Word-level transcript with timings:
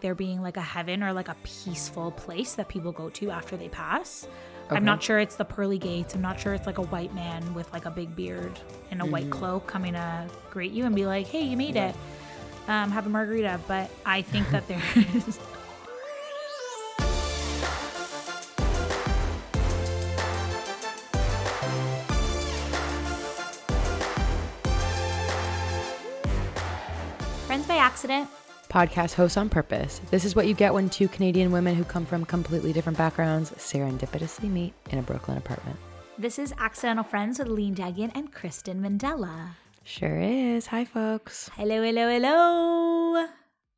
there 0.00 0.14
being 0.14 0.42
like 0.42 0.56
a 0.56 0.62
heaven 0.62 1.02
or 1.02 1.12
like 1.12 1.28
a 1.28 1.36
peaceful 1.42 2.10
place 2.12 2.54
that 2.54 2.68
people 2.68 2.92
go 2.92 3.08
to 3.10 3.30
after 3.30 3.56
they 3.56 3.68
pass. 3.68 4.26
Okay. 4.66 4.76
I'm 4.76 4.84
not 4.84 5.02
sure 5.02 5.18
it's 5.18 5.36
the 5.36 5.44
pearly 5.44 5.78
gates. 5.78 6.14
I'm 6.14 6.22
not 6.22 6.38
sure 6.38 6.54
it's 6.54 6.66
like 6.66 6.78
a 6.78 6.82
white 6.82 7.12
man 7.14 7.54
with 7.54 7.72
like 7.72 7.86
a 7.86 7.90
big 7.90 8.14
beard 8.14 8.58
and 8.90 9.02
a 9.02 9.04
white 9.06 9.24
Mm-hmm. 9.24 9.32
cloak 9.32 9.66
coming 9.66 9.94
to 9.94 10.26
greet 10.50 10.72
you 10.72 10.84
and 10.86 10.94
be 10.94 11.06
like, 11.06 11.26
"Hey, 11.26 11.42
you 11.42 11.56
made 11.56 11.76
it. 11.76 11.94
Um, 12.68 12.90
have 12.92 13.06
a 13.06 13.08
margarita." 13.10 13.60
But 13.66 13.90
I 14.06 14.22
think 14.22 14.48
that 14.50 14.68
there 14.68 14.80
is. 15.14 15.38
Friends 27.46 27.66
by 27.66 27.76
accident. 27.76 28.28
Podcast 28.70 29.14
hosts 29.14 29.36
on 29.36 29.48
purpose. 29.48 30.00
This 30.10 30.24
is 30.24 30.36
what 30.36 30.46
you 30.46 30.54
get 30.54 30.72
when 30.72 30.88
two 30.88 31.08
Canadian 31.08 31.50
women 31.50 31.74
who 31.74 31.82
come 31.84 32.06
from 32.06 32.24
completely 32.24 32.72
different 32.72 32.96
backgrounds 32.96 33.50
serendipitously 33.52 34.48
meet 34.48 34.72
in 34.90 34.98
a 34.98 35.02
Brooklyn 35.02 35.36
apartment. 35.38 35.76
This 36.18 36.38
is 36.38 36.54
Accidental 36.58 37.02
Friends 37.02 37.40
with 37.40 37.48
Lean 37.48 37.74
Dagian 37.74 38.12
and 38.14 38.32
Kristen 38.32 38.80
Mandela. 38.80 39.50
Sure 39.82 40.20
is. 40.20 40.66
Hi, 40.68 40.84
folks. 40.84 41.50
Hello, 41.54 41.82
hello, 41.82 42.08
hello. 42.08 43.26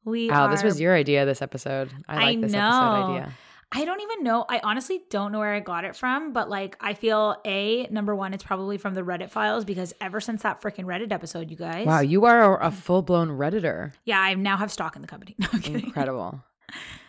We 0.04 0.28
Wow, 0.28 0.44
are. 0.46 0.50
this 0.50 0.62
was 0.62 0.78
your 0.80 0.94
idea 0.94 1.24
this 1.24 1.40
episode. 1.40 1.90
I 2.06 2.16
like 2.16 2.40
this 2.42 2.52
know. 2.52 2.58
episode 2.58 3.12
idea. 3.12 3.32
I 3.74 3.86
don't 3.86 4.00
even 4.02 4.22
know. 4.22 4.44
I 4.48 4.60
honestly 4.62 5.02
don't 5.08 5.32
know 5.32 5.38
where 5.38 5.54
I 5.54 5.60
got 5.60 5.84
it 5.84 5.96
from, 5.96 6.32
but 6.34 6.50
like 6.50 6.76
I 6.80 6.92
feel 6.94 7.36
a 7.46 7.86
number 7.90 8.14
one, 8.14 8.34
it's 8.34 8.44
probably 8.44 8.76
from 8.76 8.92
the 8.94 9.00
Reddit 9.02 9.30
files 9.30 9.64
because 9.64 9.94
ever 10.00 10.20
since 10.20 10.42
that 10.42 10.60
freaking 10.60 10.84
Reddit 10.84 11.10
episode, 11.10 11.50
you 11.50 11.56
guys. 11.56 11.86
Wow, 11.86 12.00
you 12.00 12.26
are 12.26 12.62
a 12.62 12.70
full 12.70 13.00
blown 13.00 13.30
Redditor. 13.30 13.92
Yeah, 14.04 14.20
I 14.20 14.34
now 14.34 14.58
have 14.58 14.70
stock 14.70 14.94
in 14.96 15.02
the 15.02 15.08
company. 15.08 15.36
No. 15.42 15.48
Incredible. 15.74 16.42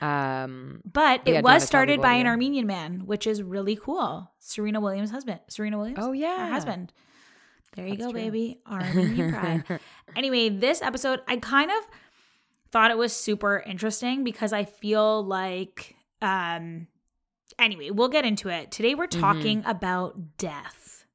Um, 0.02 0.82
But 0.92 1.22
it 1.26 1.44
was 1.44 1.64
started 1.64 2.02
by 2.02 2.14
an 2.14 2.28
Armenian 2.28 2.66
man, 2.68 3.06
which 3.06 3.28
is 3.28 3.42
really 3.44 3.76
cool. 3.76 4.32
Serena 4.40 4.80
Williams' 4.82 5.12
husband. 5.12 5.40
Serena 5.48 5.78
Williams? 5.78 6.00
oh 6.02 6.12
yeah, 6.12 6.48
her 6.48 6.54
husband. 6.54 6.92
There 7.76 7.86
you 7.88 7.96
That's 7.96 8.06
go, 8.06 8.12
true. 8.12 8.22
baby. 8.22 8.60
Armenian 8.70 9.34
pride. 9.34 9.80
anyway, 10.16 10.50
this 10.50 10.82
episode, 10.82 11.22
I 11.28 11.38
kind 11.38 11.72
of 11.72 11.78
thought 12.72 12.92
it 12.92 12.98
was 12.98 13.14
super 13.14 13.64
interesting 13.66 14.24
because 14.24 14.54
I 14.54 14.64
feel 14.66 15.24
like, 15.26 15.96
um, 16.24 16.88
anyway, 17.60 17.90
we'll 17.92 18.10
get 18.10 18.26
into 18.26 18.50
it. 18.50 18.72
Today 18.72 18.96
we're 18.96 19.08
Mm-hmm. 19.08 19.22
talking 19.22 19.64
about 19.66 20.38
death. 20.38 21.06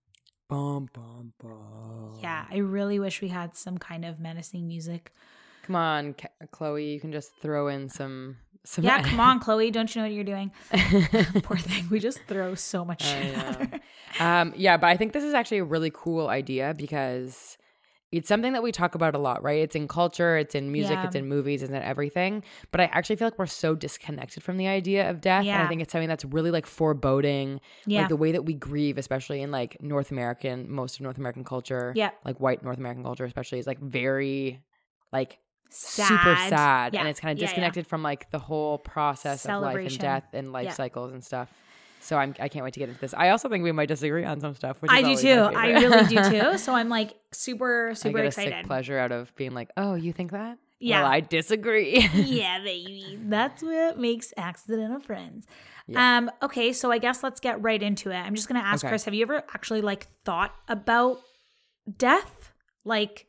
Bum, 0.49 0.89
bum, 0.93 1.33
bum. 1.43 2.19
Yeah, 2.23 2.45
I 2.51 2.59
really 2.59 2.99
wish 2.99 3.21
we 3.21 3.29
had 3.29 3.57
some 3.57 3.77
kind 3.79 4.05
of 4.05 4.19
menacing 4.21 4.67
music. 4.67 5.13
Come 5.65 5.77
on, 5.77 6.15
Chloe. 6.53 6.87
You 6.93 7.01
can 7.01 7.13
just 7.13 7.33
throw 7.43 7.69
in 7.69 7.89
some. 7.91 8.37
some 8.65 8.83
Yeah, 8.85 9.03
come 9.03 9.21
on, 9.21 9.41
Chloe. 9.45 9.71
Don't 9.71 9.95
you 9.95 10.01
know 10.01 10.09
what 10.09 10.15
you're 10.15 10.25
doing? 10.25 10.51
Poor 11.43 11.59
thing. 11.59 11.89
We 11.91 11.99
just 12.01 12.21
throw 12.27 12.55
so 12.55 12.85
much 12.85 13.03
shit 13.05 13.37
um, 14.21 14.55
yeah, 14.57 14.79
but 14.79 14.87
I 14.87 14.97
think 14.97 15.13
this 15.13 15.23
is 15.25 15.35
actually 15.35 15.59
a 15.59 15.65
really 15.65 15.91
cool 15.95 16.29
idea 16.29 16.75
because 16.77 17.59
it's 18.11 18.27
something 18.29 18.55
that 18.55 18.63
we 18.63 18.73
talk 18.73 18.95
about 18.95 19.15
a 19.15 19.19
lot, 19.19 19.43
right? 19.43 19.61
It's 19.61 19.77
in 19.77 19.87
culture, 19.87 20.37
it's 20.39 20.55
in 20.55 20.73
music, 20.73 20.93
Yeah. 20.93 21.05
it's 21.07 21.15
in 21.15 21.29
movies, 21.29 21.63
it's 21.63 21.71
in 21.71 21.77
everything. 21.83 22.43
But 22.71 22.81
I 22.81 22.85
actually 22.85 23.17
feel 23.17 23.27
like 23.27 23.39
we're 23.39 23.47
so 23.47 23.75
disconnected 23.75 24.43
from 24.43 24.57
the 24.57 24.67
idea 24.67 25.11
of 25.11 25.21
death. 25.21 25.45
And 25.45 25.63
I 25.63 25.67
think 25.69 25.83
it's 25.83 25.93
something 25.93 26.09
that's 26.09 26.25
really 26.25 26.51
like 26.51 26.65
foreboding. 26.67 27.61
Yeah. 27.87 28.01
Like 28.01 28.09
the 28.09 28.17
way 28.17 28.33
that 28.33 28.45
we 28.47 28.55
grieve, 28.55 28.97
especially 28.99 29.43
in 29.43 29.51
like 29.51 29.77
North 29.83 30.11
American, 30.11 30.71
most 30.71 30.97
of 30.97 31.03
North 31.03 31.19
American 31.19 31.45
culture. 31.45 31.93
Yeah. 31.97 32.11
Like 32.25 32.41
white 32.41 32.63
North 32.65 32.79
American 32.79 33.03
culture, 33.05 33.25
especially, 33.25 33.59
is 33.59 33.67
like 33.67 33.79
very 33.81 34.61
like 35.13 35.39
Sad. 35.71 36.09
super 36.09 36.35
sad. 36.49 36.95
Yeah. 36.95 37.01
And 37.01 37.09
it's 37.11 37.21
kind 37.21 37.33
of 37.33 37.39
Yeah, 37.39 37.43
yeah. 37.43 37.47
disconnected 37.49 37.87
from 37.87 38.03
like 38.03 38.31
the 38.31 38.39
whole 38.39 38.79
process 38.79 39.45
of 39.45 39.61
life 39.61 39.77
and 39.77 39.99
death 39.99 40.25
and 40.33 40.51
life 40.51 40.65
Yeah. 40.65 40.73
cycles 40.73 41.13
and 41.13 41.23
stuff. 41.23 41.53
So 42.01 42.17
I'm 42.17 42.35
I 42.41 42.49
can't 42.49 42.65
wait 42.65 42.75
to 42.75 42.81
get 42.81 42.89
into 42.89 43.01
this. 43.01 43.15
I 43.15 43.31
also 43.31 43.49
think 43.49 43.65
we 43.65 43.73
might 43.73 43.89
disagree 43.89 44.25
on 44.25 44.41
some 44.41 44.55
stuff. 44.55 44.81
Which 44.83 44.91
is 44.93 44.99
I 44.99 45.03
do 45.03 45.17
too. 45.17 45.41
I 45.57 45.67
really 45.73 46.07
do 46.07 46.31
too. 46.53 46.59
So 46.59 46.75
I'm 46.75 46.89
like 46.89 47.15
super, 47.33 47.91
I 47.91 47.95
super 47.95 48.19
get 48.19 48.25
a 48.25 48.29
excited. 48.29 48.55
sick 48.55 48.67
pleasure 48.67 48.99
out 48.99 49.13
of 49.13 49.35
being 49.35 49.53
like, 49.53 49.71
oh, 49.77 49.95
you 49.95 50.13
think 50.13 50.31
that? 50.33 50.59
Yeah. 50.81 51.03
Well, 51.03 51.11
I 51.11 51.21
disagree. 51.21 52.09
yeah, 52.15 52.61
baby. 52.63 53.19
That's 53.21 53.63
what 53.63 53.99
makes 53.99 54.33
accidental 54.37 55.01
friends. 55.01 55.47
Yeah. 55.89 56.19
Um, 56.19 56.31
okay, 56.43 56.73
so 56.73 56.93
I 56.93 56.99
guess 56.99 57.23
let's 57.23 57.41
get 57.41 57.61
right 57.63 57.83
into 57.83 58.11
it. 58.11 58.17
I'm 58.17 58.35
just 58.35 58.47
gonna 58.47 58.61
ask 58.61 58.85
Okay. 58.85 58.91
Chris, 58.91 59.05
have 59.05 59.15
you 59.15 59.23
ever 59.23 59.37
actually 59.55 59.81
like 59.81 60.07
thought 60.25 60.55
about 60.69 61.19
death? 61.97 62.53
Like 62.85 63.27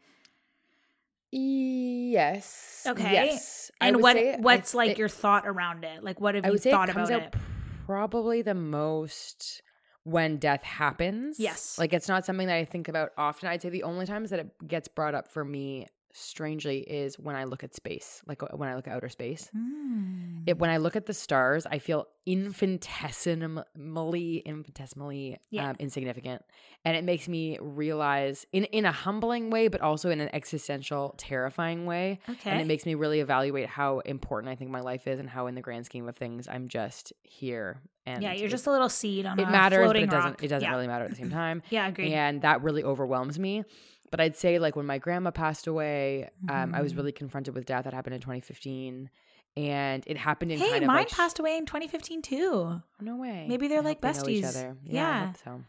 yes. 1.31 2.83
Okay. 2.87 3.13
Yes. 3.13 3.71
And 3.81 4.01
what 4.01 4.17
I 4.17 4.35
what's 4.39 4.73
like 4.73 4.95
thi- 4.95 4.99
your 4.99 5.09
thought 5.09 5.47
around 5.47 5.83
it? 5.85 6.03
Like 6.03 6.19
what 6.19 6.35
have 6.35 6.45
I 6.45 6.49
you 6.49 6.57
thought 6.57 6.89
it 6.89 6.93
comes 6.93 7.09
about 7.09 7.21
out 7.21 7.27
it? 7.35 7.39
Probably 7.89 8.43
the 8.43 8.53
most 8.53 9.63
when 10.03 10.37
death 10.37 10.61
happens. 10.61 11.39
Yes. 11.39 11.75
Like 11.79 11.91
it's 11.91 12.07
not 12.07 12.23
something 12.23 12.45
that 12.45 12.55
I 12.55 12.63
think 12.63 12.87
about 12.87 13.09
often. 13.17 13.49
I'd 13.49 13.63
say 13.63 13.69
the 13.69 13.81
only 13.81 14.05
times 14.05 14.29
that 14.29 14.39
it 14.39 14.67
gets 14.67 14.87
brought 14.87 15.15
up 15.15 15.27
for 15.27 15.43
me 15.43 15.87
strangely 16.19 16.79
is 16.79 17.17
when 17.17 17.35
I 17.35 17.45
look 17.45 17.63
at 17.63 17.73
space, 17.75 18.21
like 18.27 18.43
uh, 18.43 18.47
when 18.55 18.69
I 18.69 18.75
look 18.75 18.87
at 18.87 18.95
outer 18.95 19.09
space. 19.09 19.49
Hmm. 19.53 20.39
It, 20.45 20.57
when 20.59 20.69
I 20.69 20.77
look 20.77 20.95
at 20.95 21.05
the 21.05 21.13
stars, 21.13 21.65
I 21.65 21.79
feel 21.79 22.07
infinitesimally, 22.25 24.37
infinitesimally 24.45 25.37
Yeah. 25.49 25.69
um, 25.69 25.75
insignificant, 25.79 26.43
and 26.85 26.95
it 26.95 27.03
makes 27.03 27.27
me 27.27 27.57
realize, 27.59 28.45
in 28.51 28.65
in 28.65 28.85
a 28.85 28.91
humbling 28.91 29.49
way, 29.49 29.67
but 29.67 29.81
also 29.81 30.09
in 30.09 30.21
an 30.21 30.29
existential, 30.33 31.15
terrifying 31.17 31.85
way. 31.85 32.19
Okay. 32.29 32.49
And 32.49 32.61
it 32.61 32.67
makes 32.67 32.85
me 32.85 32.95
really 32.95 33.19
evaluate 33.19 33.69
how 33.69 33.99
important 33.99 34.51
I 34.51 34.55
think 34.55 34.71
my 34.71 34.81
life 34.81 35.07
is, 35.07 35.19
and 35.19 35.29
how, 35.29 35.47
in 35.47 35.55
the 35.55 35.61
grand 35.61 35.85
scheme 35.85 36.07
of 36.07 36.15
things, 36.15 36.47
I'm 36.47 36.67
just 36.67 37.13
here. 37.23 37.81
And 38.05 38.23
yeah, 38.23 38.33
you're 38.33 38.49
just 38.49 38.65
a 38.65 38.71
little 38.71 38.89
seed 38.89 39.25
on 39.25 39.39
it 39.39 39.43
a 39.43 39.51
matters, 39.51 39.85
but 39.85 39.95
it 39.95 40.09
doesn't. 40.09 40.31
rock. 40.31 40.43
It 40.43 40.47
doesn't 40.47 40.67
yeah. 40.67 40.73
really 40.73 40.87
matter 40.87 41.05
at 41.05 41.11
the 41.11 41.17
same 41.17 41.29
time. 41.29 41.61
Yeah, 41.69 41.87
agreed. 41.87 42.13
And 42.13 42.41
that 42.41 42.63
really 42.63 42.83
overwhelms 42.83 43.37
me. 43.37 43.63
But 44.11 44.19
I'd 44.19 44.35
say, 44.35 44.57
like, 44.59 44.75
when 44.75 44.85
my 44.85 44.97
grandma 44.97 45.31
passed 45.31 45.67
away, 45.67 46.29
um, 46.49 46.73
I 46.73 46.81
was 46.81 46.93
Mhm. 46.93 46.97
really 46.97 47.11
confronted 47.11 47.53
with 47.55 47.65
death. 47.65 47.83
That 47.83 47.93
happened 47.93 48.15
in 48.15 48.21
2015. 48.21 49.09
And 49.57 50.03
it 50.07 50.17
happened 50.17 50.51
in 50.51 50.59
Hey, 50.59 50.69
kind 50.69 50.83
of 50.83 50.87
mine 50.87 50.97
like. 50.97 51.09
passed 51.09 51.39
away 51.39 51.57
in 51.57 51.65
2015 51.65 52.21
too. 52.21 52.81
No 53.01 53.17
way. 53.17 53.45
Maybe 53.47 53.67
they're 53.67 53.79
I 53.79 53.81
like 53.81 54.03
hope 54.03 54.15
they 54.25 54.33
each 54.33 54.43
besties. 54.43 54.47
other. 54.49 54.77
Yeah, 54.83 54.93
Yeah. 54.93 55.33
so. 55.33 55.63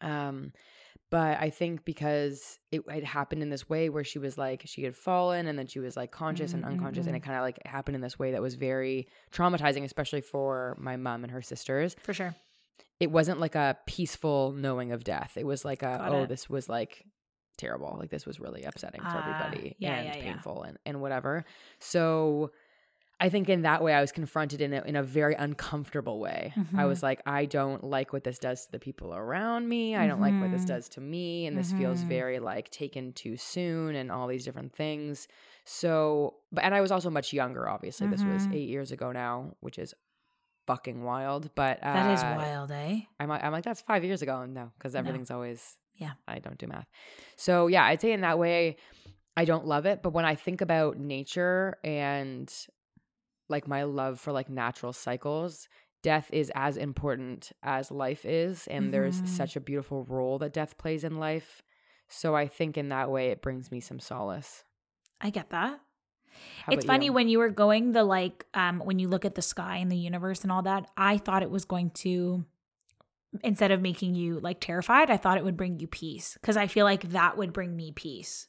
Um, 0.00 0.52
but 1.10 1.38
I 1.40 1.50
think 1.50 1.84
because 1.84 2.58
it, 2.70 2.82
it 2.88 3.04
happened 3.04 3.42
in 3.42 3.50
this 3.50 3.68
way 3.68 3.88
where 3.90 4.02
she 4.04 4.18
was 4.18 4.36
like 4.38 4.62
she 4.64 4.82
had 4.82 4.96
fallen 4.96 5.46
and 5.46 5.58
then 5.58 5.66
she 5.66 5.78
was 5.78 5.96
like 5.96 6.10
conscious 6.10 6.54
and 6.54 6.64
unconscious, 6.64 7.06
and 7.06 7.14
it 7.14 7.20
kind 7.20 7.36
of 7.36 7.42
like 7.42 7.58
happened 7.66 7.94
in 7.96 8.00
this 8.00 8.18
way 8.18 8.32
that 8.32 8.42
was 8.42 8.54
very 8.54 9.06
traumatizing, 9.30 9.84
especially 9.84 10.22
for 10.22 10.76
my 10.80 10.96
mom 10.96 11.22
and 11.22 11.30
her 11.32 11.42
sisters. 11.42 11.94
For 12.02 12.14
sure. 12.14 12.34
It 12.98 13.10
wasn't 13.10 13.40
like 13.40 13.54
a 13.54 13.76
peaceful 13.86 14.52
knowing 14.52 14.90
of 14.92 15.04
death. 15.04 15.36
It 15.36 15.44
was 15.46 15.64
like 15.64 15.82
a 15.82 15.98
Got 15.98 16.12
oh, 16.12 16.22
it. 16.22 16.28
this 16.28 16.48
was 16.48 16.68
like 16.68 17.04
terrible. 17.56 17.96
Like 17.98 18.10
this 18.10 18.26
was 18.26 18.40
really 18.40 18.62
upsetting 18.64 19.00
for 19.02 19.08
Ah, 19.08 19.18
everybody 19.22 19.76
yeah, 19.78 19.94
and 19.96 20.06
yeah, 20.08 20.16
yeah. 20.16 20.22
painful 20.22 20.62
and 20.64 20.78
and 20.86 21.00
whatever. 21.00 21.44
So. 21.78 22.50
I 23.20 23.28
think 23.28 23.48
in 23.48 23.62
that 23.62 23.84
way 23.84 23.94
I 23.94 24.00
was 24.00 24.10
confronted 24.10 24.60
in 24.60 24.72
a 24.72 24.82
in 24.82 24.96
a 24.96 25.02
very 25.02 25.34
uncomfortable 25.36 26.18
way. 26.18 26.52
I 26.56 26.82
Mhm. 26.82 26.88
was 26.88 27.04
like, 27.04 27.22
I 27.24 27.44
don't 27.44 27.84
like 27.84 28.12
what 28.12 28.24
this 28.24 28.36
does 28.36 28.66
to 28.66 28.72
the 28.72 28.80
people 28.80 29.14
around 29.14 29.68
me. 29.68 29.94
I 29.94 30.08
don't 30.08 30.20
like 30.20 30.34
what 30.40 30.50
this 30.50 30.64
Mhm. 30.64 30.66
does 30.74 30.88
to 30.88 31.00
me. 31.00 31.46
And 31.46 31.56
this 31.56 31.70
feels 31.72 32.02
Mhm. 32.02 32.08
very 32.08 32.38
like 32.40 32.70
taken 32.70 33.12
too 33.12 33.36
soon 33.36 33.94
and 33.94 34.10
all 34.10 34.26
these 34.26 34.44
different 34.44 34.74
things. 34.74 35.28
So 35.64 36.34
but 36.50 36.64
and 36.64 36.74
I 36.74 36.80
was 36.80 36.90
also 36.90 37.10
much 37.10 37.32
younger, 37.32 37.68
obviously. 37.68 38.08
This 38.08 38.24
was 38.24 38.48
Mhm. 38.48 38.54
eight 38.54 38.68
years 38.68 38.90
ago 38.90 39.12
now, 39.12 39.54
which 39.60 39.78
is 39.78 39.94
fucking 40.66 41.04
wild. 41.04 41.54
But 41.54 41.78
uh, 41.80 41.92
That 41.92 42.10
is 42.14 42.22
wild, 42.24 42.72
eh? 42.72 43.02
I'm, 43.20 43.28
like- 43.28 43.44
I'm 43.44 43.52
like, 43.52 43.62
that's 43.64 43.80
five 43.82 44.02
years 44.02 44.22
ago. 44.22 44.46
No, 44.46 44.72
because 44.78 44.94
No. 44.94 44.98
everything's 45.00 45.30
always, 45.30 45.78
Yeah. 45.96 46.12
I 46.26 46.38
don't 46.38 46.58
do 46.58 46.66
math. 46.66 46.86
So, 47.36 47.66
yeah, 47.66 47.84
I'd 47.84 48.00
say 48.00 48.12
in 48.12 48.22
that 48.22 48.38
way, 48.38 48.76
I 49.36 49.44
don't 49.44 49.66
love 49.66 49.86
it. 49.86 50.02
But 50.02 50.12
when 50.12 50.24
I 50.24 50.34
think 50.34 50.60
about 50.60 50.98
nature 50.98 51.76
and 51.84 52.52
like 53.48 53.68
my 53.68 53.82
love 53.84 54.18
for 54.20 54.32
like 54.32 54.48
natural 54.48 54.92
cycles, 54.92 55.68
death 56.02 56.28
is 56.32 56.50
as 56.54 56.76
important 56.76 57.52
as 57.62 57.90
life 57.90 58.24
is. 58.24 58.66
And 58.68 58.92
there's 58.92 59.20
Mhm. 59.22 59.28
such 59.28 59.56
a 59.56 59.60
beautiful 59.60 60.04
role 60.04 60.38
that 60.38 60.52
death 60.52 60.76
plays 60.78 61.04
in 61.04 61.18
life. 61.18 61.62
So 62.08 62.34
I 62.34 62.46
think 62.48 62.76
in 62.76 62.88
that 62.88 63.10
way, 63.10 63.28
it 63.28 63.40
brings 63.42 63.70
me 63.70 63.80
some 63.80 64.00
solace. 64.00 64.64
I 65.20 65.30
get 65.30 65.50
that. 65.50 65.80
How 66.64 66.72
it's 66.72 66.84
funny 66.84 67.06
you? 67.06 67.12
when 67.12 67.28
you 67.28 67.38
were 67.38 67.50
going 67.50 67.92
the 67.92 68.04
like 68.04 68.46
um 68.54 68.80
when 68.80 68.98
you 68.98 69.08
look 69.08 69.24
at 69.24 69.34
the 69.34 69.42
sky 69.42 69.76
and 69.76 69.90
the 69.92 69.96
universe 69.96 70.42
and 70.42 70.50
all 70.52 70.62
that, 70.62 70.90
I 70.96 71.18
thought 71.18 71.42
it 71.42 71.50
was 71.50 71.64
going 71.64 71.90
to 71.90 72.44
instead 73.42 73.70
of 73.70 73.80
making 73.80 74.14
you 74.14 74.40
like 74.40 74.60
terrified, 74.60 75.10
I 75.10 75.16
thought 75.16 75.38
it 75.38 75.44
would 75.44 75.56
bring 75.56 75.80
you 75.80 75.86
peace 75.86 76.34
because 76.40 76.56
I 76.56 76.66
feel 76.66 76.84
like 76.84 77.10
that 77.10 77.36
would 77.36 77.52
bring 77.52 77.74
me 77.76 77.92
peace. 77.92 78.48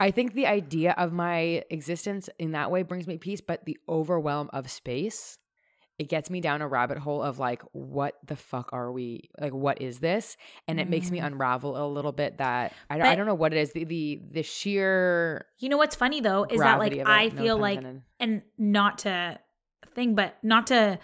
I 0.00 0.10
think 0.12 0.34
the 0.34 0.46
idea 0.46 0.94
of 0.96 1.12
my 1.12 1.64
existence 1.70 2.28
in 2.38 2.52
that 2.52 2.70
way 2.70 2.82
brings 2.84 3.06
me 3.06 3.18
peace, 3.18 3.40
but 3.40 3.64
the 3.64 3.78
overwhelm 3.88 4.48
of 4.52 4.70
space 4.70 5.38
it 5.98 6.08
gets 6.08 6.30
me 6.30 6.40
down 6.40 6.62
a 6.62 6.68
rabbit 6.68 6.96
hole 6.96 7.20
of 7.24 7.40
like 7.40 7.60
what 7.72 8.14
the 8.24 8.36
fuck 8.36 8.68
are 8.72 8.92
we 8.92 9.28
like 9.40 9.52
what 9.52 9.82
is 9.82 9.98
this 9.98 10.36
and 10.68 10.78
it 10.78 10.88
makes 10.88 11.10
me 11.10 11.18
Mm. 11.18 11.26
unravel 11.26 11.76
a 11.76 11.88
little 11.92 12.12
bit 12.12 12.38
that 12.38 12.72
I, 12.88 13.00
I 13.00 13.14
don't 13.16 13.26
know 13.26 13.34
what 13.34 13.52
it 13.52 13.58
is 13.58 13.72
the 13.72 13.82
the, 13.82 14.20
the 14.30 14.44
sheer 14.44 15.46
You 15.58 15.68
know 15.68 15.76
what's 15.76 15.96
funny 15.96 16.20
though 16.20 16.44
is 16.44 16.60
that 16.60 16.78
like 16.78 16.92
gravity 16.92 17.00
of 17.00 17.08
it, 17.08 17.10
I 17.10 17.30
feel 17.30 17.56
pun 17.56 17.60
like 17.62 17.78
intended. 17.78 18.02
and 18.20 18.42
not 18.56 18.98
to 18.98 19.40
thing 19.96 20.14
but 20.14 20.36
not 20.44 20.68
to 20.68 21.00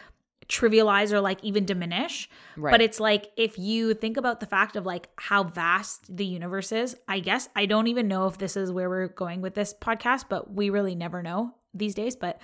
trivialize 0.48 1.12
or 1.12 1.20
like 1.20 1.42
even 1.42 1.64
diminish. 1.64 2.28
Right. 2.56 2.70
but 2.70 2.80
it's 2.80 3.00
like 3.00 3.30
if 3.36 3.58
you 3.58 3.94
think 3.94 4.16
about 4.16 4.40
the 4.40 4.46
fact 4.46 4.76
of 4.76 4.86
like 4.86 5.08
how 5.16 5.42
vast 5.42 6.16
the 6.16 6.24
universe 6.24 6.70
is 6.70 6.94
i 7.08 7.18
guess 7.18 7.48
i 7.56 7.66
don't 7.66 7.88
even 7.88 8.06
know 8.06 8.28
if 8.28 8.38
this 8.38 8.56
is 8.56 8.70
where 8.70 8.88
we're 8.88 9.08
going 9.08 9.40
with 9.40 9.54
this 9.54 9.74
podcast 9.74 10.26
but 10.28 10.54
we 10.54 10.70
really 10.70 10.94
never 10.94 11.20
know 11.20 11.52
these 11.74 11.94
days. 11.94 12.16
But 12.16 12.40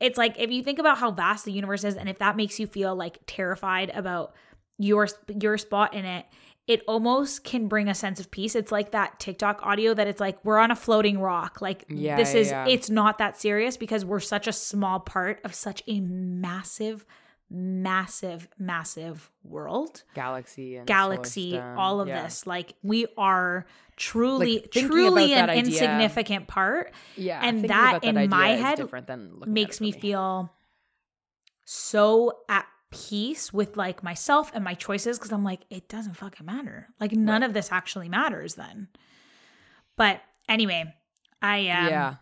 it's 0.00 0.18
like 0.18 0.38
if 0.38 0.50
you 0.50 0.62
think 0.62 0.78
about 0.78 0.98
how 0.98 1.12
vast 1.12 1.44
the 1.44 1.52
universe 1.52 1.84
is 1.84 1.96
and 1.96 2.08
if 2.08 2.18
that 2.18 2.36
makes 2.36 2.58
you 2.58 2.66
feel 2.66 2.94
like 2.94 3.18
terrified 3.26 3.90
about 3.94 4.34
your 4.78 5.08
your 5.40 5.56
spot 5.56 5.94
in 5.94 6.04
it 6.04 6.26
it 6.68 6.80
almost 6.86 7.42
can 7.42 7.66
bring 7.66 7.88
a 7.88 7.94
sense 7.94 8.20
of 8.20 8.30
peace. 8.30 8.54
It's 8.54 8.70
like 8.70 8.92
that 8.92 9.18
tiktok 9.18 9.60
audio 9.62 9.94
that 9.94 10.06
it's 10.06 10.20
like 10.20 10.44
we're 10.44 10.58
on 10.58 10.70
a 10.70 10.76
floating 10.76 11.18
rock. 11.18 11.60
Like 11.60 11.84
Yeah, 11.88 12.16
this 12.16 12.34
is 12.34 12.50
yeah. 12.50 12.66
it's 12.68 12.88
not 12.90 13.18
that 13.18 13.38
serious 13.38 13.76
because 13.76 14.04
we're 14.04 14.20
such 14.20 14.46
a 14.46 14.52
small 14.52 15.00
part 15.00 15.40
of 15.44 15.54
such 15.54 15.82
a 15.86 16.00
massive 16.00 17.04
massive 17.52 18.48
massive 18.58 19.30
world. 19.44 20.02
Galaxy 20.14 20.76
and 20.76 20.86
galaxy 20.86 21.58
all 21.58 22.00
of 22.00 22.08
yeah. 22.08 22.22
this. 22.22 22.46
Like 22.46 22.74
we 22.82 23.06
are 23.16 23.66
truly 23.96 24.60
Like, 24.60 24.70
truly 24.70 25.34
an 25.34 25.50
insignificant 25.50 26.48
part. 26.48 26.92
Yeah 27.16 27.40
and 27.42 27.60
thinking 27.60 27.68
that 27.68 28.04
in 28.04 28.30
my 28.30 28.48
head 28.48 28.78
makes 29.46 29.78
for 29.78 29.84
me 29.84 29.92
feel 29.92 30.52
so 31.64 32.38
at 32.48 32.66
peace 32.90 33.52
with 33.52 33.76
like 33.76 34.02
myself 34.02 34.50
and 34.54 34.62
my 34.64 34.74
choices 34.74 35.18
because 35.18 35.32
I'm 35.32 35.44
like, 35.44 35.60
it 35.70 35.88
doesn't 35.88 36.14
fucking 36.14 36.46
matter. 36.46 36.88
Like 37.00 37.12
none 37.12 37.42
of 37.42 37.54
this 37.54 37.72
actually 37.72 38.08
matters 38.08 38.54
then. 38.54 38.88
But 39.96 40.20
anyway, 40.48 40.94
I 41.40 41.68
um, 41.68 41.88
yeah. 41.88 42.14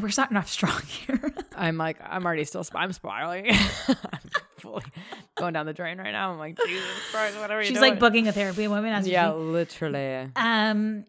we're 0.00 0.10
starting 0.10 0.36
off 0.36 0.48
strong 0.58 0.80
here. 0.82 1.34
i'm 1.56 1.76
like 1.76 1.98
i'm 2.04 2.24
already 2.24 2.44
still 2.44 2.64
sp- 2.64 2.76
i'm 2.76 2.92
spiraling 2.92 3.46
i'm 3.88 4.29
fully 4.60 4.84
going 5.38 5.52
down 5.52 5.66
the 5.66 5.72
drain 5.72 5.98
right 5.98 6.12
now 6.12 6.30
i'm 6.32 6.38
like 6.38 6.56
jesus 6.66 6.80
christ 7.10 7.38
what 7.38 7.50
are 7.50 7.62
She's 7.62 7.78
doing? 7.78 7.90
like 7.92 8.00
booking 8.00 8.28
a 8.28 8.32
therapy 8.32 8.64
appointment 8.64 8.94
as 8.94 9.08
yeah 9.08 9.32
literally 9.32 10.28
Um, 10.36 11.04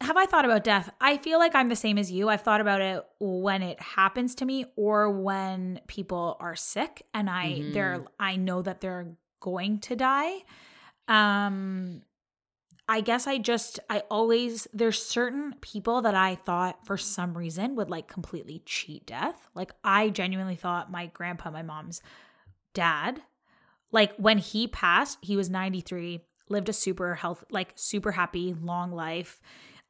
have 0.00 0.16
I 0.16 0.26
thought 0.26 0.44
about 0.44 0.64
death? 0.64 0.90
I 1.00 1.16
feel 1.18 1.38
like 1.38 1.54
I'm 1.54 1.68
the 1.68 1.76
same 1.76 1.96
as 1.96 2.10
you. 2.10 2.28
I've 2.28 2.40
thought 2.42 2.60
about 2.60 2.80
it 2.80 3.04
when 3.20 3.62
it 3.62 3.80
happens 3.80 4.34
to 4.36 4.44
me 4.44 4.64
or 4.74 5.08
when 5.12 5.80
people 5.86 6.36
are 6.40 6.56
sick 6.56 7.04
and 7.14 7.30
I 7.30 7.60
Mhm. 7.60 7.72
they're 7.72 8.04
I 8.18 8.34
know 8.34 8.62
that 8.62 8.80
they're 8.80 9.14
going 9.38 9.78
to 9.80 9.94
die. 9.94 10.42
Um 11.08 12.02
I 12.88 13.00
guess 13.00 13.26
I 13.28 13.38
just 13.38 13.78
I 13.88 14.00
always 14.10 14.66
there's 14.74 15.00
certain 15.00 15.54
people 15.60 16.02
that 16.02 16.14
I 16.16 16.34
thought 16.34 16.84
for 16.84 16.96
some 16.98 17.38
reason 17.38 17.76
would 17.76 17.88
like 17.90 18.08
completely 18.08 18.60
cheat 18.66 19.06
death. 19.06 19.48
Like 19.54 19.72
I 19.84 20.10
genuinely 20.10 20.56
thought 20.56 20.90
my 20.90 21.06
grandpa, 21.06 21.50
my 21.52 21.62
mom's 21.62 22.02
dad, 22.74 23.22
like 23.90 24.14
when 24.16 24.38
he 24.38 24.66
passed, 24.66 25.18
he 25.20 25.36
was 25.36 25.50
93, 25.50 26.20
lived 26.48 26.68
a 26.68 26.72
super 26.72 27.14
health 27.14 27.44
like 27.50 27.72
super 27.76 28.12
happy 28.12 28.54
long 28.60 28.92
life. 28.92 29.40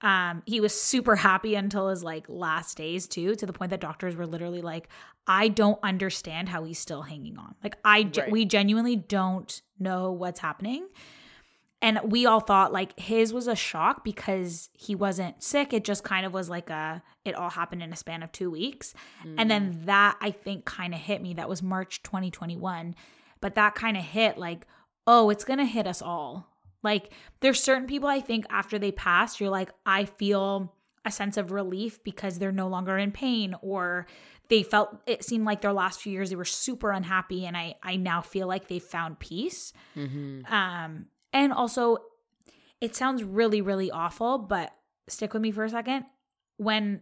Um 0.00 0.42
he 0.46 0.60
was 0.60 0.78
super 0.78 1.16
happy 1.16 1.54
until 1.54 1.88
his 1.88 2.02
like 2.04 2.24
last 2.28 2.76
days 2.76 3.06
too 3.08 3.34
to 3.36 3.46
the 3.46 3.52
point 3.52 3.70
that 3.70 3.80
doctors 3.80 4.16
were 4.16 4.26
literally 4.26 4.62
like 4.62 4.88
I 5.26 5.48
don't 5.48 5.78
understand 5.82 6.48
how 6.48 6.64
he's 6.64 6.78
still 6.78 7.02
hanging 7.02 7.38
on. 7.38 7.54
Like 7.62 7.76
I 7.84 8.10
Right. 8.16 8.30
we 8.30 8.44
genuinely 8.44 8.96
don't 8.96 9.62
know 9.78 10.10
what's 10.12 10.40
happening. 10.40 10.88
And 11.82 11.98
we 12.04 12.26
all 12.26 12.38
thought 12.40 12.72
like 12.72 12.98
his 12.98 13.32
was 13.34 13.48
a 13.48 13.56
shock 13.56 14.04
because 14.04 14.70
he 14.72 14.94
wasn't 14.94 15.42
sick. 15.42 15.72
It 15.72 15.84
just 15.84 16.04
kind 16.04 16.24
of 16.24 16.32
was 16.32 16.48
like 16.48 16.70
a, 16.70 17.02
it 17.24 17.34
all 17.34 17.50
happened 17.50 17.82
in 17.82 17.92
a 17.92 17.96
span 17.96 18.22
of 18.22 18.30
two 18.30 18.50
weeks. 18.52 18.94
And 19.36 19.50
then 19.50 19.82
that 19.86 20.16
I 20.20 20.30
think 20.30 20.64
kind 20.64 20.94
of 20.94 21.00
hit 21.00 21.20
me. 21.20 21.34
That 21.34 21.48
was 21.48 21.60
March 21.62 22.02
2021. 22.04 22.94
But 23.40 23.56
that 23.56 23.74
kind 23.74 23.96
of 23.96 24.04
hit 24.04 24.38
like, 24.38 24.68
oh, 25.08 25.28
it's 25.28 25.44
going 25.44 25.58
to 25.58 25.64
hit 25.64 25.88
us 25.88 26.00
all. 26.00 26.46
Like 26.84 27.12
there's 27.40 27.60
certain 27.60 27.88
people 27.88 28.08
I 28.08 28.20
think 28.20 28.46
after 28.48 28.78
they 28.78 28.92
pass, 28.92 29.40
you're 29.40 29.50
like, 29.50 29.70
I 29.84 30.04
feel 30.04 30.72
a 31.04 31.10
sense 31.10 31.36
of 31.36 31.50
relief 31.50 32.02
because 32.04 32.38
they're 32.38 32.52
no 32.52 32.68
longer 32.68 32.96
in 32.96 33.10
pain 33.10 33.56
or 33.60 34.06
they 34.48 34.62
felt 34.62 35.00
it 35.06 35.24
seemed 35.24 35.44
like 35.44 35.60
their 35.60 35.72
last 35.72 36.00
few 36.00 36.12
years 36.12 36.30
they 36.30 36.36
were 36.36 36.44
super 36.44 36.92
unhappy 36.92 37.44
and 37.44 37.56
I 37.56 37.74
I 37.82 37.96
now 37.96 38.20
feel 38.20 38.46
like 38.46 38.68
they've 38.68 38.82
found 38.82 39.18
peace. 39.18 39.72
Mhm. 39.96 40.48
Um, 40.50 41.06
and 41.32 41.52
also, 41.52 41.98
it 42.80 42.94
sounds 42.96 43.22
really, 43.22 43.60
really 43.60 43.90
awful, 43.90 44.38
but 44.38 44.74
stick 45.08 45.32
with 45.32 45.42
me 45.42 45.50
for 45.50 45.64
a 45.64 45.70
second. 45.70 46.04
When 46.56 47.00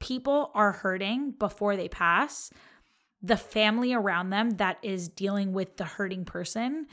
people 0.00 0.50
are 0.54 0.72
hurting 0.72 1.32
before 1.32 1.76
they 1.76 1.88
pass, 1.88 2.50
the 3.22 3.36
family 3.36 3.92
around 3.92 4.30
them 4.30 4.50
that 4.50 4.78
is 4.82 5.08
dealing 5.08 5.52
with 5.52 5.76
the 5.76 5.84
hurting 5.84 6.24
person, 6.24 6.86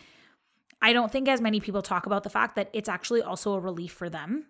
I 0.81 0.93
don't 0.93 1.11
think 1.11 1.27
as 1.27 1.41
many 1.41 1.59
people 1.59 1.81
talk 1.81 2.05
about 2.05 2.23
the 2.23 2.29
fact 2.29 2.55
that 2.55 2.69
it's 2.73 2.89
actually 2.89 3.21
also 3.21 3.53
a 3.53 3.59
relief 3.59 3.93
for 3.93 4.09
them. 4.09 4.45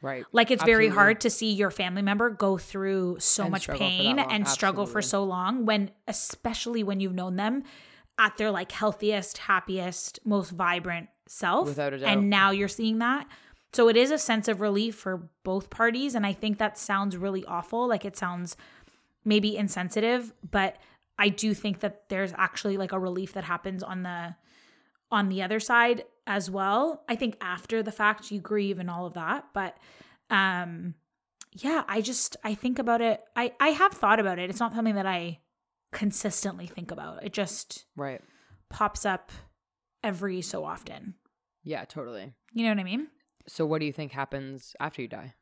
right 0.00 0.24
Like 0.32 0.50
it's 0.50 0.64
very 0.64 0.88
hard 0.88 1.20
to 1.20 1.30
see 1.30 1.52
your 1.52 1.70
family 1.70 2.02
member 2.02 2.30
go 2.30 2.56
through 2.56 3.16
so 3.20 3.44
And 3.44 3.52
much 3.52 3.62
struggle 3.62 3.78
for 3.78 3.92
that 3.92 3.98
pain 3.98 4.18
and 4.18 4.48
struggle 4.48 4.86
for 4.86 5.02
so 5.02 5.24
long 5.24 5.66
when 5.66 5.90
especially 6.08 6.82
when 6.82 7.00
you've 7.00 7.14
known 7.14 7.36
them 7.36 7.64
at 8.18 8.36
their 8.36 8.50
like 8.50 8.70
healthiest, 8.70 9.38
happiest, 9.38 10.20
most 10.24 10.50
vibrant 10.50 11.08
self. 11.26 11.68
Without 11.68 11.92
a 11.92 11.98
doubt. 11.98 12.08
And 12.08 12.30
now 12.30 12.50
you're 12.50 12.68
seeing 12.68 12.98
that. 12.98 13.26
So 13.72 13.88
it 13.88 13.96
is 13.96 14.10
a 14.10 14.18
sense 14.18 14.46
of 14.46 14.60
relief 14.60 14.94
for 14.94 15.28
both 15.42 15.68
parties 15.68 16.14
and 16.14 16.24
I 16.24 16.32
think 16.32 16.58
that 16.58 16.78
sounds 16.78 17.16
really 17.16 17.44
awful. 17.44 17.88
Like 17.88 18.04
it 18.04 18.16
sounds 18.16 18.56
maybe 19.24 19.56
insensitive, 19.56 20.32
but 20.48 20.76
I 21.18 21.28
do 21.28 21.54
think 21.54 21.80
that 21.80 22.08
there's 22.08 22.32
actually 22.36 22.76
like 22.76 22.92
a 22.92 22.98
relief 22.98 23.32
that 23.32 23.44
happens 23.44 23.82
on 23.82 24.02
the 24.02 24.36
on 25.10 25.28
the 25.28 25.42
other 25.42 25.60
side 25.60 26.04
as 26.26 26.50
well. 26.50 27.04
I 27.08 27.16
think 27.16 27.36
after 27.40 27.82
the 27.82 27.92
fact 27.92 28.30
you 28.30 28.40
grieve 28.40 28.78
and 28.78 28.90
all 28.90 29.06
of 29.06 29.14
that, 29.14 29.46
but 29.52 29.76
um 30.30 30.94
yeah, 31.52 31.84
I 31.86 32.00
just 32.00 32.36
I 32.44 32.54
think 32.54 32.78
about 32.78 33.00
it. 33.00 33.22
I 33.34 33.52
I 33.58 33.68
have 33.68 33.92
thought 33.92 34.20
about 34.20 34.38
it. 34.38 34.50
It's 34.50 34.60
not 34.60 34.74
something 34.74 34.96
that 34.96 35.06
I 35.06 35.40
consistently 35.92 36.66
think 36.66 36.90
about. 36.90 37.24
It 37.24 37.32
just 37.32 37.86
right 37.96 38.20
pops 38.68 39.06
up 39.06 39.30
every 40.04 40.40
so 40.42 40.64
often. 40.64 41.14
yeah 41.64 41.84
totally 41.84 42.32
You 42.52 42.62
know 42.64 42.70
what 42.70 42.78
I 42.80 42.84
mean? 42.84 43.08
so 43.46 43.66
what 43.66 43.80
do 43.80 43.86
you 43.86 43.92
think 43.92 44.12
happens 44.12 44.74
after 44.80 45.02
you 45.02 45.08
die 45.08 45.34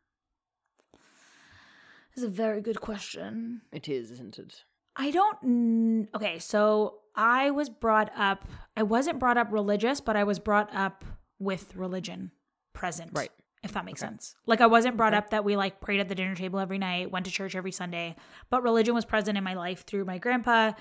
That's 2.15 2.25
a 2.27 2.29
very 2.31 2.61
good 2.61 2.81
question. 2.81 3.63
it 3.73 3.89
is 3.89 4.11
isn't 4.11 4.39
it 4.39 4.65
I 4.95 5.11
don't. 5.11 6.09
Okay, 6.15 6.39
so 6.39 6.99
I 7.17 7.51
was 7.51 7.71
brought 7.71 8.13
up. 8.15 8.45
I 8.77 8.83
wasn't 8.83 9.19
brought 9.19 9.39
up 9.39 9.49
religious, 9.51 10.03
but 10.03 10.17
I 10.17 10.25
was 10.25 10.39
brought 10.39 10.69
up 10.75 11.03
with 11.39 11.75
religion 11.75 12.31
present. 12.75 13.11
Right. 13.15 13.31
If 13.63 13.73
that 13.73 13.87
makes 13.87 14.03
Okay. 14.03 14.11
sense. 14.11 14.35
Like 14.45 14.61
I 14.61 14.67
wasn't 14.67 14.99
brought 14.99 15.15
Okay. 15.15 15.19
up 15.19 15.31
that 15.31 15.45
we 15.47 15.57
like 15.57 15.81
prayed 15.81 16.01
at 16.01 16.09
the 16.11 16.15
dinner 16.15 16.35
table 16.35 16.59
every 16.59 16.77
night, 16.77 17.11
went 17.11 17.25
to 17.25 17.33
church 17.33 17.55
every 17.57 17.73
Sunday, 17.73 18.17
but 18.51 18.63
religion 18.63 18.95
was 18.95 19.07
present 19.07 19.39
in 19.39 19.45
my 19.45 19.55
life 19.55 19.87
through 19.87 20.05
my 20.05 20.19
grandpa, 20.19 20.73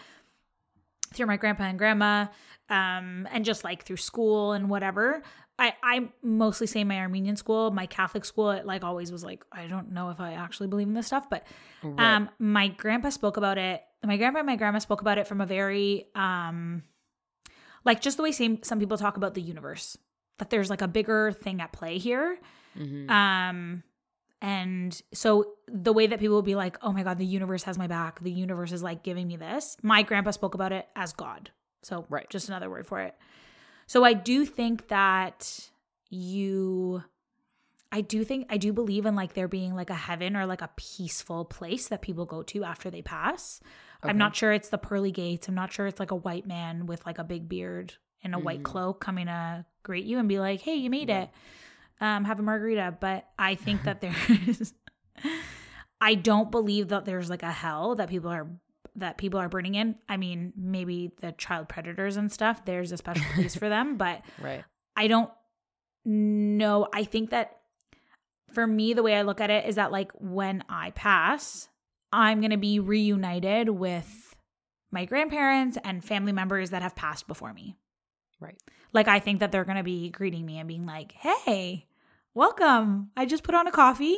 through 1.13 1.25
my 1.27 1.37
grandpa 1.37 1.63
and 1.63 1.77
grandma, 1.77 2.27
um, 2.69 3.27
and 3.31 3.43
just 3.45 3.63
like 3.63 3.83
through 3.83 3.97
school 3.97 4.53
and 4.53 4.69
whatever. 4.69 5.23
I, 5.59 5.73
I 5.83 6.09
mostly 6.23 6.65
say 6.65 6.83
my 6.83 6.97
Armenian 6.99 7.35
school, 7.35 7.69
my 7.69 7.85
Catholic 7.85 8.25
school, 8.25 8.49
it 8.51 8.65
like 8.65 8.83
always 8.83 9.11
was 9.11 9.23
like, 9.23 9.43
I 9.51 9.67
don't 9.67 9.91
know 9.91 10.09
if 10.09 10.19
I 10.19 10.33
actually 10.33 10.67
believe 10.67 10.87
in 10.87 10.93
this 10.95 11.07
stuff, 11.07 11.29
but 11.29 11.43
Right. 11.83 12.15
um, 12.15 12.29
my 12.39 12.69
grandpa 12.69 13.09
spoke 13.09 13.37
about 13.37 13.57
it. 13.57 13.83
My 14.03 14.17
grandpa 14.17 14.39
and 14.39 14.47
my 14.47 14.55
grandma 14.55 14.79
spoke 14.79 15.01
about 15.01 15.17
it 15.19 15.27
from 15.27 15.41
a 15.41 15.45
very 15.45 16.07
um, 16.15 16.83
like 17.85 18.01
just 18.01 18.17
the 18.17 18.23
way 18.23 18.31
same 18.31 18.63
some 18.63 18.79
people 18.79 18.97
talk 18.97 19.17
about 19.17 19.33
the 19.35 19.41
universe. 19.41 19.97
That 20.39 20.49
there's 20.49 20.69
like 20.71 20.81
a 20.81 20.87
bigger 20.87 21.31
thing 21.31 21.61
at 21.61 21.71
play 21.71 21.99
here. 21.99 22.39
Mhm. 22.75 23.09
Um, 23.09 23.83
and 24.41 24.99
so 25.13 25.53
the 25.67 25.93
way 25.93 26.07
that 26.07 26.19
people 26.19 26.35
will 26.35 26.41
be 26.41 26.55
like, 26.55 26.77
oh 26.81 26.91
my 26.91 27.03
god, 27.03 27.17
the 27.19 27.25
universe 27.25 27.63
has 27.63 27.77
my 27.77 27.87
back. 27.87 28.19
The 28.21 28.31
universe 28.31 28.71
is 28.71 28.81
like 28.83 29.03
giving 29.03 29.27
me 29.27 29.37
this. 29.37 29.77
My 29.83 30.01
grandpa 30.01 30.31
spoke 30.31 30.55
about 30.55 30.71
it 30.71 30.87
as 30.95 31.13
God. 31.13 31.51
So 31.83 32.05
Right. 32.09 32.29
just 32.29 32.49
another 32.49 32.69
word 32.69 32.85
for 32.87 32.99
it. 33.01 33.15
So 33.87 34.03
I 34.03 34.13
do 34.13 34.45
think 34.45 34.87
that 34.89 35.69
you 36.09 37.03
I 37.93 37.99
do 38.01 38.23
think 38.23 38.47
I 38.49 38.57
do 38.57 38.71
believe 38.71 39.05
in 39.05 39.15
like 39.15 39.33
there 39.33 39.47
being 39.49 39.75
like 39.75 39.89
a 39.89 39.93
heaven 39.95 40.35
or 40.37 40.45
like 40.45 40.61
a 40.61 40.69
peaceful 40.77 41.43
place 41.45 41.89
that 41.89 42.01
people 42.01 42.25
go 42.25 42.41
to 42.43 42.63
after 42.63 42.89
they 42.89 43.01
pass. 43.01 43.59
Okay. 44.03 44.09
I'm 44.09 44.17
not 44.17 44.35
sure 44.35 44.53
it's 44.53 44.69
the 44.69 44.77
pearly 44.77 45.11
gates. 45.11 45.47
I'm 45.49 45.55
not 45.55 45.71
sure 45.73 45.87
it's 45.87 45.99
like 45.99 46.11
a 46.11 46.15
white 46.15 46.47
man 46.47 46.85
with 46.85 47.05
like 47.05 47.17
a 47.19 47.23
big 47.23 47.49
beard 47.49 47.93
and 48.23 48.33
a 48.33 48.39
white 48.39 48.61
Mhm. 48.61 48.63
cloak 48.63 49.01
coming 49.01 49.25
to 49.25 49.65
greet 49.83 50.05
you 50.05 50.19
and 50.19 50.29
be 50.29 50.39
like, 50.39 50.61
"Hey, 50.61 50.75
you 50.75 50.89
made 50.89 51.09
Right. 51.09 51.23
it. 51.23 51.29
Um, 52.01 52.25
have 52.25 52.39
a 52.39 52.43
margarita." 52.43 52.97
But 52.99 53.27
I 53.39 53.55
think 53.55 53.83
that 53.83 54.01
there's 54.01 54.73
I 56.01 56.15
don't 56.15 56.51
believe 56.51 56.89
that 56.89 57.05
there's 57.05 57.29
like 57.29 57.43
a 57.43 57.51
hell 57.51 57.95
that 57.95 58.09
people 58.09 58.31
are 58.31 58.47
that 58.95 59.17
people 59.17 59.39
are 59.39 59.47
burning 59.47 59.75
in. 59.75 59.95
I 60.09 60.17
mean, 60.17 60.51
maybe 60.57 61.11
the 61.21 61.31
child 61.31 61.69
predators 61.69 62.17
and 62.17 62.31
stuff, 62.31 62.65
there's 62.65 62.91
a 62.91 62.97
special 62.97 63.25
place 63.33 63.55
for 63.55 63.69
them, 63.69 63.97
but 63.97 64.21
Right. 64.41 64.63
I 64.95 65.07
don't 65.07 65.29
know. 66.03 66.87
I 66.93 67.03
think 67.03 67.29
that 67.29 67.57
for 68.53 68.67
me, 68.67 68.93
the 68.93 69.03
way 69.03 69.15
I 69.15 69.21
look 69.21 69.39
at 69.39 69.49
it 69.49 69.65
is 69.65 69.75
that, 69.75 69.93
like, 69.93 70.11
when 70.19 70.63
I 70.67 70.91
pass, 70.91 71.69
I'm 72.11 72.41
going 72.41 72.51
to 72.51 72.57
be 72.57 72.79
reunited 72.79 73.69
with 73.69 74.35
my 74.91 75.05
grandparents 75.05 75.77
and 75.85 76.03
family 76.03 76.33
members 76.33 76.71
that 76.71 76.81
have 76.81 76.95
passed 76.95 77.27
before 77.27 77.53
me. 77.53 77.77
Right. 78.41 78.57
Like, 78.91 79.07
I 79.07 79.19
think 79.19 79.39
that 79.39 79.53
they're 79.53 79.63
going 79.63 79.77
to 79.77 79.83
be 79.83 80.09
greeting 80.09 80.45
me 80.45 80.57
and 80.59 80.67
being 80.67 80.85
like, 80.85 81.13
hey, 81.13 81.85
welcome. 82.33 83.11
I 83.15 83.25
just 83.25 83.43
put 83.43 83.55
on 83.55 83.67
a 83.67 83.71
coffee. 83.71 84.17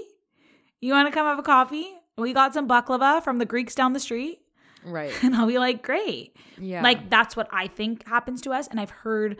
You 0.81 0.93
want 0.93 1.07
to 1.07 1.13
come 1.13 1.25
have 1.25 1.39
a 1.39 1.43
coffee? 1.43 1.87
We 2.17 2.33
got 2.33 2.53
some 2.53 2.67
baklava 2.67 3.23
from 3.23 3.37
the 3.37 3.45
Greeks 3.45 3.75
down 3.75 3.93
the 3.93 3.99
street. 3.99 4.39
Right. 4.85 5.11
And 5.23 5.35
I'll 5.35 5.47
be 5.47 5.57
like, 5.59 5.81
great. 5.81 6.35
Yeah. 6.59 6.83
Like 6.83 7.09
that's 7.09 7.35
what 7.35 7.47
I 7.51 7.67
think 7.67 8.05
happens 8.07 8.41
to 8.41 8.51
us. 8.51 8.67
And 8.67 8.79
I've 8.79 8.89
heard 8.89 9.39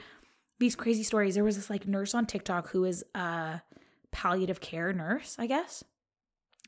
these 0.60 0.76
crazy 0.76 1.04
stories. 1.04 1.36
There 1.36 1.44
was 1.44 1.56
this 1.58 1.70
like 1.70 1.88
nurse 1.88 2.14
on 2.16 2.26
TikTok 2.26 2.70
who 2.70 2.86
is 2.86 3.04
a 3.14 3.62
palliative 4.12 4.62
care 4.62 4.94
nurse, 4.94 5.36
I 5.38 5.48
guess. 5.48 5.84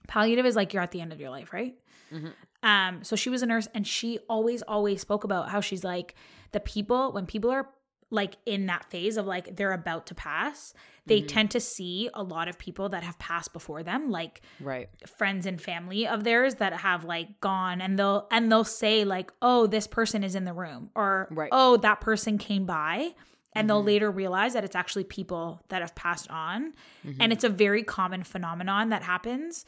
Palliative 0.08 0.46
is 0.46 0.56
like 0.56 0.74
you're 0.74 0.84
at 0.84 0.92
the 0.92 1.02
end 1.02 1.14
of 1.14 1.20
your 1.20 1.30
life, 1.30 1.54
right? 1.54 1.76
Mhm. 2.12 2.34
Um, 2.62 3.04
so 3.04 3.16
she 3.16 3.30
was 3.30 3.42
a 3.42 3.46
nurse 3.46 3.68
and 3.74 3.88
she 3.88 4.20
always, 4.30 4.62
always 4.64 5.00
spoke 5.02 5.24
about 5.24 5.50
how 5.50 5.62
she's 5.62 5.84
like 5.84 6.16
the 6.52 6.60
people 6.60 7.12
when 7.14 7.26
people 7.26 7.50
are 7.52 7.70
like 8.12 8.38
in 8.46 8.68
that 8.68 8.86
phase 8.92 9.18
of 9.18 9.26
like 9.26 9.56
they're 9.56 9.74
about 9.74 10.06
to 10.08 10.16
pass, 10.16 10.74
they 11.08 11.22
Mhm. 11.22 11.28
tend 11.28 11.52
to 11.52 11.60
see 11.60 12.10
a 12.14 12.24
lot 12.24 12.48
of 12.48 12.58
people 12.60 12.90
that 12.90 13.04
have 13.04 13.18
passed 13.20 13.52
before 13.54 13.84
them, 13.84 14.10
like 14.10 14.42
right. 14.60 14.90
friends 15.08 15.46
and 15.46 15.62
family 15.62 16.08
of 16.08 16.24
theirs 16.24 16.56
that 16.56 16.74
have 16.82 17.04
like 17.04 17.40
gone 17.42 17.82
and 17.82 17.98
they'll 18.00 18.28
and 18.32 18.52
they'll 18.52 18.64
say 18.64 19.04
like 19.04 19.32
oh 19.42 19.68
this 19.68 19.88
person 19.88 20.24
is 20.24 20.36
in 20.36 20.46
the 20.46 20.54
room 20.54 20.90
or 20.96 21.28
Right. 21.32 21.50
oh 21.52 21.78
that 21.78 22.00
person 22.02 22.38
came 22.38 22.66
by 22.66 23.14
and 23.54 23.70
they'll 23.70 23.82
Mhm. 23.84 23.88
later 23.88 24.12
realize 24.12 24.54
that 24.54 24.64
it's 24.64 24.76
actually 24.76 25.04
people 25.06 25.62
that 25.70 25.82
have 25.82 25.96
passed 25.96 26.30
on 26.30 26.74
Mhm. 27.06 27.18
and 27.20 27.34
it's 27.34 27.44
a 27.44 27.50
very 27.50 27.84
common 27.84 28.24
phenomenon 28.24 28.90
that 28.90 29.02
happens 29.04 29.66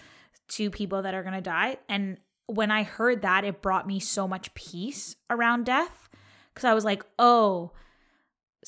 to 0.49 0.69
people 0.69 1.01
that 1.01 1.13
are 1.13 1.23
going 1.23 1.35
to 1.35 1.41
die 1.41 1.77
and 1.89 2.17
when 2.45 2.71
i 2.71 2.83
heard 2.83 3.21
that 3.21 3.43
it 3.43 3.61
brought 3.61 3.85
me 3.87 3.99
so 3.99 4.27
much 4.27 4.53
peace 4.53 5.15
around 5.29 5.65
death 5.65 6.07
cuz 6.53 6.63
i 6.63 6.73
was 6.73 6.85
like 6.85 7.03
oh 7.19 7.71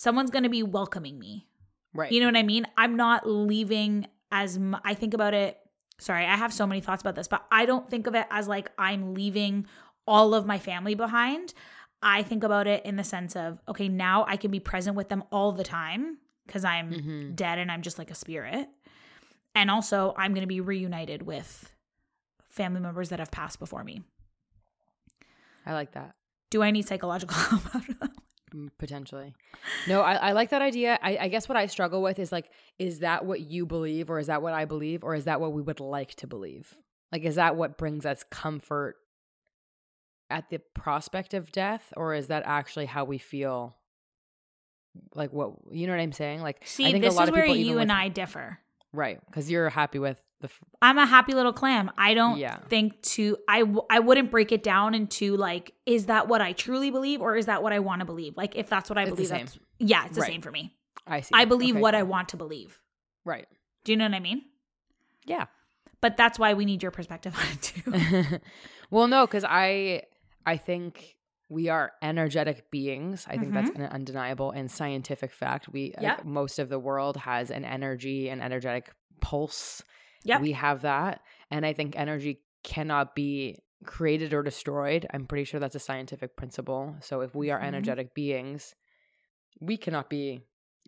someone's 0.01 0.32
going 0.32 0.44
to 0.44 0.50
be 0.50 0.63
welcoming 0.63 1.20
me 1.20 1.46
right. 1.94 2.12
you 2.12 2.22
know 2.22 2.27
what 2.27 2.38
I 2.38 2.44
mean? 2.44 2.65
I'm 2.77 2.96
not 2.96 3.27
leaving 3.27 4.08
as 4.32 4.56
m- 4.56 4.77
I 4.86 4.94
think 4.94 5.13
about 5.13 5.34
it. 5.34 5.58
Sorry, 6.00 6.25
I 6.25 6.38
have 6.38 6.53
so 6.53 6.65
many 6.65 6.79
thoughts 6.79 7.01
about 7.01 7.15
this, 7.15 7.27
but 7.27 7.46
I 7.51 7.65
don't 7.65 7.89
think 7.89 8.08
of 8.08 8.15
it 8.15 8.25
as 8.32 8.48
like 8.48 8.72
I'm 8.77 9.13
leaving 9.13 9.65
all 10.08 10.34
of 10.34 10.46
my 10.46 10.58
family 10.58 10.96
behind. 10.96 11.53
I 12.01 12.24
think 12.24 12.46
about 12.46 12.65
it 12.65 12.86
in 12.86 12.96
the 12.96 13.03
sense 13.03 13.36
of, 13.36 13.60
okay, 13.68 13.89
now 13.89 14.24
I 14.25 14.38
can 14.38 14.51
be 14.51 14.62
present 14.62 14.96
with 14.96 15.10
them 15.10 15.24
all 15.34 15.51
the 15.51 15.65
time 15.65 16.18
because 16.48 16.63
I'm 16.63 16.91
Mhm. 16.94 17.36
dead 17.36 17.60
and 17.60 17.70
I'm 17.70 17.82
just 17.82 17.98
like 18.00 18.10
a 18.10 18.15
spirit. 18.15 18.70
And 19.53 19.70
also, 19.70 20.13
I'm 20.18 20.32
going 20.34 20.44
to 20.44 20.48
be 20.48 20.62
reunited 20.62 21.24
with 21.24 21.70
family 22.50 22.79
members 22.79 23.10
that 23.10 23.20
have 23.20 23.32
passed 23.32 23.60
before 23.60 23.84
me. 23.84 24.03
I 25.65 25.74
like 25.74 25.91
that. 25.91 26.15
Do 26.50 26.63
I 26.63 26.72
need 26.72 26.88
psychological 26.88 27.36
help 27.36 27.75
Potentially. 28.77 29.34
No, 29.88 30.01
I, 30.01 30.13
I 30.15 30.32
like 30.34 30.50
that 30.51 30.62
idea. 30.62 30.98
I, 31.01 31.18
I 31.22 31.27
guess 31.27 31.48
what 31.50 31.58
I 31.58 31.65
struggle 31.68 32.01
with 32.01 32.20
is 32.20 32.32
like, 32.32 32.50
is 32.77 33.00
that 33.00 33.25
what 33.25 33.41
you 33.41 33.65
believe, 33.65 34.10
or 34.10 34.20
is 34.20 34.27
that 34.27 34.41
what 34.41 34.53
I 34.53 34.65
believe, 34.65 35.03
or 35.03 35.15
is 35.15 35.25
that 35.25 35.39
what 35.41 35.53
we 35.53 35.62
would 35.62 35.79
like 35.79 36.15
to 36.15 36.27
believe? 36.27 36.77
Like, 37.12 37.24
is 37.24 37.36
that 37.36 37.56
what 37.56 37.77
brings 37.77 38.06
us 38.06 38.24
comfort 38.29 38.96
at 40.29 40.50
the 40.50 40.60
prospect 40.60 41.34
of 41.34 41.51
death, 41.51 41.91
or 41.98 42.13
is 42.13 42.27
that 42.27 42.44
actually 42.46 42.86
how 42.86 43.03
we 43.03 43.18
feel? 43.18 43.75
Like 45.15 45.32
what 45.32 45.53
you 45.72 45.88
know 45.88 45.94
what 45.94 46.01
I'm 46.01 46.12
saying? 46.12 46.41
Like, 46.41 46.62
See, 46.65 46.86
I 46.88 46.91
think 46.91 47.03
this 47.03 47.13
a 47.13 47.18
lot 47.18 47.24
is 47.24 47.29
of 47.29 47.36
where 47.36 47.44
people, 47.46 47.58
you 47.58 47.77
and 47.79 47.89
with- 47.89 47.98
I 47.98 48.10
differ. 48.10 48.60
right? 48.94 49.20
Because 49.27 49.50
you're 49.50 49.70
happy 49.70 50.00
with 50.00 50.20
the 50.41 50.48
f- 50.48 50.60
I'm 50.81 50.98
a 50.98 51.05
happy 51.05 51.34
little 51.34 51.53
clam. 51.53 51.91
I 51.98 52.13
don't 52.13 52.38
Yeah. 52.38 52.58
think 52.69 53.01
to 53.03 53.38
I 53.48 53.60
w- 53.60 53.86
I 53.89 54.00
wouldn't 54.00 54.31
break 54.31 54.51
it 54.51 54.63
down 54.63 54.93
into 54.96 55.36
like 55.36 55.74
is 55.86 56.05
that 56.05 56.27
what 56.27 56.41
I 56.41 56.53
truly 56.53 56.91
believe 56.91 57.22
or 57.22 57.36
is 57.36 57.46
that 57.48 57.62
what 57.63 57.74
I 57.74 57.79
want 57.79 58.00
to 58.00 58.05
believe? 58.05 58.38
Like 58.38 58.55
if 58.55 58.69
that's 58.69 58.89
what 58.89 58.98
I 58.98 59.01
It's 59.03 59.10
the 59.12 59.15
believe, 59.15 59.27
same. 59.29 59.46
that's 59.46 59.60
yeah, 59.79 60.05
it's 60.05 60.15
the 60.15 60.22
Right. 60.22 60.31
same 60.31 60.41
for 60.41 60.51
me. 60.51 60.74
I 61.05 61.22
see. 61.22 61.31
I 61.34 61.46
believe 61.46 61.75
Okay, 61.75 61.81
what 61.81 61.96
I 61.96 62.03
want 62.03 62.29
to 62.29 62.38
believe. 62.38 62.79
Right. 63.25 63.48
Do 63.84 63.91
you 63.91 63.98
know 63.98 64.05
what 64.05 64.13
I 64.13 64.19
mean? 64.19 64.43
Yeah. 65.25 65.46
But 66.01 66.15
that's 66.15 66.39
why 66.39 66.53
we 66.53 66.65
need 66.65 66.81
your 66.81 66.91
perspective 66.91 67.36
on 67.36 67.46
it 67.51 67.62
too. 67.62 68.39
well, 68.89 69.08
no, 69.08 69.25
because 69.25 69.43
I 69.48 70.03
I 70.46 70.55
think 70.58 71.17
we 71.50 71.67
are 71.67 71.91
energetic 72.01 72.69
beings. 72.72 73.25
I 73.27 73.38
think 73.38 73.53
that's 73.53 73.72
mm-hmm. 73.72 73.81
an 73.81 73.91
undeniable 73.91 74.51
and 74.51 74.69
scientific 74.69 75.34
fact. 75.34 75.67
We 75.67 75.93
Yep. 76.00 76.24
most 76.25 76.60
of 76.60 76.69
the 76.69 76.77
world 76.79 77.17
has 77.17 77.50
an 77.50 77.65
energy, 77.65 78.29
an 78.29 78.39
energetic 78.39 78.91
pulse. 79.19 79.84
Yep. 80.24 80.42
We 80.42 80.52
have 80.54 80.82
that, 80.82 81.22
and 81.50 81.66
I 81.66 81.74
think 81.74 81.98
energy 81.98 82.42
cannot 82.64 83.16
be 83.16 83.58
created 83.86 84.34
or 84.34 84.44
destroyed. 84.44 85.08
I'm 85.14 85.26
pretty 85.26 85.46
sure 85.46 85.60
that's 85.60 85.76
a 85.76 85.80
scientific 85.80 86.36
principle. 86.36 86.96
So 87.02 87.22
if 87.22 87.34
we 87.34 87.50
are 87.52 87.60
Mhm. 87.60 87.64
energetic 87.68 88.14
beings, 88.14 88.76
we 89.62 89.78
cannot 89.78 90.10
be 90.10 90.42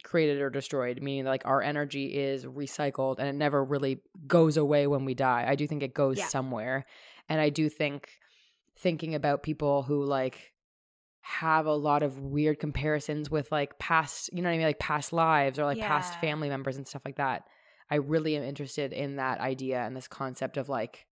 created 0.03 0.41
or 0.41 0.49
destroyed, 0.49 1.01
meaning 1.01 1.25
like 1.25 1.45
our 1.45 1.61
energy 1.61 2.13
is 2.17 2.45
recycled 2.45 3.19
and 3.19 3.27
it 3.29 3.35
never 3.35 3.63
really 3.63 4.01
goes 4.27 4.57
away 4.57 4.87
when 4.87 5.05
we 5.05 5.13
die. 5.13 5.45
I 5.47 5.55
do 5.55 5.67
think 5.67 5.83
it 5.83 5.93
goes 5.93 6.17
Yeah. 6.17 6.27
somewhere. 6.27 6.83
And 7.29 7.39
I 7.39 7.49
do 7.49 7.69
think 7.69 8.09
thinking 8.77 9.15
about 9.15 9.43
people 9.43 9.83
who 9.83 10.03
like 10.03 10.53
have 11.21 11.67
a 11.67 11.73
lot 11.75 12.01
of 12.03 12.19
weird 12.19 12.59
comparisons 12.59 13.29
with 13.29 13.51
like 13.51 13.77
past, 13.79 14.29
you 14.33 14.41
know 14.41 14.49
what 14.49 14.55
I 14.55 14.57
mean, 14.57 14.67
like 14.67 14.79
past 14.79 15.13
lives 15.13 15.59
or 15.59 15.65
like 15.65 15.77
past 15.87 16.19
family 16.19 16.49
members 16.49 16.77
and 16.77 16.87
stuff 16.87 17.03
like 17.05 17.17
that. 17.17 17.43
I 17.91 17.95
really 17.95 18.35
am 18.37 18.43
interested 18.43 18.93
in 18.93 19.17
that 19.17 19.39
idea 19.39 19.81
and 19.81 19.95
this 19.95 20.07
concept 20.07 20.55
of 20.57 20.69
like 20.69 21.05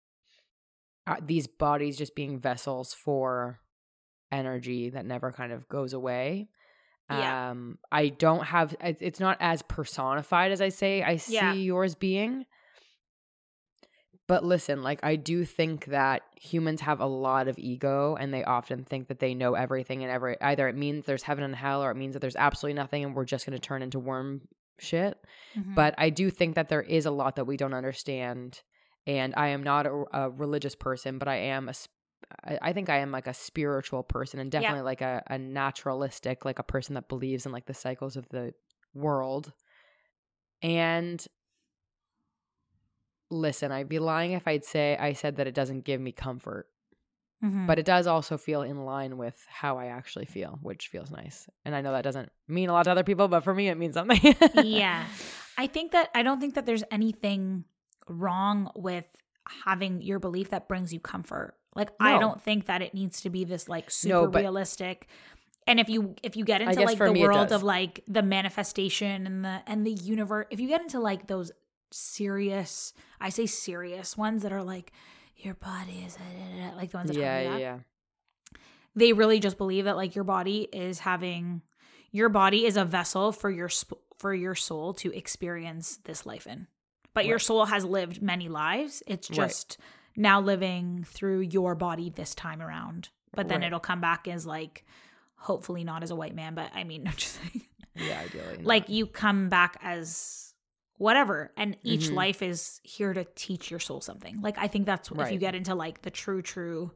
uh, 1.05 1.17
these 1.21 1.45
bodies 1.45 1.97
just 1.97 2.15
being 2.15 2.39
vessels 2.39 2.93
for 2.93 3.59
energy 4.31 4.89
that 4.91 5.05
never 5.05 5.31
kind 5.31 5.51
of 5.51 5.67
goes 5.67 5.91
away. 5.93 6.49
Yeah. 7.09 7.49
Um 7.49 7.79
I 7.91 8.09
don't 8.09 8.45
have 8.45 8.75
it's 8.79 9.19
not 9.19 9.37
as 9.39 9.61
personified 9.63 10.51
as 10.51 10.61
I 10.61 10.69
say 10.69 11.03
I 11.03 11.17
see 11.17 11.33
Yeah. 11.35 11.53
yours 11.53 11.95
being. 11.95 12.45
But 14.27 14.43
listen, 14.45 14.83
like 14.83 14.99
I 15.01 15.15
do 15.15 15.43
think 15.43 15.85
that 15.85 16.21
humans 16.39 16.81
have 16.81 16.99
a 16.99 17.07
lot 17.07 17.47
of 17.47 17.57
ego 17.57 18.15
and 18.15 18.31
they 18.31 18.43
often 18.43 18.83
think 18.83 19.07
that 19.07 19.17
they 19.17 19.33
know 19.33 19.55
everything 19.55 20.03
and 20.03 20.11
every 20.11 20.39
either 20.39 20.67
it 20.67 20.75
means 20.75 21.05
there's 21.05 21.23
heaven 21.23 21.43
and 21.43 21.55
hell 21.55 21.83
or 21.83 21.89
it 21.89 21.95
means 21.97 22.13
that 22.13 22.19
there's 22.19 22.35
absolutely 22.35 22.75
nothing 22.75 23.03
and 23.03 23.15
we're 23.15 23.25
just 23.25 23.47
going 23.47 23.59
to 23.59 23.67
turn 23.67 23.81
into 23.81 23.97
worm 23.97 24.41
shit. 24.81 25.17
Mhm. 25.57 25.75
But 25.75 25.95
I 25.97 26.09
do 26.09 26.29
think 26.29 26.55
that 26.55 26.69
there 26.69 26.81
is 26.81 27.05
a 27.05 27.11
lot 27.11 27.35
that 27.35 27.45
we 27.45 27.57
don't 27.57 27.73
understand. 27.73 28.61
And 29.07 29.33
I 29.35 29.47
am 29.49 29.63
not 29.63 29.85
a, 29.85 30.03
a 30.13 30.29
religious 30.29 30.75
person, 30.75 31.17
but 31.17 31.27
I 31.27 31.35
am 31.37 31.69
a. 31.69 31.73
I 32.61 32.73
think 32.73 32.89
I 32.89 32.97
am 32.97 33.11
like 33.11 33.27
a 33.27 33.33
spiritual 33.33 34.03
person, 34.03 34.39
and 34.39 34.53
Yeah. 34.53 34.59
definitely 34.61 34.83
like 34.83 35.01
a, 35.01 35.23
a 35.27 35.37
naturalistic, 35.39 36.45
like 36.45 36.59
a 36.59 36.63
person 36.63 36.93
that 36.95 37.07
believes 37.09 37.45
in 37.45 37.51
like 37.51 37.65
the 37.65 37.73
cycles 37.73 38.15
of 38.15 38.29
the 38.29 38.53
world. 38.93 39.53
And 40.61 41.25
listen, 43.31 43.71
I'd 43.71 43.89
be 43.89 43.99
lying 43.99 44.31
if 44.33 44.47
I'd 44.47 44.65
say 44.65 44.97
I 44.97 45.13
said 45.13 45.37
that 45.37 45.47
it 45.47 45.53
doesn't 45.55 45.85
give 45.85 46.01
me 46.01 46.11
comfort, 46.11 46.67
Mhm. 47.43 47.67
but 47.67 47.79
it 47.79 47.85
does 47.85 48.05
also 48.05 48.37
feel 48.37 48.63
in 48.63 48.83
line 48.85 49.17
with 49.17 49.45
how 49.47 49.77
I 49.77 49.85
actually 49.85 50.25
feel, 50.25 50.59
which 50.61 50.89
feels 50.89 51.09
nice. 51.09 51.47
And 51.63 51.73
I 51.73 51.79
know 51.81 51.93
that 51.93 52.03
doesn't 52.03 52.31
mean 52.47 52.67
a 52.69 52.73
lot 52.73 52.83
to 52.83 52.91
other 52.91 53.03
people, 53.03 53.27
but 53.29 53.45
for 53.45 53.53
me, 53.53 53.69
it 53.69 53.75
means 53.75 53.93
something. 53.93 54.35
yeah. 54.63 55.05
I 55.57 55.67
think 55.67 55.91
that 55.93 56.09
I 56.13 56.21
don't 56.23 56.39
think 56.41 56.55
that 56.55 56.65
there's 56.65 56.83
anything 56.91 57.63
wrong 58.07 58.71
with 58.75 59.05
having 59.65 60.01
your 60.01 60.19
belief 60.19 60.49
that 60.49 60.67
brings 60.67 60.93
you 60.93 60.99
comfort. 60.99 61.55
Like 61.75 61.89
I 61.99 62.17
don't 62.19 62.41
think 62.41 62.65
that 62.65 62.81
it 62.81 62.93
needs 62.93 63.21
to 63.21 63.29
be 63.29 63.43
this 63.45 63.69
like 63.69 63.89
super 63.91 64.13
No, 64.13 64.27
but- 64.27 64.41
realistic. 64.41 65.07
And 65.67 65.79
if 65.79 65.87
you 65.87 66.15
if 66.23 66.35
you 66.35 66.43
get 66.45 66.61
into 66.61 66.81
like 66.81 66.97
the 66.97 67.11
world 67.13 67.51
of 67.51 67.61
like 67.63 68.03
the 68.07 68.23
manifestation 68.23 69.27
and 69.27 69.45
the 69.45 69.61
and 69.67 69.85
the 69.85 69.91
universe, 69.93 70.47
if 70.49 70.59
you 70.59 70.67
get 70.67 70.81
into 70.81 70.99
like 70.99 71.27
those 71.27 71.51
serious, 71.91 72.93
I 73.21 73.29
say 73.29 73.45
serious 73.45 74.17
ones 74.17 74.43
that 74.43 74.51
are 74.51 74.63
like 74.63 74.91
your 75.39 75.53
body 75.55 76.03
is 76.05 76.17
like 76.77 76.91
the 76.91 76.97
ones 76.97 77.09
that 77.09 77.17
yeah, 77.17 77.41
yeah, 77.41 77.57
yeah. 77.57 77.77
they 78.95 79.13
really 79.13 79.39
just 79.39 79.57
believe 79.57 79.85
that 79.85 79.95
like 79.95 80.15
your 80.15 80.23
body 80.23 80.67
is 80.73 80.99
having 80.99 81.61
your 82.11 82.29
body 82.29 82.65
is 82.65 82.75
a 82.77 82.85
vessel 82.85 83.31
for 83.31 83.49
your 83.49 83.69
sp- 83.71 84.01
for 84.17 84.33
your 84.33 84.55
soul 84.55 84.93
to 84.93 85.15
experience 85.15 85.97
this 86.03 86.25
life 86.25 86.45
in 86.47 86.67
but 87.13 87.25
your 87.25 87.39
soul 87.39 87.65
has 87.65 87.85
lived 87.85 88.21
many 88.21 88.49
lives 88.49 89.01
it's 89.07 89.29
Right. 89.29 89.35
just 89.37 89.77
now 90.15 90.41
living 90.41 91.05
through 91.07 91.41
your 91.41 91.75
body 91.75 92.09
this 92.09 92.35
time 92.35 92.61
around 92.61 93.09
but 93.33 93.47
then 93.47 93.61
Right. 93.61 93.67
it'll 93.67 93.79
come 93.79 94.01
back 94.01 94.27
as 94.27 94.45
like 94.45 94.83
hopefully 95.35 95.83
not 95.85 96.03
as 96.03 96.11
a 96.11 96.15
white 96.15 96.35
man 96.35 96.53
but 96.55 96.69
i 96.75 96.83
mean 96.83 97.05
just 97.15 97.35
saying 97.41 97.61
Yeah, 97.95 98.21
ideally. 98.25 98.57
not. 98.57 98.65
like 98.65 98.89
you 98.89 99.05
come 99.07 99.47
back 99.49 99.77
as 99.81 100.48
whatever 100.99 101.51
and 101.57 101.75
each 101.83 102.09
Mhm. 102.09 102.13
life 102.13 102.41
is 102.43 102.79
here 102.83 103.13
to 103.13 103.23
teach 103.35 103.71
your 103.71 103.79
soul 103.79 104.01
something. 104.01 104.39
Like 104.41 104.57
i 104.59 104.67
think 104.67 104.85
that's 104.85 105.09
if 105.09 105.31
you 105.31 105.39
get 105.39 105.55
into 105.55 105.73
like 105.73 106.03
the 106.03 106.11
true 106.11 106.41
true 106.43 106.91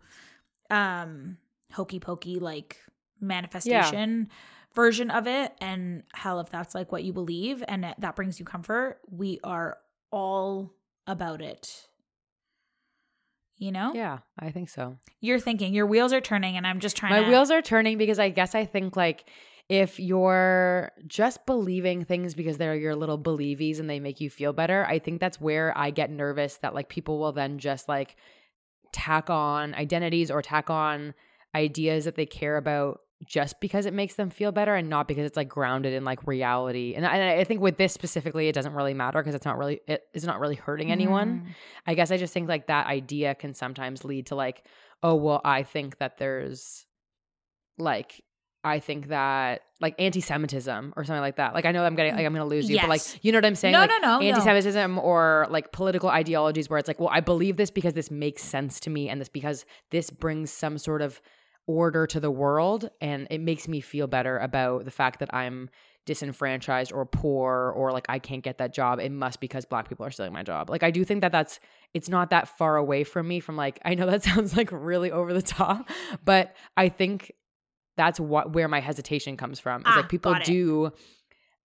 um 0.69 1.37
hokey 1.71 1.99
pokey 1.99 2.37
like 2.39 2.77
manifestation 3.19 4.29
version 4.75 5.09
of 5.09 5.25
it 5.27 5.53
and 5.61 6.03
hell 6.13 6.39
if 6.39 6.49
that's 6.49 6.75
like 6.75 6.91
what 6.91 7.03
you 7.03 7.13
believe 7.13 7.63
and 7.67 7.83
that- 7.83 7.99
that 8.01 8.15
brings 8.15 8.39
you 8.39 8.45
comfort 8.45 8.99
we 9.09 9.39
are 9.43 9.77
all 10.11 10.73
about 11.07 11.41
it. 11.41 11.87
You 13.57 13.71
know? 13.71 13.93
Yeah, 13.93 14.19
I 14.37 14.51
think 14.51 14.67
so. 14.69 14.97
you're 15.21 15.39
thinking 15.39 15.73
your 15.73 15.85
wheels 15.85 16.11
are 16.11 16.19
turning 16.21 16.57
and 16.57 16.67
i'm 16.67 16.79
just 16.81 16.97
trying 16.97 17.13
My 17.13 17.21
to 17.23 17.29
wheels 17.29 17.49
are 17.51 17.61
turning 17.61 17.97
because 17.97 18.19
I 18.19 18.29
guess 18.29 18.53
I 18.55 18.65
think 18.65 18.95
like 18.97 19.29
if 19.69 19.99
you're 19.99 20.91
just 21.07 21.45
believing 21.45 22.03
things 22.03 22.33
because 22.35 22.57
they're 22.57 22.75
your 22.75 22.95
little 22.95 23.17
believies 23.17 23.79
and 23.79 23.89
they 23.89 23.99
make 23.99 24.19
you 24.21 24.29
feel 24.29 24.53
better, 24.53 24.85
I 24.85 24.99
think 24.99 25.19
that's 25.19 25.39
where 25.39 25.75
I 25.77 25.89
get 25.89 26.11
nervous 26.11 26.57
that 26.57 26.73
like 26.73 26.89
people 26.89 27.19
will 27.19 27.31
then 27.31 27.57
just 27.59 27.87
like 27.87 28.15
tack 28.91 29.29
on 29.29 29.73
identities 29.73 30.29
or 30.29 30.41
tack 30.41 30.69
on 30.69 31.13
ideas 31.55 32.05
that 32.05 32.15
they 32.15 32.25
care 32.25 32.57
about 32.57 32.99
just 33.25 33.61
because 33.61 33.85
it 33.85 33.93
makes 33.93 34.15
them 34.15 34.29
feel 34.29 34.51
better 34.51 34.75
and 34.75 34.89
not 34.89 35.07
because 35.07 35.25
it's 35.25 35.37
like 35.37 35.47
grounded 35.47 35.93
in 35.93 36.03
like 36.03 36.27
reality. 36.27 36.93
And 36.93 37.05
I, 37.05 37.15
and 37.15 37.39
I 37.39 37.43
think 37.45 37.61
with 37.61 37.77
this 37.77 37.93
specifically, 37.93 38.49
it 38.49 38.53
doesn't 38.53 38.73
really 38.73 38.93
matter 38.93 39.19
because 39.19 39.33
it's 39.33 39.45
not 39.45 39.57
really 39.57 39.79
it 39.87 40.03
is 40.13 40.25
not 40.25 40.39
really 40.41 40.55
hurting 40.55 40.91
anyone. 40.91 41.45
Mhm. 41.45 41.51
I 41.87 41.93
guess 41.93 42.11
I 42.11 42.17
just 42.17 42.33
think 42.33 42.49
like 42.49 42.67
that 42.67 42.87
idea 42.87 43.33
can 43.33 43.53
sometimes 43.53 44.03
lead 44.03 44.27
to 44.27 44.35
like, 44.35 44.65
oh, 45.01 45.15
well, 45.15 45.39
I 45.45 45.63
think 45.63 45.99
that 45.99 46.17
there's 46.17 46.85
like, 47.77 48.21
I 48.63 48.79
think 48.79 49.07
that 49.09 49.63
like 49.81 49.95
anti 49.99 50.21
Semitism 50.21 50.93
or 50.95 51.03
something 51.03 51.21
like 51.21 51.35
that. 51.35 51.53
Like, 51.53 51.65
I 51.65 51.71
know 51.71 51.83
I'm 51.83 51.95
getting, 51.95 52.13
like, 52.13 52.23
mm. 52.23 52.27
I'm 52.27 52.33
going 52.33 52.47
to 52.47 52.55
lose 52.55 52.69
you, 52.69 52.79
but 52.79 52.89
like, 52.89 53.01
you 53.23 53.31
know 53.31 53.37
what 53.37 53.45
I'm 53.45 53.55
saying? 53.55 53.73
No, 53.73 53.79
like, 53.79 53.89
no, 53.89 53.97
no, 53.97 54.19
no. 54.19 54.25
Anti 54.25 54.41
Semitism 54.41 54.97
or 54.99 55.47
like 55.49 55.71
political 55.73 56.09
ideologies 56.09 56.69
where 56.69 56.79
it's 56.79 56.87
like, 56.87 56.99
well, 56.99 57.09
I 57.11 57.19
believe 57.19 57.57
this 57.57 57.69
because 57.69 57.93
this 57.93 58.09
makes 58.09 58.43
sense 58.43 58.79
to 58.81 58.89
me 58.89 59.09
and 59.09 59.19
this 59.19 59.29
because 59.29 59.65
this 59.91 60.09
brings 60.09 60.51
some 60.51 60.77
sort 60.77 61.01
of 61.01 61.21
order 61.67 62.07
to 62.07 62.19
the 62.19 62.31
world 62.31 62.89
and 63.01 63.27
it 63.29 63.39
makes 63.39 63.67
me 63.67 63.81
feel 63.81 64.07
better 64.07 64.37
about 64.37 64.85
the 64.85 64.91
fact 64.91 65.19
that 65.19 65.33
I'm 65.33 65.69
disenfranchised 66.05 66.91
or 66.91 67.05
poor 67.05 67.73
or 67.75 67.91
like 67.91 68.05
I 68.09 68.19
can't 68.19 68.43
get 68.43 68.57
that 68.57 68.73
job. 68.73 68.99
It 68.99 69.11
must 69.11 69.39
because 69.39 69.65
black 69.65 69.87
people 69.87 70.05
are 70.05 70.11
stealing 70.11 70.33
my 70.33 70.43
job. 70.43 70.69
Like 70.69 70.83
I 70.83 70.91
do 70.91 71.05
think 71.05 71.21
that 71.21 71.31
that's 71.31 71.59
it's 71.93 72.09
not 72.09 72.29
that 72.31 72.47
far 72.57 72.75
away 72.75 73.03
from 73.03 73.27
me 73.27 73.39
from 73.39 73.55
like 73.55 73.79
I 73.85 73.95
know 73.95 74.05
that 74.05 74.23
sounds 74.23 74.57
like 74.57 74.69
really 74.71 75.11
over 75.11 75.33
the 75.33 75.41
top, 75.41 75.89
but 76.23 76.55
I 76.75 76.89
think 76.89 77.31
that's 77.95 78.19
what 78.19 78.53
where 78.53 78.67
my 78.67 78.79
hesitation 78.79 79.37
comes 79.37 79.59
from. 79.59 79.81
Is 79.81 79.87
Ah, 79.87 79.95
like 79.97 80.09
people 80.09 80.33
do 80.45 80.91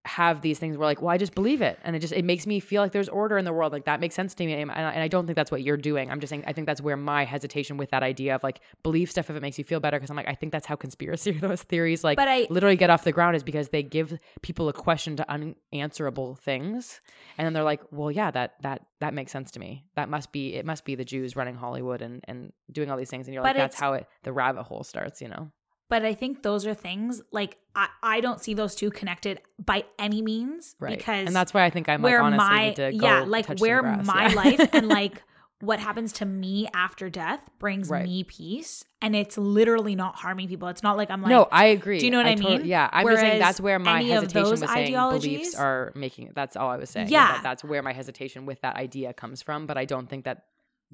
have 0.04 0.40
these 0.40 0.58
things 0.58 0.78
where 0.78 0.86
like, 0.86 1.02
well, 1.02 1.10
I 1.10 1.18
just 1.18 1.34
believe 1.34 1.60
it, 1.60 1.78
and 1.84 1.94
it 1.94 1.98
just 1.98 2.14
it 2.14 2.24
makes 2.24 2.46
me 2.46 2.60
feel 2.60 2.80
like 2.80 2.92
there's 2.92 3.10
order 3.10 3.36
in 3.36 3.44
the 3.44 3.52
world. 3.52 3.72
Like 3.72 3.84
that 3.86 4.00
makes 4.00 4.14
sense 4.14 4.34
to 4.36 4.46
me, 4.46 4.54
and 4.54 4.70
I, 4.70 4.74
and 4.92 5.02
I 5.02 5.08
don't 5.08 5.26
think 5.26 5.36
that's 5.36 5.50
what 5.50 5.62
you're 5.62 5.76
doing. 5.76 6.10
I'm 6.10 6.20
just 6.20 6.30
saying 6.30 6.44
I 6.46 6.52
think 6.54 6.66
that's 6.66 6.80
where 6.80 6.96
my 6.96 7.24
hesitation 7.24 7.76
with 7.76 7.90
that 7.90 8.02
idea 8.02 8.34
of 8.34 8.42
like 8.42 8.60
believe 8.82 9.10
stuff 9.10 9.28
if 9.28 9.36
it 9.36 9.42
makes 9.42 9.58
you 9.58 9.64
feel 9.64 9.80
better 9.80 9.98
because 9.98 10.08
I'm 10.08 10.16
like 10.16 10.28
I 10.28 10.34
think 10.34 10.52
that's 10.52 10.66
how 10.66 10.76
conspiracy 10.76 11.32
those 11.40 11.62
theories 11.62 12.04
like 12.04 12.16
But 12.16 12.28
I- 12.28 12.46
literally 12.48 12.76
get 12.76 12.88
off 12.88 13.04
the 13.04 13.12
ground 13.12 13.36
is 13.36 13.42
because 13.42 13.68
they 13.68 13.82
give 13.82 14.18
people 14.40 14.68
a 14.70 14.72
question 14.72 15.16
to 15.16 15.26
unanswerable 15.30 16.36
things, 16.36 17.02
and 17.36 17.44
then 17.44 17.52
they're 17.52 17.62
like, 17.64 17.82
well, 17.90 18.10
yeah, 18.10 18.30
that 18.30 18.54
that 18.62 18.86
that 19.00 19.12
makes 19.12 19.30
sense 19.32 19.50
to 19.52 19.60
me. 19.60 19.84
That 19.96 20.08
must 20.08 20.32
be 20.32 20.54
it 20.54 20.64
must 20.64 20.84
be 20.86 20.94
the 20.94 21.04
Jews 21.04 21.36
running 21.36 21.56
Hollywood 21.56 22.00
and 22.00 22.24
and 22.26 22.52
doing 22.72 22.90
all 22.90 22.96
these 22.96 23.10
things, 23.10 23.26
and 23.26 23.34
you're 23.34 23.42
like, 23.42 23.56
that's 23.62 23.76
how 23.80 23.92
it 23.94 24.06
the 24.22 24.32
rabbit 24.32 24.62
hole 24.62 24.84
starts, 24.84 25.20
you 25.20 25.28
know. 25.28 25.50
But 25.88 26.04
i 26.04 26.14
think 26.14 26.42
those 26.42 26.66
are 26.66 26.74
things 26.74 27.20
like 27.32 27.56
i, 27.74 27.88
I 28.02 28.20
don't 28.20 28.40
see 28.40 28.54
those 28.54 28.74
two 28.74 28.90
connected 28.90 29.40
by 29.58 29.84
any 29.98 30.22
means 30.22 30.76
Right. 30.80 30.96
because 30.98 31.26
and 31.26 31.34
that's 31.36 31.52
why 31.54 31.64
I 31.64 31.70
think 31.70 31.88
I'm 31.88 32.02
like 32.02 32.10
where 32.10 32.22
honestly 32.22 32.46
my 32.46 32.66
need 32.68 32.76
to 32.76 32.92
go 32.92 33.06
yeah 33.06 33.20
like 33.26 33.58
where 33.58 33.82
my 33.82 34.28
Yeah. 34.28 34.34
life 34.34 34.68
and 34.74 34.88
like 35.00 35.22
what 35.60 35.80
happens 35.80 36.12
to 36.12 36.24
me 36.24 36.68
after 36.72 37.10
death 37.10 37.40
brings 37.58 37.88
Right. 37.90 38.04
me 38.04 38.22
peace 38.22 38.84
and 39.02 39.16
it's 39.16 39.36
literally 39.36 39.96
not 39.96 40.14
harming 40.14 40.46
people 40.46 40.68
it's 40.68 40.84
not 40.84 40.96
like 40.96 41.10
i'm 41.10 41.20
like 41.20 41.30
no, 41.30 41.48
I 41.50 41.64
agree. 41.66 41.98
do 41.98 42.04
you 42.04 42.12
know 42.12 42.18
what 42.18 42.26
I 42.26 42.34
tot- 42.36 42.50
mean? 42.60 42.64
yeah, 42.66 42.88
I'm 42.92 43.06
just 43.08 43.20
saying 43.20 43.40
that's 43.40 43.60
where 43.60 43.78
my 43.80 44.02
hesitation 44.02 44.50
was 44.50 44.60
saying 44.60 44.92
beliefs 44.92 45.54
are 45.56 45.90
making. 45.96 46.30
That's 46.34 46.54
all 46.56 46.70
I 46.70 46.76
was 46.76 46.90
saying. 46.90 47.08
Yeah. 47.08 47.32
that 47.32 47.42
that's 47.42 47.64
where 47.64 47.82
my 47.82 47.92
hesitation 47.92 48.46
with 48.46 48.60
that 48.62 48.76
idea 48.76 49.12
comes 49.12 49.42
from. 49.42 49.66
But 49.66 49.76
I 49.76 49.84
don't 49.84 50.08
think 50.08 50.24
that 50.26 50.44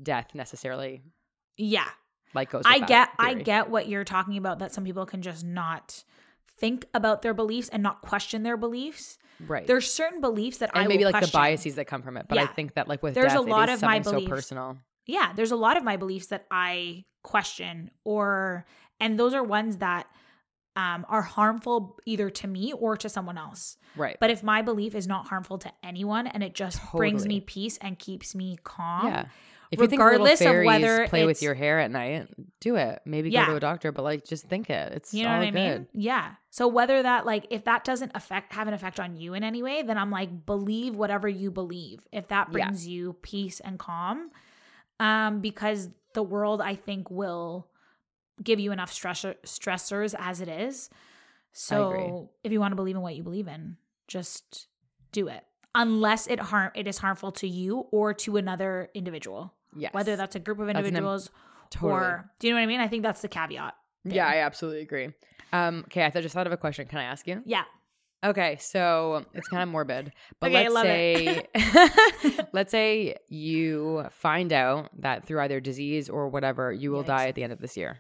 death 0.03 0.35
necessarily 0.35 1.03
yeah 1.59 1.89
like 2.35 2.51
goes. 2.51 2.63
I 2.67 2.81
get 2.81 3.11
I 3.19 3.35
get 3.35 3.71
what 3.71 3.89
you're 3.89 4.05
talking 4.05 4.37
about 4.37 4.59
that 4.59 4.73
some 4.73 4.85
people 4.85 5.07
can 5.07 5.23
just 5.23 5.45
not 5.45 6.05
think 6.59 6.87
about 6.95 7.23
their 7.23 7.35
beliefs 7.35 7.69
and 7.69 7.83
not 7.83 8.03
question 8.03 8.43
their 8.43 8.57
beliefs. 8.57 9.19
right. 9.47 9.67
There's 9.67 9.93
certain 9.93 10.21
beliefs 10.21 10.59
that 10.59 10.71
I 10.75 10.81
and 10.81 10.89
maybe 10.89 11.05
will 11.05 11.13
like 11.13 11.21
question. 11.21 11.31
the 11.31 11.39
biases 11.39 11.75
that 11.77 11.87
come 11.87 12.03
from 12.03 12.17
it. 12.17 12.27
But 12.29 12.39
I 12.39 12.47
think 12.47 12.75
that 12.75 12.89
like 12.89 13.03
with 13.03 13.15
There's 13.15 13.35
a 13.35 13.41
lot 13.41 13.69
of 13.69 13.83
my 13.83 13.97
something 13.97 14.05
so 14.05 14.11
beliefs. 14.13 14.31
personal. 14.31 14.79
Yeah, 15.07 15.33
there's 15.35 15.51
a 15.51 15.57
lot 15.57 15.77
of 15.77 15.85
my 15.85 15.97
beliefs 15.97 16.29
that 16.29 16.47
I 16.51 17.05
question 17.23 17.91
or 18.05 18.67
and 19.01 19.19
those 19.19 19.35
are 19.35 19.43
ones 19.43 19.79
that 19.79 20.07
um, 20.77 21.07
are 21.09 21.23
harmful 21.23 21.99
either 22.05 22.31
to 22.31 22.49
me 22.49 22.73
or 22.73 22.97
to 22.97 23.09
someone 23.09 23.39
else. 23.39 23.77
Right. 23.97 24.17
But 24.19 24.31
if 24.31 24.43
my 24.43 24.63
belief 24.63 24.95
is 24.95 25.07
not 25.07 25.29
harmful 25.29 25.59
to 25.59 25.73
anyone 25.83 26.27
and 26.27 26.43
it 26.43 26.55
just 26.55 26.81
brings 26.93 27.27
me 27.27 27.41
peace 27.41 27.77
and 27.81 27.99
keeps 27.99 28.35
me 28.35 28.59
calm, 28.65 29.07
yeah. 29.07 29.27
If 29.75 29.81
you 29.81 29.87
think 29.89 30.01
regardless 30.03 30.41
of 30.41 30.65
whether 30.65 31.07
play 31.09 31.25
with 31.27 31.43
your 31.43 31.55
hair 31.55 31.79
at 31.81 31.91
night, 31.91 32.29
do 32.61 32.77
it. 32.77 33.01
Maybe 33.05 33.31
Yeah. 33.31 33.45
go 33.47 33.53
to 33.53 33.57
a 33.57 33.61
doctor, 33.61 33.93
but 33.93 34.03
like 34.03 34.25
just 34.25 34.47
think 34.47 34.71
it. 34.71 34.93
It's 34.93 35.13
You 35.13 35.25
know 35.25 35.33
all 35.33 35.39
what 35.39 35.49
I 35.49 35.51
good. 35.51 35.55
mean? 35.81 35.89
Yeah. 35.93 36.35
So 36.51 36.67
whether 36.69 37.03
that 37.03 37.27
like 37.27 37.47
if 37.51 37.65
that 37.65 37.85
doesn't 37.85 38.13
affect 38.15 38.53
have 38.55 38.69
an 38.69 38.75
effect 38.75 38.99
on 38.99 39.17
you 39.17 39.35
in 39.35 39.45
any 39.45 39.63
way, 39.63 39.83
then 39.83 39.99
I'm 39.99 40.11
like 40.11 40.47
believe 40.47 40.97
whatever 40.97 41.29
you 41.29 41.51
believe. 41.51 42.01
If 42.13 42.29
that 42.29 42.49
Yeah. 42.49 42.53
brings 42.53 42.87
you 42.87 43.15
peace 43.23 43.61
and 43.61 43.79
calm, 43.79 44.31
um, 45.01 45.41
because 45.41 45.91
the 46.15 46.23
world 46.23 46.61
I 46.61 46.75
think 46.77 47.11
will 47.11 47.69
give 48.43 48.59
you 48.61 48.73
enough 48.73 48.93
stressor 48.93 49.37
stressors 49.45 50.15
as 50.19 50.41
it 50.41 50.49
is. 50.49 50.91
So 51.53 52.31
if 52.43 52.51
you 52.53 52.61
want 52.61 52.73
to 52.73 52.77
believe 52.77 52.97
in 52.97 53.03
what 53.03 53.15
you 53.15 53.23
believe 53.23 53.47
in, 53.49 53.77
just 54.09 54.67
do 55.13 55.29
it. 55.29 55.45
Unless 55.77 56.27
it 56.29 56.39
harm 56.39 56.71
it 56.75 56.87
is 56.87 56.99
harmful 56.99 57.33
to 57.33 57.49
you 57.49 57.87
or 57.91 58.15
to 58.15 58.37
another 58.37 58.91
individual. 58.95 59.55
Yes. 59.77 59.93
Whether 59.95 60.17
that's 60.17 60.37
a 60.37 60.41
group 60.41 60.59
of 60.61 60.67
That's 60.67 60.79
an 60.79 60.85
im- 60.85 60.89
individuals 60.89 61.31
Totally. 61.71 61.93
or 61.93 62.31
do 62.39 62.47
you 62.47 62.53
know 62.53 62.59
what 62.61 62.65
I 62.65 62.67
mean? 62.67 62.81
I 62.81 62.89
think 62.89 63.03
that's 63.03 63.23
the 63.23 63.29
caveat. 63.29 63.75
Yeah. 64.05 64.27
I 64.27 64.37
absolutely 64.39 64.83
agree. 64.83 65.11
Um, 65.53 65.85
okay, 65.87 66.05
I 66.05 66.11
th- 66.11 66.23
just 66.23 66.35
thought 66.35 66.47
of 66.47 66.53
a 66.53 66.57
question. 66.57 66.87
Can 66.87 66.99
I 66.99 67.05
ask 67.05 67.27
you? 67.27 67.43
Yeah. 67.47 67.63
Okay, 68.25 68.57
so 68.59 69.25
it's 69.35 69.49
kind 69.49 69.63
of 69.63 69.69
morbid, 69.69 70.11
but 70.41 70.51
Okay, 70.51 70.69
let's 70.71 70.87
say 70.87 71.47
let's 72.55 72.71
say 72.71 73.17
you 73.29 74.07
find 74.11 74.51
out 74.51 74.89
that 75.03 75.27
through 75.27 75.41
either 75.43 75.61
disease 75.61 76.09
or 76.09 76.29
whatever, 76.31 76.73
you 76.73 76.91
will 76.91 77.03
Yikes. 77.03 77.07
die 77.07 77.29
at 77.29 77.35
the 77.35 77.43
end 77.45 77.53
of 77.53 77.61
this 77.61 77.77
year. 77.77 77.99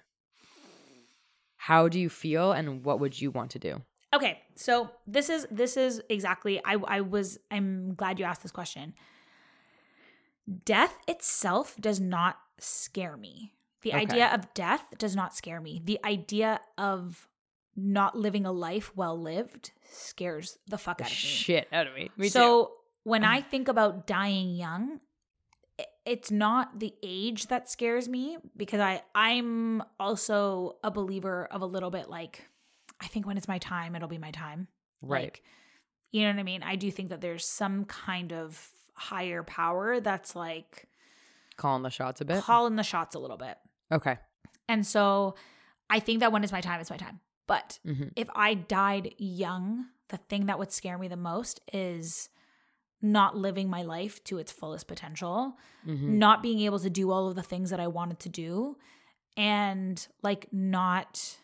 How 1.57 1.89
do 1.89 1.99
you 1.99 2.09
feel, 2.09 2.53
and 2.53 2.85
what 2.85 3.01
would 3.01 3.21
you 3.21 3.31
want 3.31 3.51
to 3.53 3.59
do? 3.59 3.83
Okay, 4.15 4.41
so 4.55 4.91
this 5.07 5.29
is 5.29 5.47
this 5.51 5.77
is 5.77 6.01
exactly 6.09 6.61
I 6.65 6.75
I 6.87 7.01
was 7.03 7.39
I'm 7.51 7.95
glad 7.95 8.19
you 8.19 8.25
asked 8.25 8.43
this 8.43 8.53
question. 8.53 8.95
Death 10.65 10.97
itself 11.09 11.77
does 11.81 12.01
not 12.01 12.39
scare 12.59 13.17
me. 13.17 13.55
The 13.83 13.91
Okay. 13.91 14.01
idea 14.01 14.29
of 14.33 14.53
death 14.55 14.83
does 14.99 15.15
not 15.17 15.35
scare 15.35 15.61
me. 15.61 15.81
The 15.85 15.99
idea 16.05 16.61
of 16.79 17.29
not 17.77 18.17
living 18.17 18.47
a 18.47 18.53
life 18.53 18.95
well 18.97 19.19
lived 19.21 19.73
scares 19.91 20.59
the 20.67 20.79
fuck 20.79 21.01
out 21.01 21.07
of 21.09 21.13
me. 21.13 21.17
Shit 21.17 21.69
out 21.73 21.87
of 21.87 21.95
me. 21.95 22.11
Me 22.17 22.29
so 22.29 22.73
when 23.03 23.25
I 23.25 23.41
think 23.51 23.69
about 23.69 24.07
dying 24.07 24.55
young, 24.55 25.01
it's 26.07 26.31
not 26.31 26.79
the 26.79 26.95
age 27.03 27.47
that 27.49 27.69
scares 27.69 28.09
me 28.09 28.39
because 28.57 28.81
I 28.81 29.03
I'm 29.15 29.83
also 29.99 30.77
a 30.85 30.91
believer 30.91 31.47
of 31.51 31.63
a 31.63 31.67
little 31.67 31.91
bit 31.91 32.09
like 32.09 32.43
I 33.01 33.07
think 33.09 33.27
when 33.27 33.37
it's 33.37 33.49
my 33.49 33.59
time, 33.59 33.97
it'll 33.97 34.09
be 34.09 34.19
my 34.19 34.31
time. 34.31 34.69
Right. 35.03 35.25
Like, 35.25 35.43
you 36.13 36.23
know 36.23 36.31
what 36.31 36.39
I 36.39 36.45
mean? 36.45 36.63
I 36.63 36.77
do 36.77 36.91
think 36.91 37.09
that 37.11 37.21
there's 37.21 37.45
some 37.45 37.85
kind 37.87 38.33
of 38.33 38.71
higher 38.95 39.43
power 39.43 40.01
that's 40.01 40.35
like 40.37 40.87
Calling 41.57 41.83
the 41.83 41.91
shots 41.91 42.21
a 42.21 42.25
bit. 42.25 42.43
calling 42.43 42.77
the 42.77 42.83
shots 42.83 43.15
a 43.15 43.19
little 43.19 43.37
bit. 43.37 43.57
okay. 43.93 44.19
And 44.69 44.87
so 44.87 45.35
I 45.91 46.01
think 46.01 46.21
that 46.21 46.33
when 46.33 46.43
it's 46.43 46.53
my 46.53 46.61
time, 46.61 46.81
it's 46.81 46.91
my 46.91 46.97
time. 46.97 47.21
But 47.47 47.79
hmm 47.85 48.05
if 48.17 48.29
I 48.35 48.55
died 48.55 49.15
young, 49.19 49.87
the 50.09 50.17
thing 50.17 50.47
that 50.47 50.59
would 50.59 50.73
scare 50.73 50.97
me 50.99 51.09
the 51.09 51.17
most 51.17 51.61
is 51.73 52.29
not 53.03 53.37
living 53.37 53.69
my 53.69 53.83
life 53.83 54.23
to 54.25 54.39
its 54.39 54.51
fullest 54.53 54.87
potential, 54.89 55.59
hmm 55.85 56.19
not 56.19 56.43
being 56.43 56.61
able 56.61 56.79
to 56.79 56.91
do 56.91 57.11
all 57.11 57.29
of 57.29 57.35
the 57.35 57.43
things 57.43 57.71
that 57.71 57.81
I 57.81 57.87
wanted 57.89 58.19
to 58.21 58.29
do, 58.29 58.77
and 59.37 60.07
like 60.23 60.47
not 60.53 61.37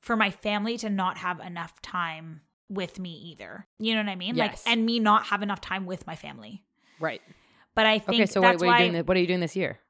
for 0.00 0.16
my 0.16 0.30
family 0.30 0.76
to 0.78 0.90
not 0.90 1.18
have 1.18 1.40
enough 1.40 1.80
time 1.82 2.42
with 2.68 2.98
me 2.98 3.10
either. 3.32 3.66
You 3.78 3.94
know 3.94 4.02
what 4.02 4.08
I 4.10 4.16
mean? 4.16 4.36
Yes. 4.36 4.64
Like, 4.66 4.72
and 4.76 4.84
me 4.86 4.98
not 5.00 5.26
have 5.26 5.42
enough 5.42 5.60
time 5.60 5.86
with 5.86 6.06
my 6.06 6.16
family. 6.16 6.63
Right. 7.00 7.20
But 7.74 7.86
I 7.86 7.98
think 7.98 8.22
Okay. 8.22 8.26
So 8.26 8.40
what, 8.40 8.52
that's 8.52 8.60
what 8.62 8.66
are 8.68 8.72
why 8.72 8.82
you 8.84 8.90
doing? 8.92 9.04
What 9.04 9.16
are 9.16 9.20
you 9.20 9.26
doing 9.26 9.40
this 9.40 9.56
year? 9.56 9.80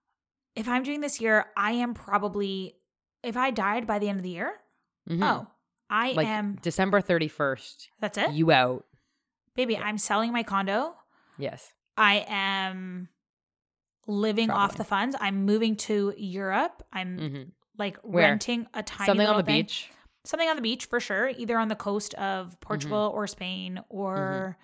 if 0.56 0.68
I'm 0.68 0.84
doing 0.84 1.00
this 1.00 1.20
year, 1.20 1.46
I 1.56 1.72
am 1.72 1.94
probably 1.94 2.76
if 3.24 3.36
I 3.36 3.50
died 3.50 3.86
by 3.86 3.98
the 3.98 4.08
end 4.08 4.18
of 4.18 4.22
the 4.22 4.30
year. 4.30 4.52
Mhm. 5.10 5.22
Oh, 5.22 5.46
I 5.90 6.12
like 6.12 6.26
am. 6.28 6.56
December 6.62 7.00
thirty 7.00 7.28
first. 7.28 7.88
That's 8.00 8.16
it, 8.18 8.30
You 8.32 8.52
out? 8.52 8.84
baby. 9.56 9.76
I'm 9.76 9.98
selling 9.98 10.32
my 10.32 10.42
condo. 10.44 10.94
Yes. 11.38 11.72
I 11.96 12.24
am 12.28 13.08
living 14.06 14.50
off 14.50 14.76
the 14.76 14.84
funds. 14.84 15.16
I'm 15.20 15.44
moving 15.44 15.76
to 15.76 16.14
Europe. 16.16 16.82
I'm 16.92 17.18
hmm 17.18 17.42
like 17.76 17.96
Where? 18.02 18.28
renting 18.28 18.68
a 18.72 18.84
tiny 18.84 19.06
Something 19.06 19.26
on 19.26 19.36
the 19.36 19.42
thing. 19.42 19.62
beach. 19.62 19.90
Something 20.24 20.48
on 20.48 20.54
the 20.56 20.62
beach 20.62 20.86
for 20.86 21.00
sure, 21.00 21.28
either 21.36 21.58
on 21.58 21.66
the 21.68 21.74
coast 21.74 22.14
of 22.14 22.58
Portugal 22.60 23.08
Mm-hmm. 23.08 23.18
or 23.18 23.26
Spain 23.26 23.80
or 23.88 24.56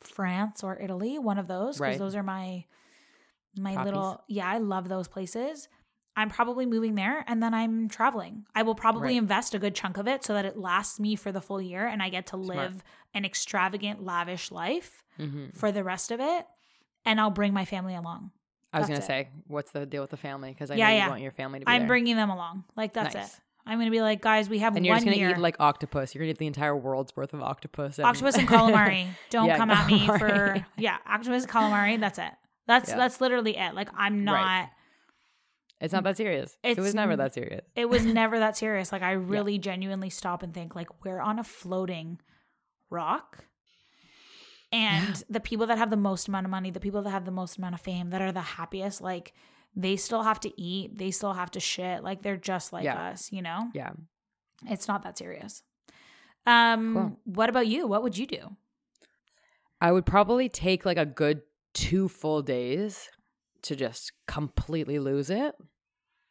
France 0.00 0.62
or 0.64 0.80
Italy, 0.80 1.18
one 1.18 1.38
of 1.38 1.46
those 1.48 1.76
because 1.76 1.90
Right. 1.92 1.98
those 1.98 2.14
are 2.14 2.22
my 2.22 2.64
my 3.56 3.82
little 3.84 4.22
yeah, 4.28 4.48
I 4.48 4.58
love 4.58 4.88
those 4.88 5.08
places. 5.08 5.68
I'm 6.16 6.28
probably 6.28 6.66
moving 6.66 6.96
there 6.96 7.24
and 7.28 7.42
then 7.42 7.54
I'm 7.54 7.88
traveling. 7.88 8.44
I 8.54 8.62
will 8.62 8.74
probably 8.74 9.12
Right. 9.12 9.18
invest 9.18 9.54
a 9.54 9.58
good 9.58 9.74
chunk 9.74 9.96
of 9.96 10.06
it 10.08 10.24
so 10.24 10.34
that 10.34 10.44
it 10.44 10.56
lasts 10.56 10.98
me 11.00 11.16
for 11.16 11.32
the 11.32 11.40
full 11.40 11.62
year 11.62 11.86
and 11.86 12.02
I 12.02 12.08
get 12.08 12.26
to 12.28 12.36
Smart. 12.36 12.56
live 12.58 12.84
an 13.14 13.24
extravagant, 13.24 14.02
lavish 14.04 14.50
life 14.50 15.02
hmm 15.16 15.46
for 15.54 15.72
the 15.72 15.84
rest 15.84 16.10
of 16.10 16.20
it. 16.20 16.46
And 17.04 17.20
I'll 17.20 17.30
bring 17.30 17.52
my 17.54 17.64
family 17.64 17.94
along. 17.94 18.30
I 18.72 18.78
was 18.78 18.88
That's 18.88 19.00
gonna 19.00 19.20
it. 19.20 19.26
say, 19.26 19.28
what's 19.46 19.70
the 19.72 19.86
deal 19.86 20.02
with 20.02 20.10
the 20.10 20.16
family? 20.16 20.50
Because 20.50 20.70
I 20.70 20.76
Yeah, 20.76 20.90
know 20.90 20.96
yeah. 20.96 21.04
you 21.04 21.10
want 21.10 21.22
your 21.22 21.32
family 21.32 21.60
to 21.60 21.64
be 21.64 21.70
I'm 21.72 21.82
there. 21.82 21.88
bringing 21.88 22.16
them 22.16 22.30
along. 22.30 22.64
Like 22.76 22.92
that's 22.92 23.14
Nice. 23.14 23.34
it. 23.34 23.40
I'm 23.66 23.78
gonna 23.78 23.90
be 23.90 24.00
like, 24.00 24.20
guys, 24.20 24.48
we 24.48 24.58
have 24.60 24.72
one. 24.72 24.78
and 24.78 24.86
you're 24.86 24.94
one 24.94 24.98
just 25.00 25.04
gonna 25.06 25.16
year. 25.16 25.30
eat 25.30 25.38
like 25.38 25.56
octopus. 25.60 26.14
You're 26.14 26.22
gonna 26.22 26.30
eat 26.32 26.38
the 26.38 26.46
entire 26.46 26.76
world's 26.76 27.14
worth 27.16 27.32
of 27.34 27.42
octopus. 27.42 27.98
And 27.98 28.06
octopus 28.06 28.36
and 28.36 28.48
calamari. 28.48 29.06
Don't 29.30 29.46
Yeah, 29.48 29.56
come 29.56 29.70
at 29.70 29.86
me 29.86 30.06
for 30.06 30.64
yeah, 30.78 30.96
octopus 31.06 31.44
and 31.44 31.52
calamari. 31.52 31.98
That's 32.00 32.18
it. 32.18 32.32
That's 32.66 32.90
Yeah. 32.90 32.96
that's 32.96 33.20
literally 33.20 33.56
it. 33.56 33.74
Like 33.74 33.88
I'm 33.96 34.24
not. 34.24 34.34
Right. 34.34 34.68
It's 35.80 35.92
not 35.94 36.04
that 36.04 36.16
serious. 36.18 36.56
it 36.62 36.78
was 36.78 36.94
never 36.94 37.16
that 37.16 37.32
serious. 37.32 37.64
It 37.74 37.88
was 37.88 38.04
never 38.20 38.38
that 38.38 38.56
serious. 38.56 38.92
Like 38.92 39.02
I 39.02 39.12
really 39.12 39.58
genuinely 39.58 40.10
stop 40.10 40.42
and 40.42 40.52
think 40.52 40.74
like 40.74 40.88
we're 41.04 41.20
on 41.20 41.38
a 41.38 41.44
floating 41.44 42.20
rock. 42.90 43.44
And 44.72 45.22
the 45.28 45.40
people 45.40 45.66
that 45.66 45.78
have 45.78 45.90
the 45.90 45.96
most 45.96 46.28
amount 46.28 46.46
of 46.46 46.50
money, 46.50 46.70
the 46.70 46.80
people 46.80 47.02
that 47.02 47.10
have 47.10 47.24
the 47.24 47.30
most 47.32 47.56
amount 47.58 47.74
of 47.74 47.80
fame, 47.80 48.10
that 48.10 48.22
are 48.22 48.30
the 48.30 48.40
happiest, 48.40 49.00
like 49.00 49.32
they 49.74 49.96
still 49.96 50.22
have 50.22 50.40
to 50.40 50.60
eat, 50.60 50.98
they 50.98 51.10
still 51.10 51.32
have 51.32 51.50
to 51.52 51.60
shit. 51.60 52.02
Like 52.02 52.22
they're 52.22 52.36
just 52.36 52.72
like 52.72 52.84
Yeah. 52.84 53.10
us, 53.10 53.30
you 53.32 53.42
know? 53.42 53.68
Yeah. 53.74 53.92
It's 54.66 54.88
not 54.88 55.02
that 55.04 55.16
serious. 55.18 55.62
Um 56.46 56.94
Cool. 56.94 57.20
what 57.24 57.48
about 57.48 57.66
you? 57.66 57.86
What 57.86 58.02
would 58.02 58.16
you 58.18 58.26
do? 58.26 58.56
I 59.80 59.92
would 59.92 60.06
probably 60.06 60.48
take 60.48 60.84
like 60.84 60.98
a 60.98 61.06
good 61.06 61.42
two 61.74 62.08
full 62.08 62.42
days 62.42 63.08
to 63.62 63.76
just 63.76 64.12
completely 64.26 64.98
lose 64.98 65.30
it. 65.30 65.54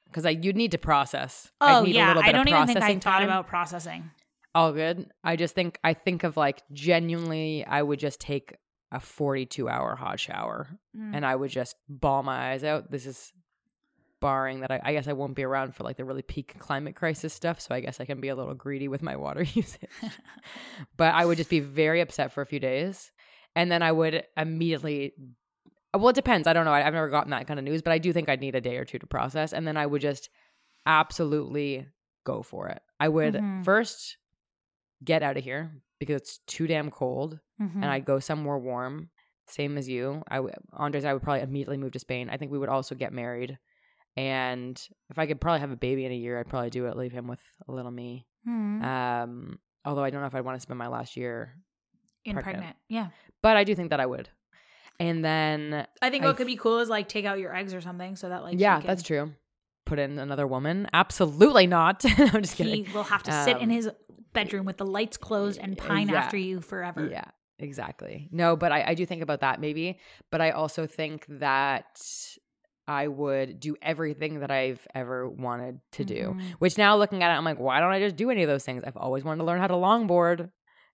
Because 0.06 0.25
I 0.25 0.32
you'd 0.32 0.56
need 0.56 0.71
to 0.71 0.78
process. 0.78 1.52
Oh 1.62 1.84
need 1.84 1.95
a 1.95 1.99
yeah, 1.99 2.08
little 2.10 2.23
bit 2.23 2.30
I 2.30 2.32
don't 2.32 2.47
even 2.47 2.65
think 2.67 2.82
I 2.82 2.93
thought 2.95 3.02
time. 3.19 3.23
about 3.23 3.47
processing. 3.47 4.10
all 4.56 4.73
good. 4.73 5.10
I 5.23 5.36
just 5.36 5.54
think 5.56 5.80
I 5.84 5.93
think 5.93 6.23
of 6.23 6.36
like 6.38 6.63
genuinely 6.73 7.63
I 7.65 7.82
would 7.84 7.99
just 7.99 8.19
take 8.19 8.56
a 8.91 8.99
42 8.99 9.69
hour 9.69 9.95
hot 9.95 10.19
shower 10.19 10.80
Mm. 10.97 11.15
and 11.15 11.25
I 11.25 11.36
would 11.36 11.52
just 11.52 11.75
bawl 11.88 12.23
my 12.23 12.52
eyes 12.52 12.63
out. 12.63 12.89
This 12.91 13.06
is 13.06 13.32
barring 14.19 14.62
that 14.62 14.71
I, 14.71 14.82
I 14.84 14.93
guess 14.93 15.08
I 15.08 15.13
won't 15.13 15.36
be 15.36 15.43
around 15.43 15.75
for 15.75 15.84
like 15.84 15.95
the 15.97 16.04
really 16.04 16.21
peak 16.23 16.58
climate 16.60 16.95
crisis 16.95 17.32
stuff. 17.34 17.62
So 17.62 17.73
I 17.73 17.80
guess 17.80 17.99
I 18.02 18.06
can 18.06 18.19
be 18.19 18.28
a 18.30 18.36
little 18.36 18.54
greedy 18.56 18.88
with 18.88 19.02
my 19.04 19.15
water 19.15 19.43
usage. 19.54 19.88
but 20.97 21.13
I 21.13 21.25
would 21.25 21.38
just 21.38 21.49
be 21.49 21.60
very 21.60 22.02
upset 22.02 22.32
for 22.34 22.41
a 22.41 22.45
few 22.45 22.60
days. 22.60 23.12
And 23.56 23.71
then 23.71 23.82
I 23.82 23.91
would 23.91 24.25
immediately, 24.36 25.13
well, 25.93 26.10
it 26.10 26.15
depends. 26.15 26.47
I 26.47 26.54
don't 26.54 26.65
know. 26.65 26.73
I, 26.73 26.86
I've 26.86 26.93
never 26.93 27.10
gotten 27.10 27.32
that 27.32 27.47
kind 27.47 27.60
of 27.60 27.63
news, 27.63 27.82
but 27.82 27.93
I 27.93 27.97
do 27.97 28.12
think 28.12 28.28
I'd 28.28 28.41
need 28.41 28.56
a 28.56 28.62
day 28.62 28.78
or 28.78 28.86
two 28.86 28.99
to 28.99 29.08
process. 29.08 29.54
And 29.54 29.65
then 29.67 29.78
I 29.78 29.86
would 29.86 30.02
just 30.02 30.30
absolutely 30.86 31.88
go 32.25 32.41
for 32.41 32.67
it. 32.67 32.82
I 32.99 33.08
would 33.08 33.36
Mhm. 33.36 33.63
first 33.63 34.17
get 35.04 35.23
out 35.23 35.38
of 35.38 35.43
here 35.43 35.71
because 35.99 36.15
it's 36.21 36.39
too 36.47 36.65
damn 36.67 36.89
cold 36.89 37.39
Mhm. 37.62 37.75
and 37.75 37.85
I'd 37.85 38.05
go 38.05 38.19
somewhere 38.19 38.57
warm. 38.57 39.09
Same 39.47 39.77
as 39.77 39.89
you. 39.89 40.23
I 40.27 40.35
w- 40.38 40.53
Andres, 40.73 41.05
I 41.05 41.13
would 41.13 41.23
probably 41.23 41.41
immediately 41.41 41.77
move 41.77 41.91
to 41.93 41.99
Spain. 41.99 42.29
I 42.29 42.38
think 42.38 42.51
we 42.51 42.59
would 42.59 42.69
also 42.69 42.95
get 42.95 43.12
married. 43.13 43.57
And 44.17 44.81
if 45.09 45.17
I 45.19 45.25
could 45.25 45.39
probably 45.41 45.59
have 45.62 45.71
a 45.71 45.75
baby 45.77 46.05
in 46.05 46.12
a 46.12 46.15
year, 46.15 46.39
I'd 46.39 46.47
probably 46.47 46.69
do 46.69 46.85
it, 46.88 46.97
leave 46.97 47.12
him 47.12 47.27
with 47.27 47.41
a 47.67 47.71
little 47.71 47.91
me. 47.91 48.27
Mhm. 48.47 48.83
Um, 48.83 49.59
although 49.85 50.03
I 50.03 50.09
don't 50.09 50.21
know 50.21 50.27
if 50.27 50.35
I'd 50.35 50.45
want 50.45 50.55
to 50.57 50.62
spend 50.62 50.77
my 50.77 50.88
last 50.88 51.15
year, 51.17 51.55
in 52.25 52.33
pregnant. 52.33 52.57
pregnant. 52.57 52.77
Yeah. 52.89 53.09
but 53.41 53.55
I 53.55 53.63
do 53.63 53.73
think 53.75 53.91
that 53.91 53.99
I 54.01 54.05
would. 54.05 54.29
And 54.99 55.23
then, 55.23 55.88
I 56.01 56.09
think 56.09 56.25
I 56.25 56.27
what 56.27 56.35
could 56.38 56.47
be 56.47 56.57
cool 56.57 56.79
is 56.79 56.89
like 56.89 57.07
take 57.07 57.23
out 57.23 57.39
your 57.39 57.55
eggs 57.55 57.73
or 57.73 57.79
something 57.79 58.17
so 58.17 58.27
that 58.29 58.43
like 58.43 58.59
yeah, 58.59 58.81
he 58.81 58.88
that's 58.88 59.01
true. 59.03 59.33
Put 59.85 59.97
in 59.97 60.19
another 60.19 60.45
woman? 60.45 60.88
Absolutely 60.91 61.65
not. 61.67 62.03
I'm 62.17 62.41
just 62.43 62.57
kidding. 62.57 62.83
He 62.85 62.91
will 62.93 63.03
have 63.03 63.23
to 63.23 63.43
sit 63.45 63.55
in 63.57 63.63
Um, 63.63 63.69
his 63.69 63.89
bedroom 64.33 64.65
with 64.65 64.77
the 64.77 64.85
lights 64.85 65.17
closed 65.17 65.59
and 65.59 65.77
pine 65.77 66.09
yeah. 66.09 66.17
after 66.19 66.37
you 66.37 66.61
forever. 66.61 67.07
Yeah, 67.11 67.25
exactly. 67.57 68.27
No, 68.31 68.55
but 68.55 68.71
I, 68.71 68.83
I 68.89 68.93
do 68.93 69.05
think 69.05 69.21
about 69.21 69.41
that 69.41 69.59
maybe. 69.59 69.99
But 70.31 70.41
I 70.41 70.51
also 70.51 70.87
think 70.87 71.25
that 71.29 72.01
I 72.87 73.07
would 73.07 73.59
do 73.59 73.75
everything 73.81 74.39
that 74.39 74.49
I've 74.49 74.85
ever 74.95 75.29
wanted 75.29 75.79
to 75.93 76.03
do. 76.05 76.35
Mhm. 76.37 76.51
Which 76.59 76.77
now 76.77 76.97
looking 76.97 77.21
at 77.21 77.31
it, 77.31 77.37
I'm 77.37 77.45
like, 77.45 77.59
why 77.59 77.79
don't 77.79 77.91
I 77.91 77.99
just 77.99 78.15
do 78.15 78.31
any 78.31 78.41
of 78.43 78.49
those 78.49 78.63
things? 78.65 78.83
I've 78.83 78.97
always 78.97 79.23
wanted 79.23 79.39
to 79.39 79.43
learn 79.45 79.59
how 79.59 79.67
to 79.67 79.75
longboard. 79.75 80.49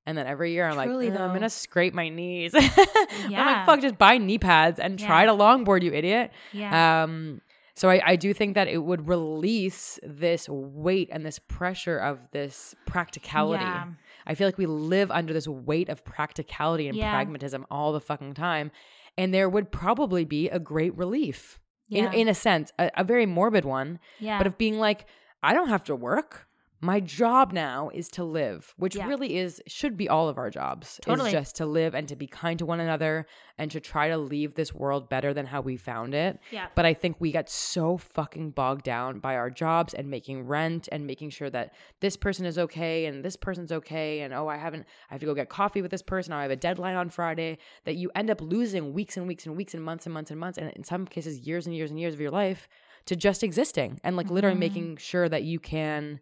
And 0.05 0.17
then 0.17 0.27
every 0.27 0.51
year 0.51 0.67
I'm 0.67 0.75
Truly, 0.75 1.09
like, 1.09 1.19
"Ugh, 1.19 1.25
I'm 1.29 1.33
gonna 1.33 1.49
scrape 1.49 1.93
my 1.93 2.09
knees. 2.09 2.53
I'm 2.55 3.31
Yeah. 3.31 3.45
like, 3.45 3.65
fuck, 3.65 3.81
just 3.81 3.97
buy 3.97 4.17
knee 4.19 4.37
pads 4.37 4.79
and 4.79 4.99
try 4.99 5.25
to 5.25 5.31
longboard, 5.31 5.81
you 5.81 5.93
idiot. 5.93 6.31
Yeah. 6.53 7.03
Um, 7.03 7.41
so 7.75 7.89
I, 7.89 8.01
I 8.05 8.15
do 8.15 8.33
think 8.33 8.55
that 8.55 8.67
it 8.67 8.77
would 8.77 9.07
release 9.07 9.99
this 10.01 10.47
weight 10.49 11.09
and 11.11 11.25
this 11.25 11.39
pressure 11.39 11.97
of 11.97 12.31
this 12.31 12.73
practicality. 12.85 13.63
Yeah. 13.63 13.87
I 14.25 14.33
feel 14.35 14.47
like 14.47 14.57
we 14.57 14.65
live 14.65 15.11
under 15.11 15.33
this 15.33 15.47
weight 15.47 15.89
of 15.89 16.03
practicality 16.05 16.87
and 16.87 16.97
Yeah. 16.97 17.11
pragmatism 17.11 17.65
all 17.69 17.91
the 17.93 17.99
fucking 17.99 18.33
time. 18.33 18.71
And 19.17 19.33
there 19.33 19.49
would 19.49 19.71
probably 19.71 20.25
be 20.25 20.49
a 20.49 20.59
great 20.59 20.95
relief 20.97 21.59
Yeah. 21.89 22.07
in, 22.07 22.13
in 22.13 22.27
a 22.29 22.33
sense, 22.33 22.71
a, 22.79 22.89
a 22.95 23.03
very 23.03 23.25
morbid 23.25 23.65
one, 23.65 23.99
yeah. 24.19 24.37
but 24.37 24.47
of 24.47 24.57
being 24.57 24.79
like, 24.79 25.05
I 25.43 25.53
don't 25.53 25.69
have 25.69 25.83
to 25.85 25.95
work. 25.95 26.47
My 26.81 26.99
job 26.99 27.53
now 27.53 27.89
is 27.93 28.09
to 28.09 28.23
live, 28.23 28.73
which 28.77 28.95
Yeah. 28.95 29.07
really 29.07 29.37
is 29.37 29.61
should 29.65 29.95
be 29.97 30.07
all 30.09 30.27
of 30.29 30.37
our 30.37 30.49
jobs. 30.49 30.99
Totally. 31.01 31.29
Is 31.29 31.33
just 31.33 31.55
to 31.55 31.65
live 31.65 31.95
and 31.95 32.07
to 32.09 32.15
be 32.15 32.27
kind 32.27 32.59
to 32.59 32.65
one 32.65 32.79
another 32.79 33.25
and 33.57 33.71
to 33.71 33.79
try 33.79 34.09
to 34.09 34.17
leave 34.17 34.55
this 34.55 34.73
world 34.73 35.09
better 35.09 35.33
than 35.33 35.47
how 35.47 35.61
we 35.61 35.77
found 35.77 36.13
it. 36.13 36.37
yeah. 36.51 36.67
But 36.75 36.85
I 36.85 36.93
think 36.93 37.19
we 37.19 37.31
got 37.31 37.49
so 37.49 37.97
fucking 37.97 38.51
bogged 38.51 38.83
down 38.83 39.19
by 39.19 39.35
our 39.35 39.49
jobs 39.49 39.93
and 39.93 40.09
making 40.09 40.45
rent 40.45 40.89
and 40.91 41.07
making 41.07 41.29
sure 41.29 41.49
that 41.49 41.73
this 42.01 42.17
person 42.17 42.45
is 42.45 42.59
okay 42.59 43.05
and 43.05 43.23
this 43.23 43.35
person's 43.37 43.71
okay. 43.71 44.19
And 44.19 44.33
oh, 44.33 44.47
I 44.47 44.57
haven't, 44.57 44.85
I 45.09 45.13
have 45.13 45.21
to 45.21 45.25
go 45.25 45.33
get 45.33 45.49
coffee 45.49 45.81
with 45.81 45.91
this 45.91 46.03
person. 46.03 46.33
I 46.33 46.41
have 46.41 46.51
a 46.51 46.55
deadline 46.55 46.95
on 46.95 47.09
Friday. 47.09 47.57
That 47.85 47.95
you 47.95 48.11
end 48.15 48.29
up 48.29 48.41
losing 48.41 48.93
weeks 48.93 49.15
and 49.17 49.27
weeks 49.27 49.45
and 49.45 49.55
weeks 49.55 49.73
and 49.73 49.83
months 49.83 50.05
and 50.05 50.13
months 50.13 50.29
and 50.29 50.39
months. 50.39 50.57
And 50.57 50.71
in 50.73 50.83
some 50.83 51.05
cases, 51.07 51.39
years 51.39 51.65
and 51.65 51.75
years 51.75 51.89
and 51.89 51.99
years 51.99 52.13
of 52.13 52.19
your 52.19 52.31
life 52.31 52.67
to 53.05 53.15
just 53.15 53.43
existing 53.43 53.99
and 54.03 54.17
like 54.17 54.29
literally 54.29 54.57
Mhm. 54.57 54.59
making 54.59 54.97
sure 54.97 55.29
that 55.29 55.43
you 55.43 55.59
can 55.59 56.19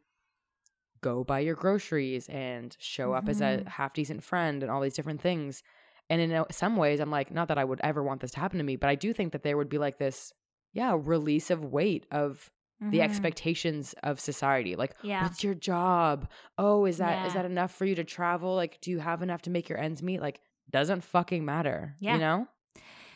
go 1.04 1.24
buy 1.24 1.40
your 1.40 1.56
groceries 1.56 2.28
and 2.30 2.76
show 2.80 3.14
up 3.14 3.30
as 3.30 3.42
a 3.42 3.60
Mhm. 3.60 3.68
half 3.68 3.94
decent 3.94 4.24
friend 4.24 4.64
and 4.64 4.72
all 4.72 4.82
these 4.82 4.96
different 4.96 5.22
things. 5.22 5.62
And 6.10 6.20
in 6.22 6.46
some 6.52 6.76
ways, 6.78 7.00
I'm 7.00 7.12
like, 7.12 7.30
not 7.32 7.48
that 7.50 7.58
I 7.58 7.64
would 7.64 7.80
ever 7.84 8.02
want 8.04 8.22
this 8.22 8.32
to 8.32 8.40
happen 8.40 8.58
to 8.58 8.64
me, 8.64 8.76
but 8.76 8.90
I 8.90 8.96
do 8.96 9.14
think 9.14 9.32
that 9.34 9.44
there 9.44 9.58
would 9.58 9.70
be 9.70 9.78
like 9.78 9.98
this, 10.00 10.34
yeah, 10.74 10.96
release 11.00 11.50
of 11.52 11.64
weight 11.66 12.06
of 12.12 12.50
the 12.82 12.98
Mhm. 13.00 13.04
expectations 13.04 13.94
of 14.04 14.20
society. 14.20 14.76
Like, 14.76 14.94
Yeah. 15.04 15.22
what's 15.24 15.44
your 15.44 15.54
job? 15.56 16.30
Oh, 16.58 16.86
is 16.86 16.98
that 16.98 17.26
is 17.28 17.34
Yeah. 17.34 17.44
that 17.44 17.52
enough 17.52 17.74
for 17.74 17.86
you 17.86 17.96
to 17.96 18.04
travel? 18.04 18.56
Like, 18.56 18.82
do 18.82 18.92
you 18.92 19.00
have 19.00 19.22
enough 19.22 19.42
to 19.44 19.50
make 19.50 19.70
your 19.70 19.78
ends 19.80 20.04
meet? 20.04 20.20
Like, 20.22 20.42
doesn't 20.70 21.02
fucking 21.06 21.46
matter. 21.46 21.96
Yeah. 22.00 22.16
You 22.16 22.20
know? 22.20 22.48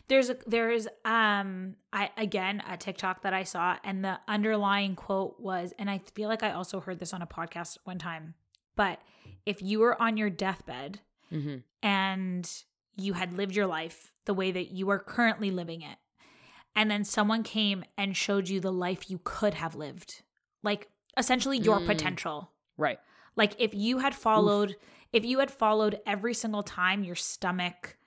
There's 0.09 0.29
a 0.29 0.37
there's 0.45 0.87
um 1.05 1.75
I 1.91 2.09
again 2.17 2.63
a 2.69 2.77
TikTok 2.77 3.23
that 3.23 3.33
I 3.33 3.43
saw 3.43 3.77
and 3.83 4.03
the 4.05 4.19
underlying 4.27 4.95
quote 4.95 5.39
was 5.39 5.73
and 5.77 5.89
I 5.89 5.99
feel 6.15 6.29
like 6.29 6.43
I 6.43 6.51
also 6.51 6.79
heard 6.79 6.99
this 6.99 7.13
on 7.13 7.21
a 7.21 7.27
podcast 7.27 7.77
one 7.83 7.97
time. 7.99 8.35
But 8.75 8.99
if 9.45 9.61
you 9.61 9.79
were 9.79 10.01
on 10.01 10.17
your 10.17 10.29
deathbed 10.29 11.01
Mm-hmm. 11.29 11.57
and 11.83 12.49
you 12.95 13.11
had 13.13 13.33
lived 13.33 13.53
your 13.53 13.67
life 13.67 14.13
the 14.25 14.33
way 14.33 14.49
that 14.51 14.71
you 14.71 14.89
are 14.89 14.99
currently 14.99 15.51
living 15.51 15.81
it 15.81 15.97
and 16.73 16.89
then 16.89 17.03
someone 17.03 17.43
came 17.43 17.83
and 17.97 18.15
showed 18.15 18.47
you 18.47 18.61
the 18.61 18.71
life 18.71 19.09
you 19.11 19.19
could 19.25 19.53
have 19.55 19.75
lived 19.75 20.21
like 20.63 20.87
essentially 21.17 21.57
your 21.57 21.79
Mm. 21.81 21.85
potential 21.85 22.51
Right. 22.77 22.97
like 23.35 23.55
if 23.59 23.73
you 23.73 23.97
had 23.97 24.15
followed 24.15 24.77
if 25.11 25.25
you 25.25 25.39
had 25.39 25.51
followed 25.51 25.99
every 26.05 26.33
single 26.33 26.63
time 26.63 27.03
your 27.03 27.15
stomach 27.15 27.97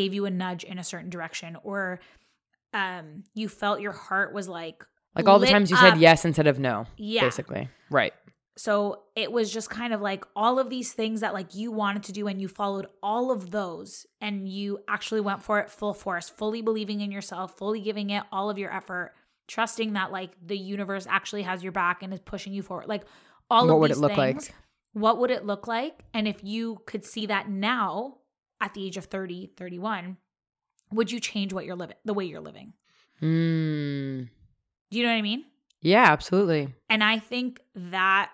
gave 0.00 0.14
you 0.16 0.24
a 0.26 0.30
nudge 0.30 0.62
in 0.64 0.78
a 0.78 0.84
certain 0.92 1.10
direction 1.10 1.56
or 1.70 1.98
um 2.74 3.24
you 3.34 3.48
felt 3.48 3.80
your 3.80 3.92
heart 3.92 4.32
was 4.38 4.46
like 4.48 4.84
Like 5.16 5.28
all 5.28 5.38
the 5.38 5.46
times 5.46 5.70
you 5.70 5.76
up. 5.76 5.82
said 5.82 5.98
yes 5.98 6.24
instead 6.24 6.46
of 6.46 6.58
no. 6.58 6.86
Yeah. 6.96 7.22
Basically. 7.24 7.68
Right. 7.90 8.12
So 8.56 9.02
it 9.14 9.30
was 9.30 9.52
just 9.52 9.70
kind 9.70 9.92
of 9.94 10.00
like 10.00 10.24
all 10.34 10.58
of 10.58 10.68
these 10.68 10.92
things 10.92 11.20
that 11.22 11.32
like 11.32 11.54
you 11.54 11.70
wanted 11.72 12.02
to 12.04 12.12
do 12.12 12.26
and 12.28 12.40
you 12.42 12.48
followed 12.48 12.86
all 13.02 13.30
of 13.30 13.50
those 13.52 14.04
and 14.20 14.48
you 14.48 14.80
actually 14.88 15.20
went 15.20 15.42
for 15.42 15.60
it 15.60 15.70
full 15.70 15.94
force, 15.94 16.28
fully 16.28 16.60
believing 16.60 17.00
in 17.00 17.10
yourself, 17.12 17.56
fully 17.56 17.80
giving 17.80 18.10
it 18.10 18.24
all 18.32 18.50
of 18.50 18.58
your 18.58 18.72
effort, 18.74 19.12
trusting 19.46 19.92
that 19.94 20.10
like 20.12 20.30
the 20.44 20.58
universe 20.58 21.06
actually 21.08 21.42
has 21.42 21.62
your 21.62 21.72
back 21.72 22.02
and 22.02 22.12
is 22.12 22.20
pushing 22.20 22.52
you 22.52 22.62
forward. 22.62 22.88
Like 22.88 23.04
all 23.48 23.66
What 23.66 23.74
of 23.74 23.80
would 23.80 23.90
these 23.90 23.98
it 23.98 24.00
look 24.00 24.16
like? 24.16 24.36
things, 24.42 24.50
What 24.92 25.18
would 25.18 25.30
it 25.30 25.46
look 25.46 25.66
like? 25.66 26.02
And 26.12 26.26
if 26.28 26.42
you 26.44 26.82
could 26.84 27.04
see 27.04 27.26
that 27.26 27.48
now 27.48 28.17
at 28.60 28.74
the 28.74 28.84
age 28.84 28.96
of 28.96 29.06
30, 29.06 29.52
31, 29.56 30.16
would 30.92 31.10
you 31.10 31.20
change 31.20 31.52
what 31.52 31.64
you're 31.64 31.76
living 31.76 31.96
the 32.04 32.14
way 32.14 32.24
you're 32.24 32.40
living? 32.40 32.72
Mm. 33.22 34.28
Do 34.90 34.98
you 34.98 35.02
know 35.02 35.10
what 35.10 35.18
I 35.18 35.22
mean? 35.22 35.44
Yeah, 35.80 36.04
absolutely. 36.04 36.74
And 36.88 37.04
I 37.04 37.18
think 37.18 37.60
that, 37.74 38.30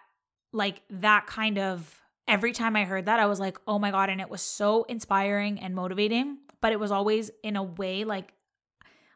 like, 0.52 0.82
that 0.90 1.26
kind 1.26 1.58
of 1.58 2.00
every 2.26 2.52
time 2.52 2.76
I 2.76 2.84
heard 2.84 3.06
that, 3.06 3.20
I 3.20 3.26
was 3.26 3.40
like, 3.40 3.58
oh 3.66 3.78
my 3.78 3.90
God. 3.90 4.08
And 4.08 4.20
it 4.20 4.30
was 4.30 4.42
so 4.42 4.84
inspiring 4.84 5.60
and 5.60 5.74
motivating, 5.74 6.38
but 6.60 6.72
it 6.72 6.80
was 6.80 6.90
always 6.90 7.30
in 7.42 7.56
a 7.56 7.62
way 7.62 8.04
like, 8.04 8.32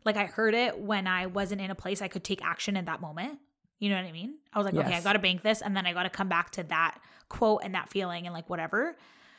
like 0.05 0.17
I 0.17 0.27
heard 0.27 0.55
it 0.55 0.79
when 0.79 1.07
I 1.07 1.27
wasn't 1.27 1.61
in 1.61 1.71
a 1.71 1.75
place 1.75 2.03
I 2.03 2.09
could 2.09 2.25
take 2.25 2.45
action 2.45 2.77
in 2.77 2.87
that 2.87 3.01
moment. 3.01 3.39
You 3.79 3.91
know 3.91 3.97
what 3.97 4.07
I 4.07 4.13
mean? 4.13 4.35
I 4.53 4.59
was 4.59 4.65
like, 4.65 4.75
okay, 4.75 4.95
I 4.95 5.01
got 5.01 5.13
to 5.13 5.19
bank 5.19 5.43
this. 5.43 5.63
And 5.63 5.77
then 5.77 5.87
I 5.87 5.93
got 5.93 6.03
to 6.03 6.11
come 6.11 6.29
back 6.29 6.51
to 6.53 6.65
that 6.65 6.99
quote 7.29 7.61
and 7.63 7.75
that 7.75 7.91
feeling 7.91 8.27
and 8.27 8.35
like 8.35 8.51
whatever. 8.51 8.97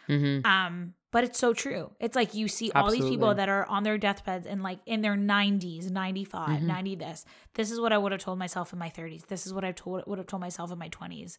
Mm-hmm. 0.09 0.45
Um, 0.45 0.93
but 1.11 1.23
it's 1.23 1.39
so 1.39 1.53
true. 1.53 1.91
It's 1.99 2.15
like 2.15 2.33
you 2.33 2.47
see 2.47 2.71
all 2.71 2.91
these 2.91 3.05
people 3.05 3.33
that 3.35 3.49
are 3.49 3.65
on 3.65 3.83
their 3.83 3.97
deathbeds 3.97 4.45
and 4.45 4.61
like 4.63 4.79
in 4.85 5.01
their 5.01 5.15
90s, 5.15 5.89
95, 5.91 6.59
Mhm. 6.61 6.63
90 6.63 6.95
this. 6.95 7.25
This 7.55 7.71
is 7.71 7.79
what 7.79 7.91
I 7.93 7.97
would 7.97 8.11
have 8.11 8.21
told 8.21 8.37
myself 8.39 8.73
in 8.73 8.79
my 8.79 8.89
30s. 8.89 9.25
This 9.27 9.45
is 9.47 9.53
what 9.53 9.63
I 9.63 9.71
told 9.71 10.03
would 10.07 10.17
have 10.19 10.27
told 10.27 10.41
myself 10.41 10.71
in 10.71 10.77
my 10.77 10.89
20s. 10.89 11.37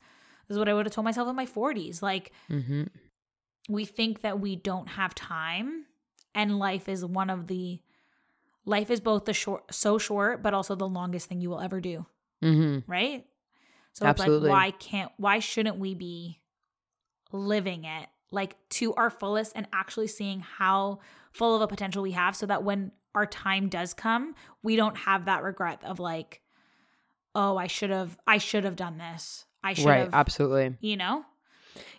This 0.49 0.55
is 0.57 0.59
what 0.59 0.69
I 0.69 0.75
would 0.75 0.87
have 0.87 0.93
told 0.95 1.05
myself 1.05 1.29
in 1.29 1.37
my 1.37 1.47
40s. 1.47 2.03
Like 2.03 2.33
Mm-hmm. 2.51 2.85
we 3.69 3.85
think 3.85 4.23
that 4.23 4.41
we 4.41 4.57
don't 4.57 4.89
have 4.89 5.15
time 5.15 5.87
and 6.35 6.59
life 6.59 6.89
is 6.89 7.05
one 7.05 7.31
of 7.31 7.47
the 7.47 7.81
life 8.65 8.91
is 8.91 9.01
both 9.01 9.25
the 9.25 9.33
short 9.33 9.73
so 9.73 9.99
short 9.99 10.43
but 10.43 10.53
also 10.55 10.75
the 10.75 10.89
longest 10.89 11.29
thing 11.29 11.41
you 11.41 11.49
will 11.51 11.61
ever 11.61 11.81
do, 11.81 12.07
Mm-hmm. 12.43 12.91
right? 12.91 13.25
So 13.93 14.07
Absolutely. 14.07 14.49
it's 14.49 14.53
like 14.53 14.53
why 14.53 14.71
can't 14.73 15.13
why 15.17 15.39
shouldn't 15.39 15.79
we 15.79 15.95
be 15.95 16.41
living 17.33 17.85
it 17.85 18.09
like 18.31 18.57
to 18.71 18.95
our 18.95 19.11
fullest 19.11 19.53
and 19.57 19.67
actually 19.73 20.07
seeing 20.07 20.41
how 20.41 21.01
full 21.33 21.57
of 21.57 21.63
a 21.63 21.67
potential 21.67 22.03
we 22.03 22.13
have 22.13 22.37
so 22.37 22.47
that 22.47 22.63
when 22.63 22.93
our 23.15 23.27
time 23.27 23.69
does 23.69 23.93
come, 23.95 24.35
we 24.63 24.77
don't 24.77 24.97
have 24.97 25.25
that 25.25 25.43
regret 25.43 25.81
of 25.85 25.99
like 26.01 26.41
oh, 27.35 27.57
I 27.57 27.69
should 27.69 27.91
have 27.91 28.19
I 28.27 28.39
should 28.39 28.65
have 28.65 28.77
done 28.77 28.99
this. 28.99 29.45
I 29.63 29.75
should 29.75 29.87
Right. 29.87 30.01
have 30.01 30.15
Absolutely. 30.15 30.77
you 30.81 30.97
know? 30.97 31.25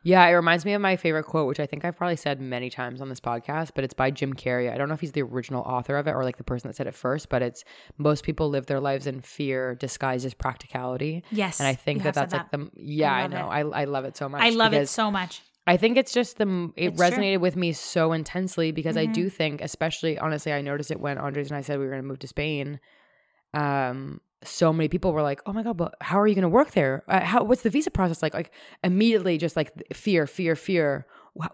Yeah, 0.03 0.25
it 0.27 0.31
reminds 0.33 0.65
me 0.65 0.73
of 0.73 0.81
my 0.81 0.95
favorite 0.97 1.23
quote, 1.23 1.47
which 1.47 1.59
I 1.59 1.65
think 1.65 1.85
I've 1.85 1.95
probably 1.95 2.17
said 2.17 2.41
many 2.41 2.69
times 2.69 3.01
on 3.01 3.07
this 3.09 3.19
podcast, 3.21 3.71
but 3.73 3.83
it's 3.83 3.93
by 3.93 4.11
Jim 4.11 4.33
Carrey. 4.33 4.71
I 4.71 4.77
don't 4.77 4.87
know 4.89 4.93
if 4.93 4.99
he's 4.99 5.13
the 5.13 5.21
original 5.21 5.61
author 5.61 5.95
of 5.95 6.07
it 6.07 6.11
or 6.11 6.23
like 6.23 6.37
the 6.37 6.43
person 6.43 6.67
that 6.67 6.75
said 6.75 6.87
it 6.87 6.95
first, 6.95 7.29
but 7.29 7.41
it's 7.41 7.63
most 7.97 8.23
people 8.23 8.49
live 8.49 8.65
their 8.65 8.79
lives 8.79 9.07
in 9.07 9.21
fear 9.21 9.75
disguised 9.75 10.25
as 10.25 10.33
practicality. 10.33 11.23
Yes. 11.31 11.59
And 11.59 11.67
I 11.67 11.75
think 11.75 11.99
you 11.99 12.03
that 12.03 12.15
have 12.15 12.29
that's 12.29 12.33
like 12.33 12.51
the 12.51 12.69
yeah, 12.75 13.13
I, 13.13 13.21
love 13.21 13.31
know. 13.31 13.47
I 13.47 13.81
I 13.81 13.83
love 13.85 14.05
it 14.05 14.17
so 14.17 14.27
much. 14.27 14.41
I 14.41 14.49
love 14.49 14.73
it 14.73 14.77
because 14.77 14.91
so 14.91 15.09
much. 15.09 15.41
I 15.67 15.77
think 15.77 15.95
it's 15.97 16.11
just 16.13 16.37
the 16.37 16.71
it 16.75 16.87
It's 16.93 16.97
true. 16.97 17.07
resonated 17.09 17.39
with 17.39 17.55
me 17.55 17.71
so 17.71 18.13
intensely 18.13 18.71
because 18.71 18.97
I 18.97 19.05
Mhm. 19.07 19.13
do 19.13 19.29
think, 19.29 19.61
especially 19.61 20.17
honestly, 20.17 20.51
I 20.51 20.61
noticed 20.61 20.89
it 20.91 20.99
when 20.99 21.17
Andres 21.17 21.49
and 21.51 21.57
I 21.57 21.61
said 21.61 21.77
we 21.79 21.85
were 21.85 21.91
going 21.91 22.01
to 22.01 22.07
move 22.07 22.19
to 22.19 22.27
Spain. 22.27 22.79
Um, 23.53 24.21
so 24.43 24.73
many 24.73 24.87
people 24.87 25.13
were 25.13 25.21
like, 25.21 25.39
"Oh 25.45 25.53
my 25.53 25.61
god, 25.61 25.77
but 25.77 25.93
how 26.01 26.19
are 26.19 26.25
you 26.25 26.33
going 26.33 26.41
to 26.43 26.49
work 26.49 26.71
there? 26.71 27.03
Uh, 27.07 27.19
how 27.19 27.43
what's 27.43 27.61
the 27.61 27.69
visa 27.69 27.91
process 27.91 28.23
like?" 28.23 28.33
Like 28.33 28.51
immediately, 28.83 29.37
just 29.37 29.55
like 29.55 29.71
fear, 29.93 30.25
fear, 30.25 30.55
fear. 30.55 31.05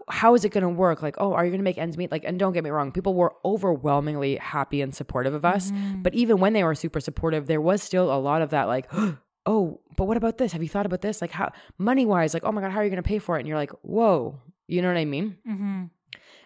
How 0.09 0.33
is 0.35 0.45
it 0.45 0.49
going 0.53 0.63
to 0.63 0.69
work? 0.69 1.01
Like, 1.03 1.17
oh, 1.19 1.33
are 1.33 1.43
you 1.45 1.51
going 1.51 1.59
to 1.59 1.63
make 1.63 1.77
ends 1.77 1.97
meet? 1.97 2.11
Like, 2.11 2.23
and 2.23 2.39
don't 2.39 2.53
get 2.53 2.63
me 2.63 2.69
wrong, 2.71 2.91
people 2.91 3.13
were 3.13 3.33
overwhelmingly 3.45 4.37
happy 4.37 4.81
and 4.81 4.95
supportive 4.95 5.33
of 5.35 5.43
us. 5.45 5.71
Mhm. 5.71 6.01
But 6.01 6.15
even 6.15 6.39
when 6.39 6.53
they 6.53 6.63
were 6.63 6.73
super 6.73 6.99
supportive, 6.99 7.45
there 7.47 7.61
was 7.61 7.83
still 7.83 8.11
a 8.11 8.17
lot 8.17 8.41
of 8.41 8.49
that, 8.51 8.63
like, 8.67 8.87
oh, 9.45 9.81
but 9.97 10.05
what 10.05 10.15
about 10.15 10.37
this? 10.37 10.53
Have 10.53 10.63
you 10.63 10.69
thought 10.69 10.85
about 10.85 11.01
this? 11.01 11.19
Like, 11.21 11.31
how 11.31 11.51
money 11.77 12.05
wise, 12.05 12.33
like, 12.33 12.45
oh 12.45 12.51
my 12.53 12.61
God, 12.61 12.71
how 12.71 12.79
are 12.79 12.83
you 12.85 12.89
going 12.89 13.03
to 13.03 13.07
pay 13.07 13.19
for 13.19 13.35
it? 13.35 13.41
And 13.41 13.47
you're 13.49 13.57
like, 13.57 13.71
whoa, 13.81 14.39
you 14.67 14.81
know 14.81 14.87
what 14.87 14.97
I 14.97 15.03
mean? 15.05 15.37
Mhm. 15.45 15.89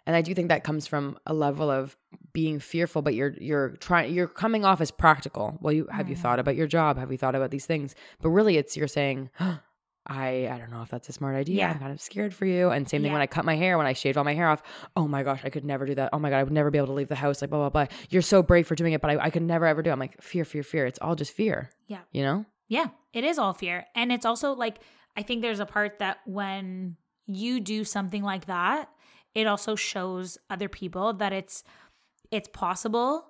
And 0.07 0.15
I 0.15 0.21
do 0.23 0.33
think 0.33 0.47
that 0.49 0.63
comes 0.63 0.87
from 0.87 1.19
a 1.27 1.33
level 1.33 1.69
of 1.69 1.95
being 2.33 2.59
fearful, 2.59 3.03
but 3.03 3.13
you're 3.13 3.35
you're 3.39 3.69
trying 3.77 4.11
you're 4.13 4.27
coming 4.27 4.65
off 4.65 4.81
as 4.81 4.89
practical. 4.89 5.59
Well, 5.61 5.73
you 5.73 5.87
have 5.91 6.09
you 6.09 6.15
Mhm. 6.15 6.19
thought 6.19 6.39
about 6.39 6.55
your 6.55 6.65
job? 6.65 6.97
Have 6.97 7.11
you 7.11 7.17
thought 7.19 7.35
about 7.35 7.51
these 7.51 7.67
things? 7.67 7.93
But 8.21 8.29
really, 8.29 8.57
it's 8.57 8.75
you're 8.75 8.87
saying. 8.87 9.29
I 10.07 10.49
I 10.51 10.57
don't 10.57 10.71
know 10.71 10.81
if 10.81 10.89
that's 10.89 11.09
a 11.09 11.13
smart 11.13 11.35
idea. 11.35 11.57
Yeah. 11.57 11.71
I'm 11.71 11.79
kind 11.79 11.91
of 11.91 12.01
scared 12.01 12.33
for 12.33 12.47
you. 12.47 12.71
And 12.71 12.89
same 12.89 13.01
thing 13.03 13.09
Yeah. 13.11 13.13
when 13.13 13.21
I 13.21 13.27
cut 13.27 13.45
my 13.45 13.55
hair, 13.55 13.77
when 13.77 13.85
I 13.85 13.93
shaved 13.93 14.17
all 14.17 14.23
my 14.23 14.33
hair 14.33 14.47
off. 14.49 14.63
Oh 14.95 15.07
my 15.07 15.21
gosh, 15.21 15.41
I 15.43 15.51
could 15.51 15.63
never 15.63 15.85
do 15.85 15.93
that. 15.93 16.09
Oh 16.11 16.17
my 16.17 16.31
god, 16.31 16.37
I 16.39 16.43
would 16.43 16.51
never 16.51 16.71
be 16.71 16.79
able 16.79 16.87
to 16.87 16.93
leave 16.93 17.07
the 17.07 17.13
house. 17.15 17.39
Like 17.39 17.51
blah 17.51 17.59
blah 17.59 17.69
blah. 17.85 17.95
You're 18.09 18.23
so 18.23 18.41
brave 18.41 18.65
for 18.65 18.73
doing 18.73 18.93
it, 18.93 19.01
but 19.01 19.11
I, 19.11 19.25
I 19.25 19.29
could 19.29 19.43
never 19.43 19.67
ever 19.67 19.83
do. 19.83 19.91
it. 19.91 19.93
I'm 19.93 19.99
like 19.99 20.19
fear, 20.19 20.43
fear, 20.43 20.63
fear. 20.63 20.87
It's 20.87 20.97
all 21.03 21.13
just 21.15 21.33
fear. 21.33 21.69
Yeah. 21.85 21.99
You 22.11 22.23
know. 22.23 22.45
Yeah, 22.71 22.87
it 23.11 23.25
is 23.25 23.37
all 23.37 23.51
fear. 23.51 23.85
And 23.95 24.13
it's 24.13 24.25
also 24.25 24.53
like, 24.53 24.79
I 25.17 25.23
think 25.23 25.41
there's 25.41 25.59
a 25.59 25.65
part 25.65 25.99
that 25.99 26.19
when 26.25 26.95
you 27.27 27.59
do 27.59 27.83
something 27.83 28.23
like 28.23 28.45
that, 28.45 28.89
it 29.35 29.45
also 29.45 29.75
shows 29.75 30.37
other 30.49 30.69
people 30.69 31.11
that 31.15 31.33
it's 31.33 31.65
it's 32.31 32.47
possible 32.53 33.25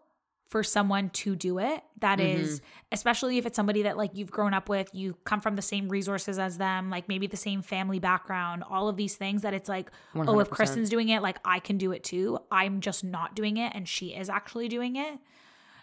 for 0.48 0.62
someone 0.62 1.10
to 1.10 1.36
do 1.36 1.58
it 1.58 1.82
That 2.02 2.20
is, 2.20 2.62
especially 2.92 3.40
if 3.40 3.48
it's 3.48 3.56
somebody 3.56 3.82
that 3.84 3.98
like 3.98 4.12
you've 4.14 4.30
grown 4.30 4.54
up 4.54 4.70
with 4.70 4.90
you 4.94 5.16
come 5.24 5.40
from 5.40 5.56
the 5.56 5.62
same 5.64 5.90
resources 5.90 6.38
as 6.38 6.60
them 6.60 6.92
like 6.92 7.08
maybe 7.08 7.26
the 7.26 7.36
same 7.38 7.64
family 7.64 7.98
background 7.98 8.64
all 8.70 8.90
of 8.90 8.96
these 8.96 9.16
things 9.16 9.42
that 9.42 9.56
it's 9.56 9.70
like 9.70 9.90
oh 10.16 10.40
if 10.40 10.50
kristen's 10.52 10.90
doing 10.90 11.10
it 11.10 11.24
like 11.24 11.40
i 11.46 11.58
can 11.60 11.80
do 11.80 11.92
it 11.92 12.04
too. 12.04 12.38
I'm 12.52 12.80
just 12.80 13.04
not 13.04 13.36
doing 13.36 13.58
it 13.58 13.72
and 13.74 13.88
she 13.88 14.10
is 14.10 14.30
actually 14.30 14.68
doing 14.68 14.98
it. 14.98 15.18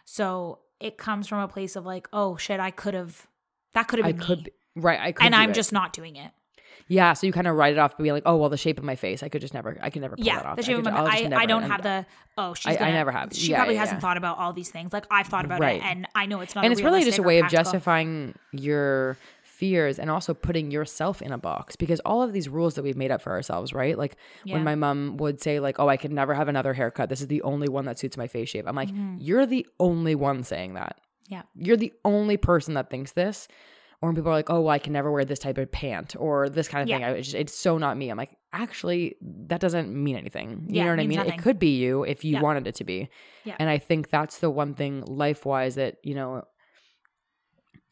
So 0.04 0.60
it 0.78 0.96
comes 0.96 1.26
from 1.26 1.40
a 1.40 1.48
place 1.48 1.74
of 1.74 1.84
like 1.84 2.06
oh 2.12 2.36
shit 2.36 2.60
i 2.60 2.70
could 2.70 2.94
have 2.94 3.26
that 3.74 3.88
could 3.88 3.98
have 3.98 4.06
I 4.06 4.12
been 4.12 4.20
could 4.20 4.38
me. 4.38 4.44
be, 4.44 4.50
right. 4.80 5.00
I 5.00 5.12
could 5.12 5.24
and 5.26 5.34
i'm 5.34 5.50
it. 5.50 5.54
just 5.54 5.72
not 5.72 5.92
doing 5.92 6.16
it 6.16 6.30
yeah. 6.90 7.12
So 7.12 7.26
you 7.26 7.34
kind 7.34 7.46
of 7.46 7.54
write 7.54 7.74
it 7.74 7.78
off, 7.78 7.98
being 7.98 8.12
like, 8.14 8.22
oh 8.24 8.36
well, 8.36 8.48
the 8.48 8.56
shape 8.56 8.78
of 8.78 8.84
my 8.84 8.96
face, 8.96 9.22
I 9.22 9.28
could 9.28 9.42
just 9.42 9.52
never, 9.52 9.76
I 9.82 9.90
can 9.90 10.00
never 10.00 10.16
pull 10.16 10.24
that 10.24 10.30
yeah 10.30 10.40
off. 10.40 10.56
the 10.56 10.62
I 10.62 10.64
shape 10.64 10.78
of 10.78 10.84
my 10.84 10.90
just 11.20 11.32
I, 11.34 11.42
I 11.42 11.44
don't 11.44 11.64
have 11.64 11.82
the 11.82 12.06
oh 12.38 12.54
she's 12.54 12.66
I- 12.66 12.70
I 12.70 12.78
gonna, 12.78 12.92
never 12.92 13.12
have. 13.12 13.34
she 13.34 13.50
Yeah, 13.50 13.58
probably 13.58 13.74
yeah, 13.74 13.80
hasn't 13.80 13.96
yeah. 13.98 14.00
thought 14.00 14.16
about 14.16 14.38
all 14.38 14.54
these 14.54 14.70
things 14.70 14.90
like 14.90 15.04
i've 15.10 15.26
thought 15.26 15.44
about 15.44 15.60
Right. 15.60 15.82
it 15.82 15.84
and 15.84 16.06
i 16.14 16.24
know 16.24 16.40
it's 16.40 16.54
not 16.54 16.64
and 16.64 16.72
it's 16.72 16.80
really 16.80 17.04
just 17.04 17.18
a 17.18 17.22
way 17.22 17.40
of 17.40 17.48
justifying 17.48 18.34
your 18.52 19.18
fears 19.42 19.98
and 19.98 20.08
also 20.10 20.32
putting 20.32 20.70
yourself 20.70 21.20
in 21.20 21.30
a 21.32 21.36
box 21.36 21.76
because 21.76 22.00
all 22.06 22.22
of 22.22 22.32
these 22.32 22.48
rules 22.48 22.74
that 22.76 22.82
we've 22.82 22.96
made 22.96 23.10
up 23.10 23.20
for 23.20 23.32
ourselves 23.32 23.74
right 23.74 23.98
like 23.98 24.16
Yeah. 24.44 24.54
when 24.54 24.64
my 24.64 24.74
mom 24.74 25.18
would 25.18 25.42
say 25.42 25.60
like 25.60 25.78
oh 25.78 25.88
i 25.88 25.98
could 25.98 26.12
never 26.12 26.32
have 26.32 26.48
another 26.48 26.72
haircut 26.72 27.10
this 27.10 27.20
is 27.20 27.26
the 27.26 27.42
only 27.42 27.68
one 27.68 27.84
that 27.84 27.98
suits 27.98 28.16
my 28.16 28.28
face 28.28 28.48
shape 28.48 28.64
i'm 28.66 28.76
like 28.76 28.88
Mhm. 28.88 29.16
you're 29.20 29.44
the 29.44 29.66
only 29.78 30.14
one 30.14 30.42
saying 30.42 30.72
that 30.72 30.98
Yeah. 31.28 31.42
you're 31.54 31.76
the 31.76 31.92
only 32.04 32.36
person 32.36 32.74
that 32.74 32.90
thinks 32.90 33.12
this 33.12 33.46
or 34.00 34.08
when 34.08 34.16
people 34.16 34.30
are 34.30 34.34
like 34.34 34.50
oh 34.50 34.60
well 34.62 34.70
i 34.70 34.78
can 34.78 34.92
never 34.92 35.10
wear 35.12 35.24
this 35.24 35.38
type 35.38 35.58
of 35.58 35.70
pant 35.70 36.16
or 36.18 36.48
this 36.48 36.68
kind 36.68 36.82
of 36.82 36.88
thing 36.88 37.00
Yeah. 37.02 37.08
I, 37.08 37.10
it's, 37.12 37.28
just, 37.28 37.36
it's 37.36 37.54
so 37.54 37.78
not 37.78 37.96
me 37.96 38.10
i'm 38.10 38.16
like 38.16 38.34
actually 38.52 39.16
that 39.48 39.60
doesn't 39.60 39.92
mean 39.92 40.16
anything 40.16 40.66
you 40.68 40.76
Yeah, 40.76 40.84
know 40.84 40.90
what 40.90 41.00
i 41.00 41.06
mean 41.06 41.18
nothing. 41.18 41.34
it 41.34 41.42
could 41.42 41.58
be 41.58 41.76
you 41.76 42.04
if 42.04 42.24
you 42.24 42.32
Yeah. 42.34 42.40
wanted 42.42 42.66
it 42.66 42.74
to 42.76 42.84
be 42.84 43.08
Yeah. 43.44 43.56
and 43.58 43.68
i 43.68 43.78
think 43.78 44.08
that's 44.10 44.38
the 44.38 44.50
one 44.50 44.74
thing 44.74 45.02
life 45.06 45.44
wise 45.46 45.74
that 45.76 45.96
you 46.02 46.14
know 46.14 46.44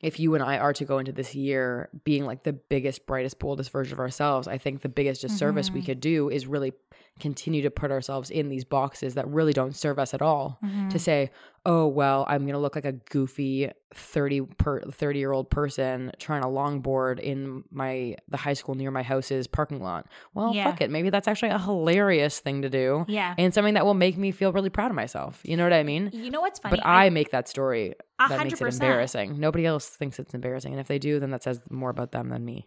if 0.01 0.21
you 0.21 0.35
and 0.35 0.45
I 0.45 0.59
are 0.59 0.75
to 0.75 0.85
go 0.85 0.99
into 0.99 1.11
this 1.11 1.35
year 1.35 1.89
being 2.05 2.27
like 2.27 2.43
the 2.43 2.53
biggest, 2.53 3.07
brightest, 3.07 3.39
boldest 3.39 3.71
version 3.73 3.95
of 3.95 3.99
ourselves, 3.99 4.47
I 4.47 4.59
think 4.59 4.83
the 4.83 4.91
biggest 4.91 5.23
disservice 5.23 5.71
we 5.71 5.81
Mhm. 5.81 5.87
could 5.87 6.01
do 6.01 6.29
is 6.29 6.47
really 6.47 6.75
continue 7.19 7.63
to 7.63 7.71
put 7.71 7.91
ourselves 7.91 8.29
in 8.31 8.49
these 8.49 8.65
boxes 8.65 9.15
that 9.15 9.27
really 9.29 9.53
don't 9.53 9.75
serve 9.75 9.99
us 9.99 10.13
at 10.13 10.21
all. 10.21 10.59
Mhm. 10.65 10.91
To 10.91 10.99
say, 10.99 11.31
oh 11.65 11.87
well, 11.87 12.27
I'm 12.29 12.45
gonna 12.47 12.59
look 12.59 12.75
like 12.75 12.85
a 12.85 12.93
goofy 12.93 13.71
thirty 13.95 14.43
per 14.43 14.83
thirty 14.83 15.19
year 15.19 15.33
old 15.33 15.49
person 15.51 16.13
trying 16.19 16.43
to 16.43 16.49
longboard 16.49 17.19
in 17.19 17.65
my 17.71 18.17
the 18.29 18.37
high 18.37 18.53
school 18.53 18.75
near 18.75 18.91
my 18.91 19.03
house's 19.03 19.47
parking 19.47 19.81
lot. 19.83 20.07
Well, 20.35 20.55
Yeah. 20.55 20.65
fuck 20.71 20.83
it, 20.83 20.91
maybe 20.91 21.09
that's 21.11 21.27
actually 21.27 21.49
a 21.51 21.59
hilarious 21.59 22.39
thing 22.41 22.61
to 22.63 22.69
do, 22.69 23.05
yeah 23.09 23.35
and 23.39 23.55
something 23.55 23.75
that 23.75 23.85
will 23.87 23.95
make 23.95 24.19
me 24.19 24.31
feel 24.31 24.53
really 24.53 24.71
proud 24.71 24.91
of 24.91 24.95
myself. 24.97 25.41
You 25.45 25.57
know 25.57 25.65
what 25.65 25.73
I 25.73 25.83
mean? 25.83 26.11
you 26.13 26.31
know 26.31 26.41
what's 26.43 26.59
funny 26.59 26.77
But 26.77 26.87
I 26.87 27.09
make 27.11 27.31
that 27.31 27.49
story 27.49 27.95
a 28.19 28.29
that 28.29 28.45
makes 28.45 28.61
it 28.61 28.65
embarrassing. 28.67 29.41
Nobody 29.41 29.65
else 29.65 29.89
thinks 29.89 30.19
it's 30.19 30.35
embarrassing. 30.35 30.73
And 30.73 30.81
if 30.81 30.87
they 30.89 30.99
do, 30.99 31.19
then 31.21 31.31
that 31.31 31.43
says 31.43 31.63
more 31.71 31.91
about 31.91 32.13
them 32.13 32.29
than 32.29 32.45
me. 32.45 32.67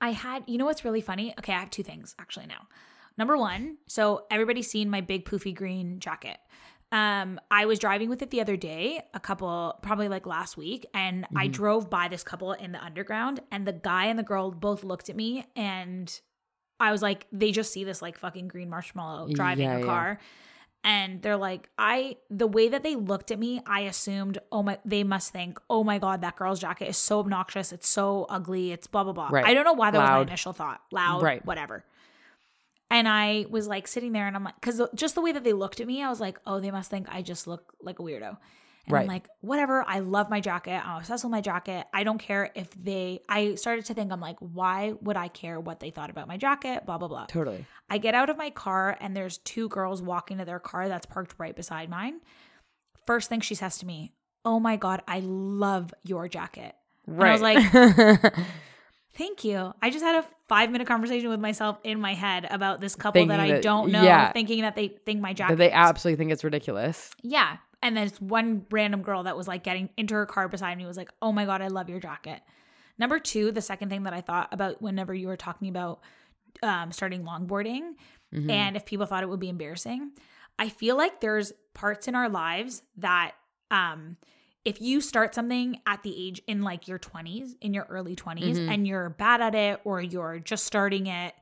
I 0.00 0.10
had, 0.10 0.42
you 0.46 0.58
know 0.58 0.64
what's 0.64 0.84
really 0.84 1.00
funny? 1.00 1.32
Okay, 1.38 1.52
I 1.52 1.60
have 1.60 1.70
two 1.70 1.82
things 1.84 2.14
actually 2.18 2.46
now. 2.46 2.66
Number 3.18 3.36
one, 3.36 3.78
so 3.86 4.26
everybody's 4.30 4.70
seen 4.70 4.88
my 4.90 5.00
big 5.00 5.24
poofy 5.24 5.54
green 5.54 5.98
jacket. 6.00 6.38
Um, 6.90 7.40
I 7.50 7.64
was 7.64 7.78
driving 7.78 8.10
with 8.10 8.20
it 8.22 8.30
the 8.30 8.40
other 8.42 8.56
day, 8.56 9.02
a 9.14 9.20
couple, 9.20 9.78
probably 9.82 10.08
like 10.08 10.26
last 10.26 10.56
week, 10.56 10.84
and 10.92 11.26
I 11.34 11.44
Mm-hmm. 11.46 11.52
drove 11.52 11.88
by 11.90 12.08
this 12.08 12.22
couple 12.22 12.52
in 12.52 12.72
the 12.72 12.82
underground, 12.84 13.40
and 13.50 13.66
the 13.66 13.72
guy 13.72 14.06
and 14.06 14.18
the 14.18 14.22
girl 14.22 14.50
both 14.50 14.84
looked 14.84 15.08
at 15.08 15.16
me, 15.16 15.46
and 15.56 16.20
I 16.78 16.90
was 16.92 17.00
like, 17.00 17.26
they 17.32 17.50
just 17.52 17.72
see 17.72 17.84
this 17.84 18.02
like 18.02 18.18
fucking 18.18 18.48
green 18.48 18.68
marshmallow 18.68 19.28
driving 19.32 19.64
Yeah, 19.64 19.76
a 19.76 19.80
yeah. 19.80 19.86
car. 19.86 20.18
And 20.84 21.22
they're 21.22 21.36
like, 21.36 21.68
I, 21.78 22.16
the 22.28 22.48
way 22.48 22.68
that 22.68 22.82
they 22.82 22.96
looked 22.96 23.30
at 23.30 23.38
me, 23.38 23.62
I 23.64 23.82
assumed, 23.82 24.38
oh 24.50 24.64
my, 24.64 24.78
they 24.84 25.04
must 25.04 25.32
think, 25.32 25.60
oh 25.70 25.84
my 25.84 25.98
God, 25.98 26.22
that 26.22 26.34
girl's 26.34 26.58
jacket 26.58 26.88
is 26.88 26.96
so 26.96 27.20
obnoxious. 27.20 27.70
It's 27.72 27.88
so 27.88 28.26
ugly. 28.28 28.72
It's 28.72 28.88
blah, 28.88 29.04
blah, 29.04 29.12
blah. 29.12 29.28
Right. 29.30 29.44
I 29.46 29.54
don't 29.54 29.62
know 29.64 29.74
why 29.74 29.92
that 29.92 29.98
was 29.98 30.08
my 30.08 30.20
initial 30.22 30.52
thought. 30.52 30.80
Loud, 30.90 31.22
Right. 31.22 31.46
whatever. 31.46 31.84
And 32.92 33.08
I 33.08 33.46
was 33.48 33.66
like 33.66 33.88
sitting 33.88 34.12
there 34.12 34.26
and 34.28 34.36
I'm 34.36 34.44
like, 34.44 34.54
because 34.60 34.80
just 34.94 35.14
the 35.14 35.20
way 35.22 35.32
that 35.32 35.42
they 35.42 35.54
looked 35.54 35.80
at 35.80 35.86
me, 35.86 36.02
I 36.02 36.10
was 36.10 36.20
like, 36.20 36.38
oh, 36.46 36.60
they 36.60 36.70
must 36.70 36.90
think 36.90 37.08
I 37.10 37.22
just 37.22 37.46
look 37.46 37.72
like 37.80 37.98
a 37.98 38.02
weirdo. 38.02 38.36
And 38.86 38.88
I'm 38.88 38.94
Right. 38.94 39.08
like, 39.08 39.28
whatever. 39.40 39.82
I 39.88 40.00
love 40.00 40.28
my 40.28 40.40
jacket. 40.40 40.82
I'm 40.84 40.98
obsessed 40.98 41.24
with 41.24 41.30
my 41.30 41.40
jacket. 41.40 41.86
I 41.94 42.02
don't 42.04 42.18
care 42.18 42.50
if 42.54 42.68
they, 42.74 43.20
I 43.28 43.54
started 43.54 43.84
to 43.86 43.94
think, 43.94 44.12
I'm 44.12 44.20
like, 44.20 44.36
why 44.40 44.92
would 45.00 45.16
I 45.16 45.28
care 45.28 45.58
what 45.58 45.80
they 45.80 45.90
thought 45.90 46.10
about 46.10 46.28
my 46.28 46.36
jacket? 46.36 46.84
Blah, 46.84 46.98
blah, 46.98 47.08
blah. 47.08 47.26
Totally. 47.26 47.64
I 47.88 47.98
get 47.98 48.14
out 48.14 48.28
of 48.28 48.36
my 48.36 48.50
car 48.50 48.96
and 49.00 49.16
there's 49.16 49.38
two 49.38 49.68
girls 49.70 50.02
walking 50.02 50.38
to 50.38 50.44
their 50.44 50.58
car 50.58 50.88
that's 50.88 51.06
parked 51.06 51.34
right 51.38 51.56
beside 51.56 51.88
mine. 51.88 52.20
First 53.06 53.28
thing 53.30 53.40
she 53.40 53.54
says 53.54 53.78
to 53.78 53.86
me, 53.86 54.12
Oh 54.44 54.60
my 54.60 54.76
God, 54.76 55.00
I 55.08 55.20
love 55.20 55.94
your 56.02 56.28
jacket. 56.28 56.74
And 57.06 57.22
I 57.22 57.32
was 57.32 57.40
like, 57.40 58.34
Thank 59.14 59.44
you. 59.44 59.72
I 59.80 59.90
just 59.90 60.04
had 60.04 60.24
a 60.24 60.26
five 60.54 60.70
minute 60.70 60.86
conversation 60.86 61.28
with 61.30 61.40
myself 61.40 61.78
in 61.82 61.98
my 62.00 62.14
head 62.14 62.46
about 62.50 62.80
this 62.80 62.94
couple 62.94 63.20
Thinking 63.20 63.28
that 63.28 63.40
I 63.40 63.52
that- 63.52 63.62
don't 63.62 63.90
know, 63.90 64.02
yeah. 64.02 64.32
thinking 64.32 64.60
that 64.62 64.74
they 64.76 64.88
think 65.06 65.20
my 65.20 65.32
jacket. 65.32 65.52
that 65.52 65.56
they 65.58 65.70
absolutely 65.70 66.16
think 66.18 66.32
it's 66.32 66.44
ridiculous. 66.44 67.10
Yeah. 67.22 67.56
And 67.82 67.96
then 67.96 68.06
it's 68.06 68.20
one 68.20 68.66
random 68.70 69.02
girl 69.02 69.22
that 69.24 69.36
was 69.36 69.48
like 69.48 69.64
getting 69.64 69.88
into 69.96 70.14
her 70.14 70.26
car 70.26 70.48
beside 70.48 70.76
me 70.78 70.84
was 70.86 70.96
like, 70.96 71.10
oh 71.22 71.32
my 71.32 71.44
God, 71.46 71.62
I 71.62 71.68
love 71.68 71.88
your 71.88 72.00
jacket. 72.00 72.40
Number 72.98 73.18
two, 73.18 73.50
the 73.50 73.62
second 73.62 73.88
thing 73.88 74.02
that 74.04 74.12
I 74.12 74.20
thought 74.20 74.48
about 74.52 74.80
whenever 74.82 75.14
you 75.14 75.26
were 75.28 75.36
talking 75.36 75.68
about 75.68 76.00
um, 76.62 76.92
starting 76.92 77.24
longboarding 77.24 77.94
Mhm. 78.34 78.50
and 78.50 78.76
if 78.76 78.84
people 78.84 79.06
thought 79.06 79.22
it 79.22 79.28
would 79.28 79.40
be 79.40 79.48
embarrassing, 79.48 80.12
I 80.58 80.68
feel 80.68 80.96
like 80.96 81.20
there's 81.20 81.52
parts 81.74 82.06
in 82.08 82.14
our 82.14 82.28
lives 82.28 82.82
that 82.98 83.32
um, 83.70 84.16
if 84.64 84.80
you 84.80 85.00
start 85.00 85.34
something 85.34 85.80
at 85.86 86.02
the 86.02 86.14
age 86.16 86.40
in 86.46 86.62
like 86.62 86.86
your 86.86 86.98
20s, 86.98 87.56
in 87.60 87.74
your 87.74 87.84
early 87.90 88.14
20s, 88.14 88.58
Mhm. 88.58 88.68
and 88.72 88.86
you're 88.86 89.10
bad 89.10 89.40
at 89.40 89.54
it 89.54 89.80
or 89.84 90.00
you're 90.00 90.38
just 90.38 90.64
starting 90.64 91.06
it, 91.08 91.34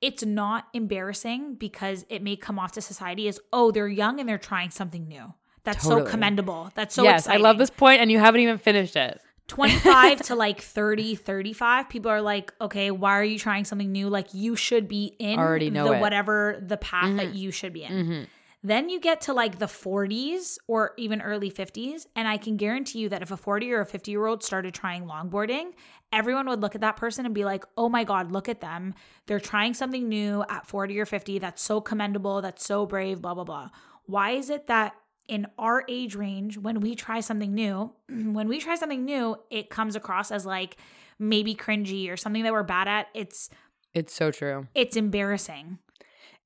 it's 0.00 0.24
not 0.24 0.68
embarrassing 0.72 1.54
because 1.56 2.04
it 2.08 2.22
may 2.22 2.36
come 2.36 2.58
off 2.58 2.72
to 2.72 2.80
society 2.80 3.28
as, 3.28 3.38
oh, 3.52 3.70
they're 3.70 3.88
young 3.88 4.20
and 4.20 4.28
they're 4.28 4.38
trying 4.38 4.70
something 4.70 5.06
new. 5.08 5.32
That's 5.64 5.82
so 5.82 6.04
commendable. 6.04 6.70
That's 6.74 6.94
so 6.94 7.04
yes, 7.04 7.26
I 7.26 7.36
love 7.36 7.56
this 7.58 7.70
point, 7.70 8.02
and 8.02 8.10
you 8.12 8.18
haven't 8.18 8.40
even 8.42 8.58
finished 8.58 8.96
it. 8.96 9.20
25 9.48 10.22
to 10.22 10.34
like 10.46 10.60
30, 10.60 11.14
35, 11.14 11.88
people 11.88 12.10
are 12.10 12.20
like, 12.20 12.52
okay, 12.60 12.90
why 12.90 13.18
are 13.18 13.24
you 13.24 13.38
trying 13.38 13.64
something 13.64 13.90
new? 13.92 14.08
Like 14.08 14.32
you 14.34 14.56
should 14.56 14.88
be 14.88 15.14
in 15.18 15.38
Already 15.38 15.70
know 15.70 15.92
the 15.92 15.98
whatever 15.98 16.62
the 16.66 16.76
path 16.76 17.16
that 17.16 17.34
you 17.34 17.50
should 17.50 17.72
be 17.72 17.84
in. 17.84 17.92
Mhm. 17.92 18.26
Then 18.66 18.88
you 18.88 18.98
get 18.98 19.20
to 19.22 19.34
like 19.34 19.58
the 19.58 19.66
40s 19.66 20.56
or 20.66 20.94
even 20.96 21.20
early 21.20 21.50
50s. 21.50 22.06
And 22.16 22.26
I 22.26 22.38
can 22.38 22.56
guarantee 22.56 23.00
you 23.00 23.10
that 23.10 23.20
if 23.20 23.30
a 23.30 23.36
40 23.36 23.70
or 23.72 23.82
a 23.82 23.86
50 23.86 24.10
year 24.10 24.24
old 24.24 24.42
started 24.42 24.72
trying 24.72 25.04
longboarding, 25.04 25.72
everyone 26.10 26.48
would 26.48 26.62
look 26.62 26.74
at 26.74 26.80
that 26.80 26.96
person 26.96 27.26
and 27.26 27.34
be 27.34 27.44
like, 27.44 27.64
oh 27.76 27.90
my 27.90 28.04
God, 28.04 28.32
look 28.32 28.48
at 28.48 28.62
them. 28.62 28.94
They're 29.26 29.38
trying 29.38 29.74
something 29.74 30.08
new 30.08 30.44
at 30.48 30.66
40 30.66 30.98
or 30.98 31.04
50. 31.04 31.38
That's 31.38 31.60
so 31.60 31.82
commendable. 31.82 32.40
That's 32.40 32.64
so 32.64 32.86
brave, 32.86 33.20
blah, 33.20 33.34
blah, 33.34 33.44
blah. 33.44 33.68
Why 34.06 34.30
is 34.30 34.48
it 34.48 34.66
that 34.68 34.94
in 35.28 35.46
our 35.58 35.84
age 35.86 36.14
range, 36.14 36.56
when 36.56 36.80
we 36.80 36.94
try 36.94 37.20
something 37.20 37.52
new, 37.52 37.92
when 38.08 38.48
we 38.48 38.60
try 38.60 38.76
something 38.76 39.04
new, 39.04 39.36
it 39.50 39.68
comes 39.68 39.94
across 39.94 40.30
as 40.30 40.46
like 40.46 40.78
maybe 41.18 41.54
cringy 41.54 42.10
or 42.10 42.16
something 42.16 42.42
that 42.44 42.52
we're 42.52 42.62
bad 42.62 42.88
at? 42.88 43.08
It's 43.12 43.50
It's 43.92 44.14
so 44.14 44.30
true. 44.30 44.68
it's 44.74 44.96
embarrassing. 44.96 45.80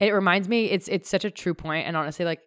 It 0.00 0.10
reminds 0.10 0.48
me, 0.48 0.70
it's 0.70 0.88
it's 0.88 1.08
such 1.08 1.24
a 1.24 1.30
true 1.30 1.54
point, 1.54 1.86
and 1.86 1.96
honestly, 1.96 2.24
like 2.24 2.40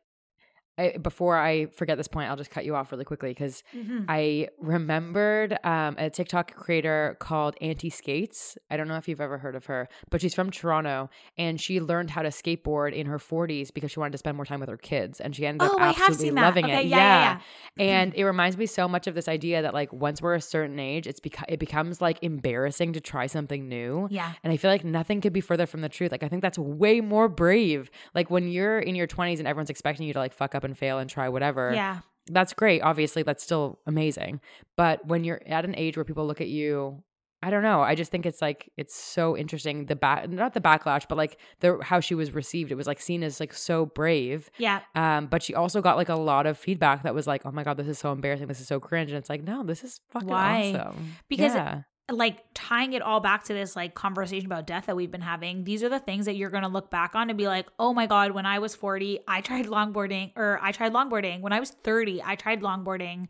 I, 0.78 0.98
before 0.98 1.38
I 1.38 1.66
forget 1.68 1.98
this 1.98 2.08
point, 2.08 2.30
I'll 2.30 2.38
just 2.38 2.50
cut 2.50 2.66
you 2.66 2.76
off 2.76 2.92
really 2.92 3.04
quickly 3.06 3.30
because 3.32 3.62
I 4.08 4.48
remembered 4.60 5.58
um, 5.64 5.96
a 6.00 6.10
TikTok 6.10 6.56
creator 6.56 7.18
called 7.20 7.56
Auntie 7.62 7.90
Skates. 7.90 8.58
I 8.70 8.78
don't 8.78 8.88
know 8.88 8.96
if 8.96 9.08
you've 9.08 9.22
ever 9.22 9.38
heard 9.38 9.56
of 9.56 9.66
her, 9.66 9.88
but 10.10 10.22
she's 10.22 10.34
from 10.34 10.50
Toronto 10.50 11.10
and 11.38 11.60
she 11.62 11.80
learned 11.80 12.12
how 12.12 12.22
to 12.22 12.30
skateboard 12.30 12.94
in 12.94 13.06
her 13.08 13.20
40s 13.20 13.74
because 13.74 13.92
she 13.92 14.00
wanted 14.00 14.14
to 14.14 14.18
spend 14.18 14.38
more 14.38 14.46
time 14.46 14.60
with 14.60 14.70
her 14.70 14.78
kids, 14.78 15.20
and 15.22 15.36
she 15.36 15.46
ended 15.46 15.68
Oh, 15.72 15.78
up 15.78 16.00
absolutely 16.00 16.32
loving 16.32 16.66
Okay, 16.66 16.82
it. 16.82 16.86
yeah, 16.88 17.40
yeah, 17.78 17.84
and 17.86 18.14
it 18.16 18.24
reminds 18.24 18.58
me 18.58 18.66
so 18.66 18.88
much 18.88 19.08
of 19.08 19.14
this 19.14 19.28
idea 19.28 19.62
that 19.62 19.74
like 19.74 19.92
once 19.94 20.22
we're 20.22 20.36
a 20.36 20.42
certain 20.42 20.80
age, 20.80 21.06
it's 21.06 21.20
beca- 21.20 21.46
it 21.50 21.60
becomes 21.60 22.02
like 22.02 22.18
embarrassing 22.22 22.94
to 22.94 23.02
try 23.02 23.28
something 23.28 23.68
new. 23.68 24.08
Yeah. 24.10 24.32
And 24.44 24.52
I 24.52 24.58
feel 24.58 24.72
like 24.72 24.84
nothing 24.84 25.22
could 25.22 25.34
be 25.34 25.42
further 25.42 25.66
from 25.66 25.82
the 25.82 25.90
truth. 25.90 26.12
Like 26.12 26.24
I 26.24 26.28
think 26.28 26.42
that's 26.42 26.58
way 26.58 27.02
more 27.02 27.28
brave. 27.28 27.92
Like 28.16 28.30
when 28.32 28.48
you're 28.48 28.80
in 28.80 28.96
your 28.96 29.08
20s 29.08 29.40
and 29.40 29.48
everyone's 29.48 29.70
expecting 29.70 30.08
you 30.08 30.14
to 30.14 30.20
like 30.20 30.34
fuck 30.34 30.56
up 30.56 30.64
and 30.64 30.71
fail 30.78 31.00
and 31.00 31.10
try 31.10 31.30
whatever. 31.30 31.74
Yeah. 31.74 32.00
That's 32.28 32.54
great. 32.54 32.82
Obviously, 32.82 33.24
that's 33.24 33.44
still 33.44 33.80
amazing. 33.88 34.42
But 34.78 35.06
when 35.06 35.24
you're 35.24 35.42
at 35.46 35.66
an 35.66 35.76
age 35.76 35.98
where 35.98 36.04
people 36.04 36.26
look 36.28 36.40
at 36.40 36.48
you, 36.48 37.04
I 37.44 37.50
don't 37.50 37.64
know. 37.64 37.82
I 37.82 37.96
just 37.96 38.12
think 38.12 38.28
it's 38.28 38.40
like 38.42 38.72
it's 38.78 38.96
so 38.96 39.36
interesting. 39.36 39.88
The 39.88 39.96
back, 39.96 40.30
not 40.30 40.54
the 40.54 40.62
backlash, 40.62 41.08
but 41.10 41.18
like 41.18 41.38
the 41.60 41.80
how 41.82 42.00
she 42.00 42.14
was 42.14 42.32
received. 42.34 42.72
It 42.72 42.76
was 42.76 42.86
like 42.86 43.02
seen 43.02 43.24
as 43.24 43.40
like 43.40 43.52
so 43.54 43.88
brave. 43.88 44.52
Yeah. 44.60 44.82
Um, 44.94 45.26
but 45.26 45.42
she 45.42 45.56
also 45.56 45.82
got 45.82 45.98
like 45.98 46.10
a 46.10 46.16
lot 46.16 46.46
of 46.46 46.58
feedback 46.60 47.02
that 47.02 47.16
was 47.16 47.26
like, 47.26 47.42
"Oh 47.44 47.52
my 47.52 47.64
god, 47.64 47.78
this 47.78 47.88
is 47.88 47.98
so 47.98 48.12
embarrassing. 48.12 48.46
This 48.46 48.62
is 48.62 48.68
so 48.68 48.80
cringe." 48.80 49.10
And 49.10 49.18
it's 49.18 49.30
like, 49.30 49.44
no, 49.44 49.64
this 49.64 49.84
is 49.84 50.02
fucking 50.12 50.30
Why? 50.30 50.76
awesome. 50.76 51.16
Because 51.28 51.56
Yeah. 51.56 51.82
Like 52.10 52.44
tying 52.54 52.94
it 52.94 53.02
all 53.02 53.20
back 53.22 53.44
to 53.46 53.54
this 53.54 53.76
like 53.76 53.94
conversation 53.94 54.46
about 54.46 54.68
death 54.68 54.86
that 54.88 54.96
we've 54.96 55.12
been 55.12 55.22
having 55.22 55.64
these 55.64 55.82
are 55.82 55.88
the 55.90 56.00
things 56.00 56.26
that 56.26 56.36
you're 56.36 56.50
going 56.50 56.64
to 56.64 56.70
look 56.70 56.90
back 56.92 57.16
on 57.16 57.30
and 57.30 57.38
be 57.38 57.48
like 57.48 57.68
oh 57.80 57.94
my 57.94 58.06
god 58.06 58.32
when 58.32 58.46
i 58.46 58.60
was 58.60 58.76
40 58.76 59.20
i 59.30 59.40
tried 59.40 59.66
longboarding 59.68 60.32
or 60.36 60.60
i 60.62 60.72
tried 60.74 60.92
longboarding 60.92 61.40
when 61.42 61.54
i 61.54 61.60
was 61.60 61.70
30 61.70 62.22
i 62.24 62.36
tried 62.36 62.62
longboarding 62.62 63.28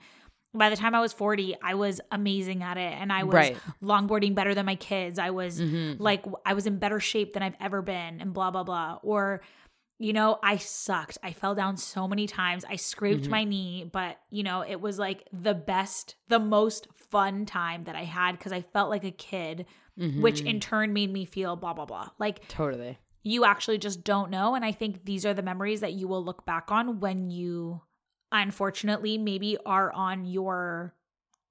by 0.54 0.70
the 0.72 0.76
time 0.76 0.96
i 0.96 1.00
was 1.00 1.14
40 1.14 1.56
i 1.62 1.76
was 1.76 2.02
amazing 2.12 2.64
at 2.64 2.78
it 2.78 2.94
and 3.00 3.14
i 3.14 3.24
was 3.24 3.36
Right. 3.36 3.58
longboarding 3.84 4.34
better 4.34 4.56
than 4.56 4.66
my 4.66 4.76
kids 4.76 5.20
i 5.20 5.30
was 5.30 5.62
Mhm. 5.62 5.98
like 6.00 6.26
i 6.46 6.54
was 6.54 6.66
in 6.66 6.80
better 6.80 7.00
shape 7.00 7.34
than 7.34 7.44
i've 7.44 7.58
ever 7.60 7.84
been 7.84 8.20
and 8.20 8.34
blah 8.34 8.50
blah 8.50 8.64
blah 8.64 8.98
or 9.04 9.42
you 10.02 10.14
know 10.14 10.40
i 10.42 10.58
sucked 10.58 11.18
i 11.24 11.32
fell 11.32 11.54
down 11.56 11.78
so 11.78 12.08
many 12.08 12.26
times 12.28 12.66
i 12.68 12.76
scraped 12.76 13.26
Mhm. 13.26 13.30
my 13.30 13.44
knee 13.44 13.90
but 13.92 14.18
you 14.32 14.42
know 14.44 14.62
it 14.68 14.82
was 14.82 14.98
like 14.98 15.28
the 15.32 15.54
best 15.54 16.16
the 16.28 16.40
most 16.40 16.88
fun 16.96 17.46
time 17.46 17.84
that 17.84 17.96
i 17.96 18.04
had 18.04 18.32
because 18.38 18.52
i 18.52 18.62
felt 18.62 18.90
like 18.90 19.04
a 19.04 19.12
kid 19.12 19.66
which 20.18 20.42
Mhm. 20.42 20.46
in 20.48 20.60
turn 20.60 20.94
made 20.94 21.12
me 21.14 21.24
feel 21.26 21.56
blah 21.56 21.74
blah 21.74 21.86
blah 21.86 22.10
like 22.18 22.48
totally. 22.48 22.98
you 23.22 23.46
actually 23.46 23.78
just 23.78 24.04
don't 24.04 24.32
know 24.32 24.56
and 24.56 24.66
i 24.66 24.72
think 24.72 25.06
these 25.06 25.26
are 25.28 25.34
the 25.36 25.44
memories 25.44 25.82
that 25.82 25.94
you 25.94 26.08
will 26.08 26.24
look 26.24 26.46
back 26.46 26.72
on 26.72 27.00
when 27.00 27.30
you 27.30 27.82
unfortunately 28.32 29.18
maybe 29.18 29.58
are 29.66 29.92
on 29.92 30.26
your 30.26 30.96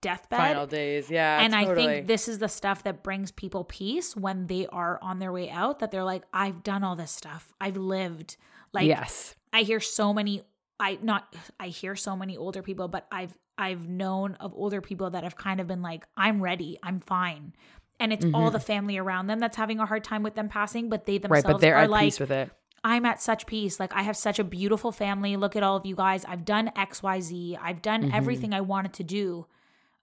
deathbed 0.01 0.39
Final 0.39 0.67
days. 0.67 1.11
Yeah. 1.11 1.41
and 1.43 1.55
I 1.55 1.75
think 1.75 2.07
this 2.07 2.29
is 2.29 2.39
the 2.39 2.49
stuff 2.49 2.83
that 2.85 3.03
brings 3.03 3.31
people 3.31 3.65
peace 3.65 4.17
when 4.17 4.47
they 4.47 4.67
are 4.69 4.99
on 5.03 5.19
their 5.19 5.33
way 5.33 5.51
out 5.51 5.79
that 5.81 5.91
they're 5.91 6.05
like, 6.05 6.23
I've 6.33 6.63
done 6.63 6.83
all 6.85 6.97
this 6.97 7.11
stuff. 7.13 7.53
I've 7.61 7.77
lived. 7.77 8.37
Like 8.73 8.87
yes. 8.87 9.35
I 9.53 9.63
hear 9.63 9.81
so 9.81 10.13
many 10.15 10.43
I 10.79 10.99
not 11.03 11.35
I 11.59 11.69
hear 11.69 11.95
so 11.97 12.17
many 12.17 12.37
older 12.37 12.63
people, 12.63 12.89
but 12.89 13.07
I've 13.13 13.37
I've 13.59 13.87
known 13.89 14.37
of 14.37 14.55
older 14.55 14.81
people 14.81 15.11
that 15.11 15.23
have 15.25 15.37
kind 15.37 15.61
of 15.61 15.67
been 15.67 15.83
like, 15.83 16.07
I'm 16.17 16.41
ready, 16.43 16.79
I'm 16.83 17.01
fine. 17.01 17.53
And 17.99 18.13
it's 18.15 18.25
all 18.33 18.49
Mhm. 18.49 18.53
the 18.53 18.61
family 18.61 18.97
around 18.97 19.27
them 19.27 19.39
that's 19.41 19.59
having 19.59 19.79
a 19.81 19.85
hard 19.85 20.03
time 20.05 20.23
with 20.23 20.35
them 20.35 20.49
passing, 20.49 20.89
but 20.89 21.05
they 21.05 21.15
Right, 21.15 21.23
themselves 21.23 21.45
but 21.53 21.61
they're 21.61 21.77
are 21.77 21.83
at 21.83 21.91
like, 21.91 22.05
peace 22.07 22.21
with 22.21 22.31
it. 22.31 22.51
I'm 22.83 23.05
at 23.05 23.21
such 23.21 23.45
peace. 23.45 23.79
Like 23.79 23.93
I 23.95 24.01
have 24.03 24.17
such 24.17 24.39
a 24.39 24.45
beautiful 24.45 24.91
family. 24.93 25.37
Look 25.37 25.55
at 25.57 25.63
all 25.63 25.77
of 25.77 25.85
you 25.85 25.95
guys. 25.95 26.25
I've 26.25 26.47
done 26.47 26.71
XYZ. 26.75 27.59
I've 27.61 27.83
done 27.83 28.05
Mhm. 28.05 28.15
everything 28.15 28.55
I 28.55 28.63
wanted 28.63 28.95
to 28.95 29.05
do. 29.05 29.47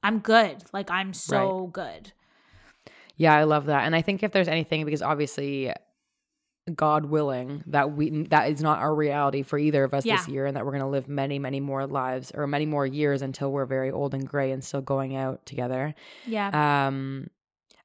I'm 0.03 0.19
good. 0.19 0.63
Like 0.73 0.89
I'm 0.89 1.13
so 1.13 1.69
good. 1.73 2.13
Yeah, 3.15 3.35
I 3.35 3.43
love 3.43 3.65
that. 3.65 3.85
And 3.85 3.95
I 3.95 4.01
think 4.01 4.23
if 4.23 4.31
there's 4.31 4.47
anything, 4.47 4.85
because 4.85 5.01
obviously, 5.01 5.73
God 6.73 7.05
willing, 7.05 7.63
that 7.67 7.93
we 7.93 8.23
that 8.25 8.51
is 8.51 8.61
not 8.61 8.79
our 8.79 8.93
reality 8.93 9.41
for 9.41 9.57
either 9.57 9.83
of 9.83 9.93
us 9.93 10.05
this 10.19 10.27
year, 10.27 10.45
and 10.45 10.55
that 10.55 10.65
we're 10.65 10.73
gonna 10.73 10.89
live 10.89 11.07
many, 11.07 11.39
many 11.39 11.59
more 11.59 11.87
lives 11.87 12.31
or 12.35 12.45
many 12.45 12.65
more 12.65 12.85
years 12.85 13.21
until 13.21 13.51
we're 13.51 13.65
very 13.65 13.89
old 13.89 14.13
and 14.13 14.27
gray 14.27 14.51
and 14.51 14.63
still 14.63 14.81
going 14.81 15.15
out 15.15 15.45
together. 15.45 15.95
Yeah. 16.25 16.87
Um, 16.87 17.29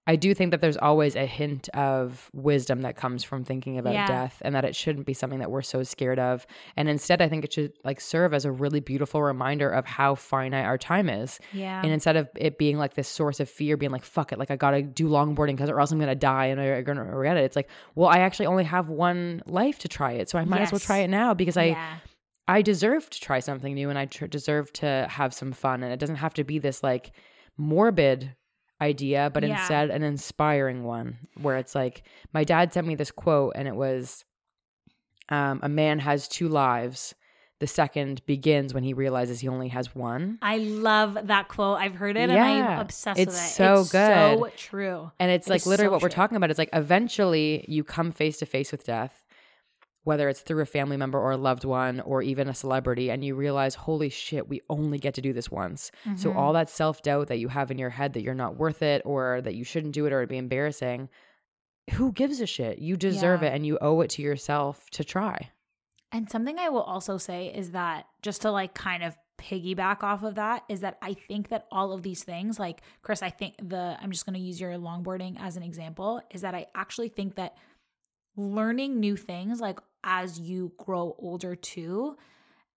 I 0.04 0.16
do 0.16 0.34
think 0.34 0.50
that 0.50 0.60
there's 0.60 0.76
always 0.76 1.14
a 1.14 1.26
hint 1.26 1.68
of 1.68 2.28
wisdom 2.32 2.80
that 2.82 2.96
comes 2.96 3.22
from 3.22 3.44
thinking 3.44 3.78
about 3.78 3.92
Yeah. 3.94 4.08
death, 4.08 4.42
and 4.44 4.52
that 4.56 4.64
it 4.64 4.74
shouldn't 4.74 5.06
be 5.06 5.14
something 5.14 5.38
that 5.38 5.48
we're 5.48 5.62
so 5.62 5.84
scared 5.84 6.18
of. 6.18 6.44
And 6.76 6.88
instead, 6.88 7.22
I 7.22 7.28
think 7.28 7.44
it 7.44 7.52
should 7.52 7.74
like 7.84 8.00
serve 8.00 8.34
as 8.34 8.44
a 8.44 8.50
really 8.50 8.80
beautiful 8.80 9.22
reminder 9.22 9.70
of 9.70 9.86
how 9.86 10.16
finite 10.16 10.64
our 10.64 10.76
time 10.76 11.08
is. 11.08 11.38
yeah. 11.52 11.80
And 11.84 11.92
instead 11.92 12.16
of 12.16 12.28
it 12.34 12.58
being 12.58 12.78
like 12.78 12.94
this 12.94 13.06
source 13.06 13.38
of 13.38 13.48
fear, 13.48 13.76
being 13.76 13.92
like, 13.92 14.04
fuck 14.04 14.32
it, 14.32 14.40
like 14.40 14.50
I 14.50 14.56
gotta 14.56 14.82
do 14.82 15.08
longboarding 15.08 15.52
because 15.52 15.70
or 15.70 15.78
else 15.78 15.92
I'm 15.92 16.00
gonna 16.00 16.16
die 16.16 16.46
and 16.46 16.60
I'm 16.60 16.82
gonna 16.82 17.04
regret 17.04 17.36
it. 17.36 17.44
It's 17.44 17.54
like, 17.54 17.70
well, 17.94 18.08
I 18.08 18.18
actually 18.18 18.46
only 18.46 18.64
have 18.64 18.88
one 18.88 19.40
life 19.46 19.78
to 19.80 19.88
try 19.88 20.12
it. 20.12 20.28
So 20.28 20.36
I 20.38 20.44
might 20.44 20.62
as 20.62 20.72
well 20.72 20.80
try 20.80 20.98
it 20.98 21.08
now 21.10 21.32
because 21.32 21.56
I 21.56 21.64
yeah. 21.66 21.94
I 22.48 22.60
deserve 22.60 23.08
to 23.08 23.20
try 23.20 23.38
something 23.38 23.72
new 23.72 23.88
and 23.88 23.96
I 23.96 24.06
tr- 24.06 24.26
deserve 24.26 24.72
to 24.74 25.06
have 25.10 25.32
some 25.32 25.52
fun. 25.52 25.84
And 25.84 25.92
it 25.92 26.00
doesn't 26.00 26.16
have 26.16 26.34
to 26.34 26.42
be 26.42 26.58
this 26.58 26.82
like 26.82 27.12
morbid 27.56 28.34
idea, 28.82 29.30
but 29.32 29.42
Yeah. 29.42 29.58
instead 29.58 29.90
an 29.90 30.02
inspiring 30.02 30.84
one 30.84 31.16
where 31.40 31.56
it's 31.56 31.74
like, 31.74 32.02
my 32.34 32.44
dad 32.44 32.72
sent 32.72 32.86
me 32.86 32.94
this 32.94 33.10
quote 33.10 33.52
and 33.56 33.66
it 33.66 33.74
was, 33.76 34.24
um, 35.28 35.60
a 35.62 35.68
man 35.68 36.00
has 36.00 36.28
two 36.28 36.48
lives. 36.48 37.14
The 37.60 37.66
second 37.68 38.26
begins 38.26 38.74
when 38.74 38.82
he 38.82 38.92
realizes 38.92 39.38
he 39.40 39.46
only 39.48 39.68
has 39.68 39.94
one. 39.94 40.38
I 40.42 40.56
love 40.58 41.16
that 41.28 41.46
quote. 41.46 41.78
I've 41.78 41.94
heard 41.94 42.16
it 42.16 42.28
and 42.28 42.32
I'm 42.32 42.80
obsessed 42.80 43.20
It's 43.20 43.28
with 43.32 43.36
it. 43.36 43.54
so 43.54 43.80
it's 43.82 43.90
So 43.90 44.38
good. 44.40 44.56
true. 44.56 45.10
And 45.20 45.30
it's 45.30 45.46
It 45.46 45.50
like 45.50 45.64
literally 45.66 45.86
so 45.88 45.92
what 45.92 46.02
we're 46.02 46.08
talking 46.08 46.36
about. 46.36 46.50
It's 46.50 46.58
like 46.58 46.70
eventually 46.72 47.64
you 47.68 47.84
come 47.84 48.10
face 48.10 48.38
to 48.38 48.46
face 48.46 48.72
with 48.72 48.84
death, 48.84 49.21
whether 50.04 50.28
it's 50.28 50.40
through 50.40 50.62
a 50.62 50.66
family 50.66 50.96
member 50.96 51.18
or 51.18 51.30
a 51.30 51.36
loved 51.36 51.64
one 51.64 52.00
or 52.00 52.22
even 52.22 52.48
a 52.48 52.54
celebrity, 52.54 53.10
and 53.10 53.24
you 53.24 53.34
realize, 53.34 53.74
holy 53.76 54.08
shit, 54.08 54.48
we 54.48 54.60
only 54.68 54.98
get 54.98 55.14
to 55.14 55.20
do 55.22 55.32
this 55.32 55.50
once. 55.50 55.90
So 56.16 56.30
Mhm. 56.30 56.36
all 56.36 56.52
that 56.54 56.68
self 56.68 57.02
doubt 57.02 57.28
that 57.28 57.38
you 57.38 57.48
have 57.48 57.70
in 57.70 57.78
your 57.78 57.90
head 57.90 58.12
that 58.14 58.22
you're 58.22 58.34
not 58.34 58.56
worth 58.56 58.82
it 58.82 59.02
or 59.04 59.40
that 59.42 59.54
you 59.54 59.62
shouldn't 59.64 59.94
do 59.94 60.06
it 60.06 60.12
or 60.12 60.18
it'd 60.18 60.28
be 60.28 60.36
embarrassing, 60.38 61.08
who 61.94 62.12
gives 62.12 62.40
a 62.40 62.46
shit? 62.46 62.78
You 62.78 62.96
deserve 62.96 63.42
Yeah. 63.42 63.48
it 63.50 63.54
and 63.54 63.66
you 63.66 63.78
owe 63.80 64.00
it 64.00 64.10
to 64.10 64.22
yourself 64.22 64.88
to 64.90 65.04
try. 65.04 65.50
And 66.10 66.30
something 66.30 66.58
I 66.58 66.68
will 66.68 66.82
also 66.82 67.16
say 67.16 67.46
is 67.54 67.70
that 67.70 68.06
just 68.22 68.42
to 68.42 68.50
like 68.50 68.74
kind 68.74 69.02
of 69.02 69.16
piggyback 69.38 70.02
off 70.02 70.22
of 70.22 70.34
that 70.36 70.62
is 70.68 70.80
that 70.80 70.98
I 71.02 71.14
think 71.14 71.48
that 71.48 71.66
all 71.72 71.92
of 71.92 72.02
these 72.02 72.22
things, 72.22 72.58
like 72.60 72.82
Chris, 73.02 73.22
I 73.22 73.30
think 73.30 73.54
the, 73.58 73.96
I'm 74.00 74.10
just 74.12 74.26
going 74.26 74.34
to 74.38 74.40
use 74.44 74.60
your 74.60 74.72
longboarding 74.74 75.36
as 75.40 75.56
an 75.56 75.62
example, 75.62 76.20
is 76.30 76.42
that 76.42 76.54
I 76.54 76.66
actually 76.74 77.08
think 77.08 77.34
that 77.36 77.56
learning 78.36 79.00
new 79.00 79.16
things, 79.16 79.60
like 79.60 79.78
as 80.04 80.38
you 80.38 80.72
grow 80.78 81.14
older 81.18 81.54
too, 81.54 82.16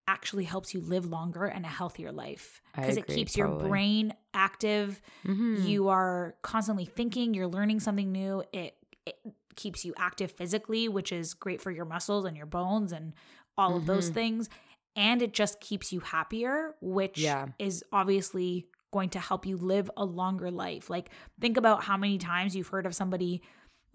actually 0.08 0.44
helps 0.44 0.72
you 0.72 0.80
live 0.80 1.06
longer 1.06 1.46
and 1.46 1.64
a 1.64 1.68
healthier 1.68 2.12
life 2.12 2.62
because 2.74 2.96
it 2.96 3.06
keeps 3.06 3.36
probably. 3.36 3.58
your 3.58 3.68
brain 3.68 4.14
active. 4.34 5.00
Mm-hmm. 5.26 5.66
You 5.66 5.88
are 5.88 6.36
constantly 6.42 6.84
thinking, 6.84 7.34
you're 7.34 7.48
learning 7.48 7.80
something 7.80 8.12
new. 8.12 8.44
It, 8.52 8.76
it 9.04 9.16
keeps 9.56 9.84
you 9.84 9.94
active 9.96 10.30
physically, 10.30 10.88
which 10.88 11.10
is 11.10 11.34
great 11.34 11.60
for 11.60 11.70
your 11.70 11.84
muscles 11.84 12.24
and 12.24 12.36
your 12.36 12.46
bones 12.46 12.92
and 12.92 13.14
all 13.58 13.70
mm-hmm. 13.70 13.78
of 13.78 13.86
those 13.86 14.06
mm-hmm. 14.06 14.14
things. 14.14 14.48
And 14.94 15.20
it 15.22 15.34
just 15.34 15.60
keeps 15.60 15.92
you 15.92 16.00
happier, 16.00 16.74
which 16.80 17.18
yeah. 17.18 17.46
is 17.58 17.84
obviously 17.92 18.66
going 18.92 19.10
to 19.10 19.18
help 19.18 19.44
you 19.44 19.56
live 19.56 19.90
a 19.96 20.04
longer 20.04 20.50
life. 20.50 20.88
Like, 20.88 21.10
think 21.40 21.56
about 21.56 21.82
how 21.82 21.96
many 21.96 22.16
times 22.16 22.56
you've 22.56 22.68
heard 22.68 22.86
of 22.86 22.94
somebody 22.94 23.42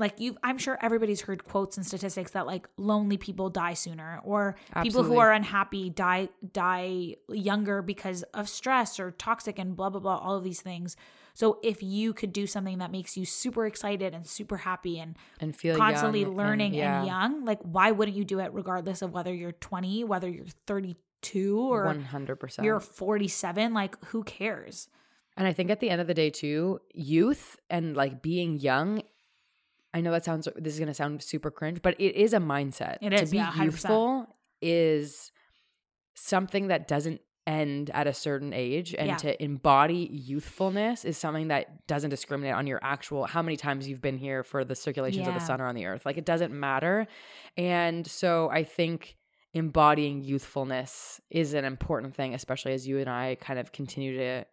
like 0.02 0.20
you 0.20 0.36
i'm 0.44 0.58
sure 0.58 0.78
everybody's 0.82 1.22
heard 1.22 1.46
quotes 1.46 1.78
and 1.78 1.86
statistics 1.86 2.32
that 2.32 2.46
like 2.46 2.68
lonely 2.76 3.16
people 3.16 3.50
die 3.50 3.74
sooner 3.74 4.20
or 4.26 4.56
Absolutely. 4.74 4.90
people 4.90 5.04
who 5.04 5.20
are 5.20 5.32
unhappy 5.32 5.90
die 5.90 6.28
die 6.52 7.16
younger 7.30 7.82
because 7.82 8.24
of 8.34 8.50
stress 8.50 9.00
or 9.00 9.12
toxic 9.12 9.58
and 9.58 9.78
blah 9.78 9.90
blah 9.90 10.02
blah 10.02 10.18
all 10.18 10.36
of 10.36 10.44
these 10.44 10.62
things 10.62 10.98
so 11.34 11.60
if 11.64 11.82
you 11.82 12.14
could 12.14 12.34
do 12.34 12.46
something 12.46 12.80
that 12.80 12.92
makes 12.92 13.16
you 13.16 13.26
super 13.26 13.66
excited 13.66 14.14
and 14.14 14.28
super 14.28 14.58
happy 14.58 15.00
and 15.00 15.16
and 15.40 15.56
feel 15.56 15.78
constantly 15.78 16.26
learning 16.26 16.72
and, 16.72 16.76
yeah. 16.76 16.98
and 17.00 17.08
young 17.08 17.46
like 17.46 17.60
why 17.62 17.92
wouldn't 17.92 18.18
you 18.18 18.26
do 18.26 18.40
it 18.40 18.52
regardless 18.54 19.02
of 19.02 19.14
whether 19.14 19.34
you're 19.34 19.54
20 19.54 20.04
whether 20.04 20.28
you're 20.28 20.46
32 20.68 21.60
or 21.60 21.86
100% 21.86 22.64
you're 22.64 22.80
47 22.80 23.74
like 23.74 24.04
who 24.06 24.24
cares 24.24 24.90
and 25.38 25.48
I 25.48 25.54
think 25.54 25.72
at 25.72 25.80
the 25.80 25.90
end 25.90 26.02
of 26.02 26.08
the 26.08 26.14
day, 26.14 26.30
too, 26.30 26.82
youth 26.94 27.58
and 27.70 27.96
like 27.96 28.22
being 28.22 28.60
young 28.60 29.02
I 29.94 30.02
know 30.02 30.12
that 30.12 30.26
sounds 30.26 30.48
this 30.56 30.74
is 30.74 30.80
gonna 30.80 30.94
sound 30.94 31.22
super 31.22 31.52
cringe, 31.52 31.82
but 31.82 31.96
it 32.00 32.16
is 32.16 32.34
a 32.34 32.40
mindset. 32.40 32.98
It 33.02 33.14
is 33.14 33.22
to 33.22 33.32
be 33.32 33.38
yeah, 33.38 33.64
youthful 33.64 34.28
is 34.62 35.32
something 36.16 36.68
that 36.68 36.88
doesn't 36.88 37.22
end 37.48 37.90
at 37.94 38.06
a 38.06 38.14
certain 38.14 38.54
age 38.54 38.94
and 38.94 39.08
yeah. 39.08 39.16
to 39.16 39.44
embody 39.44 40.10
youthfulness 40.12 41.04
is 41.04 41.18
something 41.18 41.48
that 41.48 41.86
doesn't 41.88 42.12
discriminate 42.12 42.54
on 42.54 42.68
your 42.68 42.80
actual 42.84 43.26
how 43.26 43.42
many 43.42 43.58
times 43.58 43.88
you've 43.88 44.02
been 44.02 44.18
here 44.18 44.44
for 44.44 44.64
the 44.64 44.76
circulations 44.76 45.24
yeah. 45.24 45.34
of 45.34 45.34
the 45.34 45.44
sun 45.46 45.60
or 45.60 45.66
on 45.66 45.74
the 45.74 45.86
earth 45.88 46.06
like 46.06 46.18
it 46.18 46.26
doesn't 46.26 46.54
matter 46.54 47.08
and 47.58 48.06
so 48.06 48.48
i 48.52 48.64
think 48.64 49.18
embodying 49.56 50.22
youthfulness 50.22 51.20
is 51.32 51.56
an 51.56 51.66
important 51.66 52.16
thing 52.16 52.36
especially 52.36 52.74
as 52.74 52.88
you 52.88 53.00
and 53.00 53.10
i 53.10 53.36
kind 53.42 53.58
of 53.58 53.72
continue 53.72 54.16
to 54.16 54.46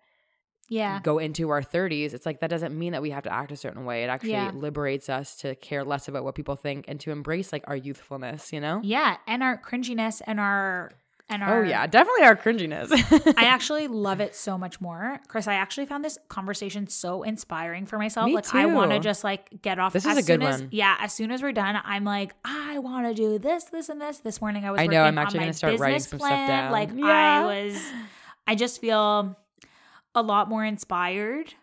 yeah. 0.69 1.01
go 1.03 1.19
into 1.19 1.51
our 1.51 1.63
30s 1.63 2.13
it's 2.13 2.27
like 2.27 2.41
that 2.41 2.51
doesn't 2.51 2.77
mean 2.77 2.93
that 2.93 3.03
we 3.03 3.11
have 3.11 3.25
to 3.25 3.33
act 3.33 3.53
a 3.53 3.57
certain 3.57 3.85
way. 3.85 4.05
It 4.05 4.09
actually 4.09 4.33
yeah. 4.33 4.51
liberates 4.55 5.09
us 5.09 5.37
to 5.37 5.55
care 5.57 5.85
less 5.85 6.09
about 6.09 6.25
what 6.25 6.35
people 6.35 6.57
think 6.57 6.85
and 6.89 7.01
to 7.01 7.11
embrace 7.11 7.53
like 7.53 7.65
our 7.67 7.77
youthfulness 7.77 8.53
you 8.53 8.61
know? 8.61 8.81
Yeah 8.83 9.17
and 9.27 9.43
our 9.43 9.61
cringiness 9.61 10.21
and 10.27 10.39
our 10.41 10.93
and 11.31 11.43
oh, 11.43 11.47
our, 11.47 11.65
oh 11.65 11.69
yeah 11.69 11.87
definitely 11.87 12.25
our 12.25 12.37
cringiness. 12.37 13.35
I 13.39 13.45
actually 13.45 13.89
love 13.89 14.21
it 14.21 14.35
so 14.35 14.57
much 14.57 14.81
more. 14.81 15.21
Chris 15.29 15.47
i 15.47 15.55
actually 15.55 15.87
found 15.87 16.05
this 16.05 16.19
conversation 16.29 16.87
so 16.87 17.23
inspiring 17.23 17.87
for 17.87 17.99
myself. 17.99 18.27
Me 18.27 18.35
like 18.35 18.47
too. 18.47 18.59
i 18.59 18.67
want 18.67 18.91
to 18.91 18.99
just 18.99 19.25
like 19.25 19.63
get 19.63 19.79
off 19.79 19.93
this 19.93 20.07
is 20.07 20.17
a 20.17 20.23
good 20.23 20.43
as, 20.43 20.61
one. 20.61 20.69
Yeah 20.73 20.97
as 21.01 21.13
soon 21.13 21.31
as 21.31 21.43
we're 21.43 21.53
done 21.53 21.79
i'm 21.85 22.05
like 22.05 22.35
i 22.45 22.79
want 22.79 23.07
to 23.07 23.15
do 23.15 23.39
this 23.39 23.65
this 23.65 23.89
and 23.89 24.01
this. 24.01 24.19
This 24.19 24.41
morning 24.41 24.65
i 24.65 24.71
was 24.71 24.81
i 24.81 24.87
know 24.87 25.03
i'm 25.03 25.19
actually 25.19 25.41
gonna 25.41 25.53
start 25.53 25.79
writing 25.79 26.01
some 26.01 26.19
plan. 26.19 26.47
stuff 26.47 26.49
down. 26.49 26.73
Like 26.73 26.91
yeah. 26.95 27.07
i 27.07 27.45
was 27.45 27.83
i 28.47 28.55
just 28.55 28.81
feel 28.81 29.37
a 30.19 30.23
lot 30.23 30.49
more 30.49 30.65
inspired. 30.65 31.55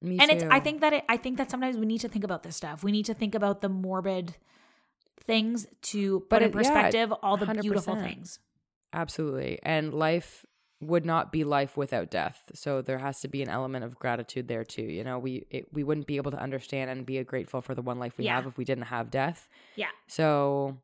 Me 0.00 0.18
and 0.18 0.30
too. 0.30 0.36
it's 0.36 0.44
I 0.44 0.60
think 0.60 0.80
that 0.80 0.92
it, 0.92 1.04
I 1.08 1.16
think 1.16 1.38
that 1.38 1.50
sometimes 1.50 1.76
we 1.76 1.86
need 1.86 2.00
to 2.00 2.08
think 2.08 2.24
about 2.24 2.42
this 2.42 2.56
stuff. 2.56 2.84
We 2.84 2.92
need 2.92 3.06
to 3.06 3.14
think 3.14 3.34
about 3.34 3.60
the 3.60 3.68
morbid 3.68 4.36
things 5.24 5.66
to 5.82 6.20
put 6.20 6.28
but 6.30 6.42
in 6.42 6.50
perspective 6.50 7.10
yeah, 7.10 7.16
all 7.22 7.36
the 7.36 7.46
100%. 7.46 7.62
beautiful 7.62 7.96
things. 7.96 8.38
Absolutely. 8.92 9.58
And 9.62 9.94
life 9.94 10.44
would 10.80 11.06
not 11.06 11.30
be 11.30 11.44
life 11.44 11.76
without 11.76 12.10
death. 12.10 12.42
So 12.54 12.82
there 12.82 12.98
has 12.98 13.20
to 13.20 13.28
be 13.28 13.40
an 13.40 13.48
element 13.48 13.84
of 13.84 13.94
gratitude 13.94 14.48
there 14.48 14.64
too. 14.64 14.82
You 14.82 15.04
know, 15.04 15.18
we 15.18 15.46
it, 15.50 15.72
we 15.72 15.84
wouldn't 15.84 16.06
be 16.06 16.16
able 16.16 16.32
to 16.32 16.38
understand 16.38 16.90
and 16.90 17.06
be 17.06 17.22
grateful 17.22 17.62
for 17.62 17.74
the 17.74 17.82
one 17.82 17.98
life 17.98 18.18
we 18.18 18.24
yeah. 18.24 18.36
have 18.36 18.46
if 18.46 18.58
we 18.58 18.64
didn't 18.64 18.84
have 18.84 19.10
death. 19.10 19.48
Yeah. 19.76 19.86
So 20.08 20.76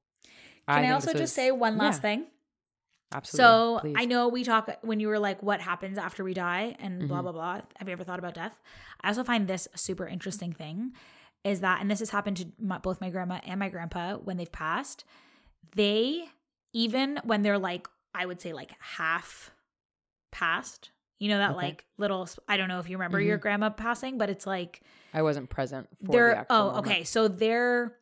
Can 0.69 0.85
I, 0.85 0.89
I 0.89 0.93
also 0.93 1.11
just 1.11 1.23
was, 1.23 1.33
say 1.33 1.51
one 1.51 1.77
last 1.77 1.97
yeah. 1.97 2.01
thing? 2.01 2.27
Absolutely. 3.13 3.45
So 3.45 3.79
Please. 3.81 3.95
I 3.97 4.05
know 4.05 4.29
we 4.29 4.45
talk 4.45 4.71
when 4.83 5.01
you 5.01 5.09
were 5.09 5.19
like, 5.19 5.43
what 5.43 5.61
happens 5.61 5.97
after 5.97 6.23
we 6.23 6.35
die 6.35 6.77
and 6.79 6.99
mm-hmm. 6.99 7.09
blah, 7.09 7.23
blah, 7.23 7.33
blah. 7.33 7.61
Have 7.77 7.89
you 7.89 7.93
ever 7.93 8.05
thought 8.05 8.19
about 8.19 8.35
death? 8.35 8.55
I 9.01 9.09
also 9.09 9.25
find 9.25 9.49
this 9.49 9.67
a 9.73 9.79
super 9.79 10.07
interesting 10.07 10.53
thing 10.53 10.93
is 11.45 11.61
that, 11.61 11.81
and 11.81 11.91
this 11.91 12.01
has 12.01 12.11
happened 12.11 12.37
to 12.39 12.49
my, 12.61 12.79
both 12.79 13.01
my 13.01 13.09
grandma 13.09 13.41
and 13.47 13.59
my 13.59 13.69
grandpa 13.71 14.17
when 14.17 14.37
they've 14.37 14.53
passed, 14.53 15.05
they, 15.75 16.25
even 16.73 17.19
when 17.25 17.43
they're 17.43 17.59
like, 17.59 17.89
I 18.15 18.27
would 18.27 18.41
say 18.41 18.53
like 18.53 18.73
half 18.81 19.53
past, 20.31 20.91
you 21.19 21.29
know, 21.29 21.39
that 21.39 21.53
okay. 21.53 21.67
like 21.67 21.85
little, 21.97 22.29
I 22.47 22.59
don't 22.59 22.69
know 22.69 22.81
if 22.81 22.91
you 22.91 22.97
remember 22.99 23.19
mm-hmm. 23.19 23.29
your 23.29 23.39
grandma 23.39 23.71
passing, 23.71 24.19
but 24.19 24.29
it's 24.29 24.47
like, 24.47 24.83
I 25.15 25.23
wasn't 25.23 25.49
present 25.49 25.89
for 26.05 26.13
there. 26.13 26.47
The 26.49 26.55
oh, 26.55 26.67
moment. 26.67 26.87
okay. 26.87 27.05
So 27.05 27.29
there, 27.29 27.97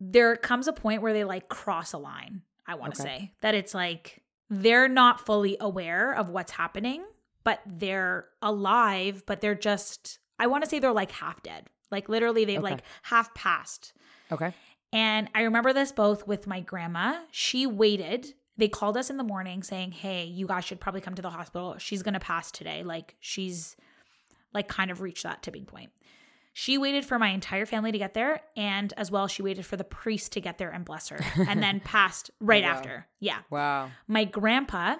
there 0.00 0.34
comes 0.34 0.66
a 0.66 0.72
point 0.72 1.02
where 1.02 1.12
they 1.12 1.24
like 1.24 1.48
cross 1.48 1.92
a 1.92 1.98
line 1.98 2.42
I 2.66 2.74
want 2.74 2.94
to 2.94 3.02
okay. 3.02 3.18
say 3.18 3.32
that 3.40 3.54
it's 3.54 3.74
like 3.74 4.22
they're 4.50 4.88
not 4.88 5.24
fully 5.24 5.56
aware 5.60 6.14
of 6.14 6.30
what's 6.30 6.52
happening, 6.52 7.04
but 7.44 7.60
they're 7.66 8.26
alive, 8.42 9.22
but 9.26 9.40
they're 9.40 9.54
just, 9.54 10.18
I 10.38 10.46
want 10.46 10.64
to 10.64 10.70
say 10.70 10.78
they're 10.78 10.92
like 10.92 11.12
half 11.12 11.42
dead. 11.42 11.66
Like 11.90 12.08
literally, 12.08 12.44
they've 12.44 12.58
okay. 12.58 12.70
like 12.72 12.82
half 13.02 13.34
passed. 13.34 13.92
Okay. 14.30 14.52
And 14.92 15.28
I 15.34 15.42
remember 15.42 15.72
this 15.72 15.92
both 15.92 16.26
with 16.26 16.46
my 16.46 16.60
grandma. 16.60 17.20
She 17.30 17.66
waited. 17.66 18.34
They 18.56 18.68
called 18.68 18.96
us 18.96 19.10
in 19.10 19.16
the 19.16 19.24
morning 19.24 19.62
saying, 19.62 19.92
Hey, 19.92 20.24
you 20.24 20.46
guys 20.46 20.64
should 20.64 20.80
probably 20.80 21.00
come 21.00 21.14
to 21.14 21.22
the 21.22 21.30
hospital. 21.30 21.76
She's 21.78 22.02
going 22.02 22.14
to 22.14 22.20
pass 22.20 22.50
today. 22.50 22.82
Like 22.82 23.16
she's 23.20 23.76
like 24.54 24.68
kind 24.68 24.90
of 24.90 25.00
reached 25.00 25.24
that 25.24 25.42
tipping 25.42 25.66
point. 25.66 25.90
She 26.58 26.78
waited 26.78 27.04
for 27.04 27.18
my 27.18 27.28
entire 27.28 27.66
family 27.66 27.92
to 27.92 27.98
get 27.98 28.14
there, 28.14 28.40
and 28.56 28.90
as 28.96 29.10
well, 29.10 29.28
she 29.28 29.42
waited 29.42 29.66
for 29.66 29.76
the 29.76 29.84
priest 29.84 30.32
to 30.32 30.40
get 30.40 30.56
there 30.56 30.70
and 30.70 30.86
bless 30.86 31.10
her, 31.10 31.18
and 31.36 31.62
then 31.62 31.80
passed 31.84 32.30
right 32.40 32.64
oh, 32.64 32.66
wow. 32.66 32.72
after. 32.72 33.06
Yeah. 33.20 33.38
Wow. 33.50 33.90
My 34.08 34.24
grandpa, 34.24 34.96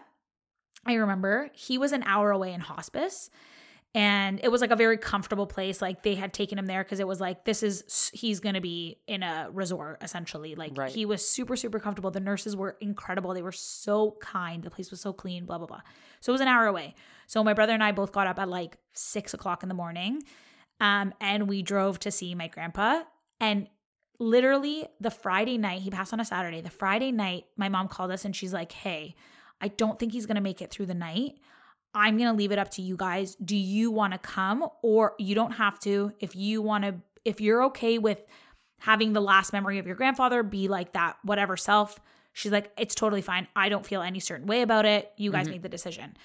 I 0.84 0.94
remember, 0.94 1.48
he 1.54 1.78
was 1.78 1.92
an 1.92 2.02
hour 2.02 2.30
away 2.30 2.52
in 2.52 2.60
hospice 2.60 3.30
and 3.94 4.38
it 4.42 4.48
was 4.48 4.60
like 4.60 4.70
a 4.70 4.76
very 4.76 4.98
comfortable 4.98 5.46
place 5.46 5.80
like 5.80 6.02
they 6.02 6.14
had 6.14 6.34
taken 6.34 6.58
him 6.58 6.66
there 6.66 6.84
because 6.84 7.00
it 7.00 7.06
was 7.06 7.22
like 7.22 7.46
this 7.46 7.62
is 7.62 8.10
he's 8.12 8.40
gonna 8.40 8.60
be 8.60 8.98
in 9.06 9.22
a 9.22 9.48
resort 9.50 9.96
essentially 10.02 10.54
like 10.54 10.76
right. 10.76 10.92
he 10.92 11.06
was 11.06 11.26
super 11.26 11.56
super 11.56 11.78
comfortable 11.78 12.10
the 12.10 12.20
nurses 12.20 12.54
were 12.54 12.76
incredible 12.80 13.32
they 13.32 13.40
were 13.40 13.52
so 13.52 14.14
kind 14.20 14.62
the 14.62 14.70
place 14.70 14.90
was 14.90 15.00
so 15.00 15.14
clean 15.14 15.46
blah 15.46 15.56
blah 15.56 15.66
blah 15.66 15.80
so 16.20 16.30
it 16.30 16.34
was 16.34 16.42
an 16.42 16.48
hour 16.48 16.66
away 16.66 16.94
so 17.26 17.42
my 17.42 17.54
brother 17.54 17.72
and 17.72 17.82
i 17.82 17.90
both 17.90 18.12
got 18.12 18.26
up 18.26 18.38
at 18.38 18.50
like 18.50 18.76
six 18.92 19.32
o'clock 19.32 19.62
in 19.62 19.70
the 19.70 19.74
morning 19.74 20.20
um, 20.80 21.14
and 21.20 21.48
we 21.48 21.62
drove 21.62 21.98
to 22.00 22.10
see 22.10 22.34
my 22.34 22.48
grandpa. 22.48 23.02
And 23.40 23.68
literally 24.18 24.86
the 25.00 25.10
Friday 25.10 25.58
night, 25.58 25.82
he 25.82 25.90
passed 25.90 26.12
on 26.12 26.20
a 26.20 26.24
Saturday. 26.24 26.60
The 26.60 26.70
Friday 26.70 27.12
night, 27.12 27.44
my 27.56 27.68
mom 27.68 27.88
called 27.88 28.10
us 28.10 28.24
and 28.24 28.34
she's 28.34 28.52
like, 28.52 28.72
Hey, 28.72 29.14
I 29.60 29.68
don't 29.68 29.98
think 29.98 30.12
he's 30.12 30.26
going 30.26 30.36
to 30.36 30.42
make 30.42 30.60
it 30.60 30.70
through 30.70 30.86
the 30.86 30.94
night. 30.94 31.34
I'm 31.94 32.18
going 32.18 32.28
to 32.30 32.36
leave 32.36 32.52
it 32.52 32.58
up 32.58 32.70
to 32.72 32.82
you 32.82 32.96
guys. 32.96 33.36
Do 33.36 33.56
you 33.56 33.90
want 33.90 34.12
to 34.12 34.18
come 34.18 34.68
or 34.82 35.14
you 35.18 35.34
don't 35.34 35.52
have 35.52 35.78
to? 35.80 36.12
If 36.20 36.36
you 36.36 36.60
want 36.60 36.84
to, 36.84 36.96
if 37.24 37.40
you're 37.40 37.64
okay 37.64 37.96
with 37.96 38.18
having 38.80 39.14
the 39.14 39.22
last 39.22 39.52
memory 39.52 39.78
of 39.78 39.86
your 39.86 39.96
grandfather 39.96 40.42
be 40.42 40.68
like 40.68 40.92
that, 40.92 41.16
whatever 41.22 41.56
self, 41.56 41.98
she's 42.34 42.52
like, 42.52 42.70
it's 42.76 42.94
totally 42.94 43.22
fine. 43.22 43.48
I 43.56 43.70
don't 43.70 43.86
feel 43.86 44.02
any 44.02 44.20
certain 44.20 44.46
way 44.46 44.60
about 44.60 44.84
it. 44.84 45.10
You 45.16 45.32
guys 45.32 45.44
mm-hmm. 45.44 45.52
make 45.52 45.62
the 45.62 45.70
decision. 45.70 46.18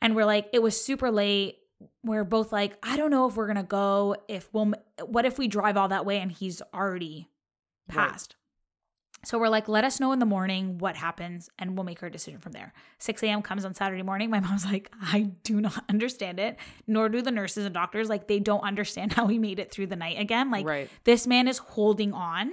And 0.00 0.14
we're 0.14 0.24
like, 0.24 0.48
it 0.52 0.62
was 0.62 0.80
super 0.80 1.10
late 1.10 1.58
we're 2.02 2.24
both 2.24 2.52
like, 2.52 2.76
I 2.82 2.96
don't 2.96 3.10
know 3.10 3.28
if 3.28 3.36
we're 3.36 3.46
gonna 3.46 3.62
go. 3.62 4.16
If 4.28 4.48
we'll, 4.52 4.72
what 5.04 5.24
if 5.24 5.38
we 5.38 5.48
drive 5.48 5.76
all 5.76 5.88
that 5.88 6.06
way 6.06 6.20
and 6.20 6.30
he's 6.30 6.62
already 6.74 7.28
passed? 7.88 8.34
Right. 8.34 8.38
So 9.24 9.38
we're 9.38 9.48
like, 9.48 9.68
let 9.68 9.82
us 9.82 9.98
know 9.98 10.12
in 10.12 10.20
the 10.20 10.26
morning 10.26 10.78
what 10.78 10.96
happens 10.96 11.50
and 11.58 11.76
we'll 11.76 11.84
make 11.84 12.02
our 12.02 12.10
decision 12.10 12.38
from 12.38 12.52
there. 12.52 12.72
6 12.98 13.20
a.m. 13.24 13.42
comes 13.42 13.64
on 13.64 13.74
Saturday 13.74 14.02
morning. 14.02 14.30
My 14.30 14.40
mom's 14.48 14.64
like, 14.64 14.92
I 15.00 15.30
do 15.42 15.60
not 15.60 15.84
understand 15.88 16.38
it, 16.38 16.56
nor 16.86 17.08
do 17.08 17.20
the 17.20 17.32
nurses 17.32 17.64
and 17.64 17.74
doctors. 17.74 18.08
Like, 18.08 18.28
they 18.28 18.38
don't 18.38 18.62
understand 18.62 19.12
how 19.14 19.26
he 19.26 19.38
made 19.38 19.58
it 19.58 19.72
through 19.72 19.88
the 19.88 19.96
night 19.96 20.20
again. 20.20 20.50
Like, 20.50 20.66
right. 20.66 20.88
this 21.04 21.26
man 21.26 21.48
is 21.48 21.58
holding 21.58 22.12
on. 22.12 22.52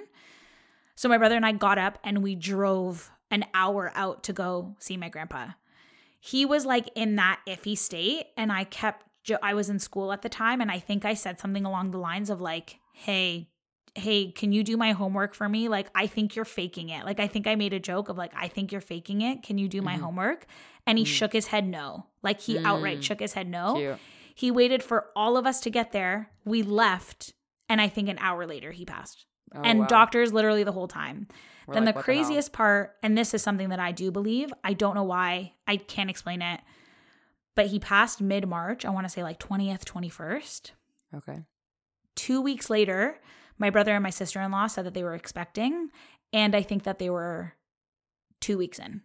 So 0.96 1.08
my 1.08 1.18
brother 1.18 1.36
and 1.36 1.46
I 1.46 1.52
got 1.52 1.78
up 1.78 2.00
and 2.04 2.24
we 2.24 2.36
drove 2.36 3.12
an 3.30 3.46
hour 3.54 3.92
out 3.96 4.24
to 4.24 4.34
go 4.34 4.76
see 4.80 4.98
my 4.98 5.10
grandpa. 5.10 5.50
He 6.20 6.46
was 6.46 6.66
like 6.66 6.90
in 6.96 7.18
that 7.18 7.42
iffy 7.48 7.78
state, 7.78 8.28
and 8.36 8.52
I 8.52 8.64
kept 8.64 9.06
I 9.42 9.54
was 9.54 9.70
in 9.70 9.80
school 9.80 10.12
at 10.12 10.22
the 10.22 10.30
time, 10.30 10.62
and 10.62 10.72
I 10.72 10.80
think 10.80 11.06
I 11.06 11.14
said 11.14 11.40
something 11.40 11.66
along 11.66 11.92
the 11.92 11.98
lines 11.98 12.30
of 12.30 12.42
like, 12.42 12.80
"Hey, 12.94 13.50
hey, 13.98 14.30
can 14.32 14.52
you 14.52 14.62
do 14.62 14.76
my 14.76 14.92
homework 14.92 15.34
for 15.34 15.48
me? 15.48 15.70
Like, 15.70 15.88
I 15.96 16.06
think 16.08 16.36
you're 16.36 16.44
faking 16.44 16.90
it. 16.90 17.06
Like, 17.06 17.20
I 17.22 17.28
think 17.28 17.48
I 17.48 17.56
made 17.56 17.72
a 17.72 17.80
joke 17.80 18.10
of 18.10 18.18
like, 18.18 18.34
I 18.36 18.50
think 18.50 18.74
you're 18.74 18.82
faking 18.82 19.22
it. 19.22 19.42
Can 19.42 19.58
you 19.58 19.70
do 19.70 19.82
my 19.82 19.96
Mhm. 19.96 20.02
homework? 20.02 20.46
And 20.86 20.98
he 20.98 21.06
Mm. 21.06 21.08
shook 21.08 21.32
his 21.32 21.48
head 21.48 21.66
no. 21.66 22.08
Like, 22.22 22.42
he 22.42 22.60
outright 22.60 23.00
Mm. 23.00 23.04
shook 23.04 23.22
his 23.22 23.34
head 23.34 23.48
no. 23.48 23.76
Cute. 23.76 23.98
He 24.36 24.52
waited 24.52 24.84
for 24.84 25.12
all 25.16 25.38
of 25.38 25.46
us 25.48 25.62
to 25.62 25.70
get 25.70 25.94
there. 25.94 26.30
We 26.44 26.62
left. 26.62 27.34
And 27.70 27.80
I 27.80 27.88
think 27.88 28.10
an 28.10 28.18
hour 28.20 28.46
later, 28.46 28.72
he 28.74 28.84
passed. 28.84 29.26
Oh, 29.56 29.62
and 29.64 29.80
wow. 29.80 29.86
doctors 29.88 30.34
literally 30.34 30.66
the 30.66 30.74
whole 30.74 30.90
time. 30.90 31.30
We're 31.66 31.76
then 31.76 31.86
like, 31.86 31.96
the 31.96 32.04
craziest 32.04 32.52
part, 32.52 32.98
and 33.02 33.18
this 33.18 33.34
is 33.34 33.42
something 33.42 33.70
that 33.70 33.80
I 33.80 33.94
do 33.94 34.12
believe, 34.12 34.52
I 34.64 34.74
don't 34.74 34.94
know 34.96 35.04
why, 35.04 35.54
I 35.66 35.78
can't 35.78 36.10
explain 36.10 36.42
it, 36.42 36.60
but 37.56 37.68
he 37.68 37.80
passed 37.80 38.22
mid 38.22 38.48
March. 38.48 38.86
I 38.86 38.90
want 38.90 39.06
to 39.06 39.10
say 39.10 39.24
like 39.24 39.40
20th, 39.40 39.84
21st. 39.86 40.72
Okay. 41.16 41.40
Two 42.16 42.42
weeks 42.42 42.70
later, 42.70 43.20
my 43.58 43.70
brother 43.70 43.94
and 43.94 44.04
my 44.04 44.10
sister 44.10 44.42
in 44.42 44.52
law 44.52 44.68
said 44.68 44.86
that 44.86 44.94
they 44.94 45.04
were 45.04 45.16
expecting, 45.16 45.90
and 46.34 46.56
I 46.56 46.62
think 46.62 46.84
that 46.84 47.00
they 47.00 47.10
were 47.10 47.54
two 48.42 48.58
weeks 48.58 48.80
in. 48.80 49.02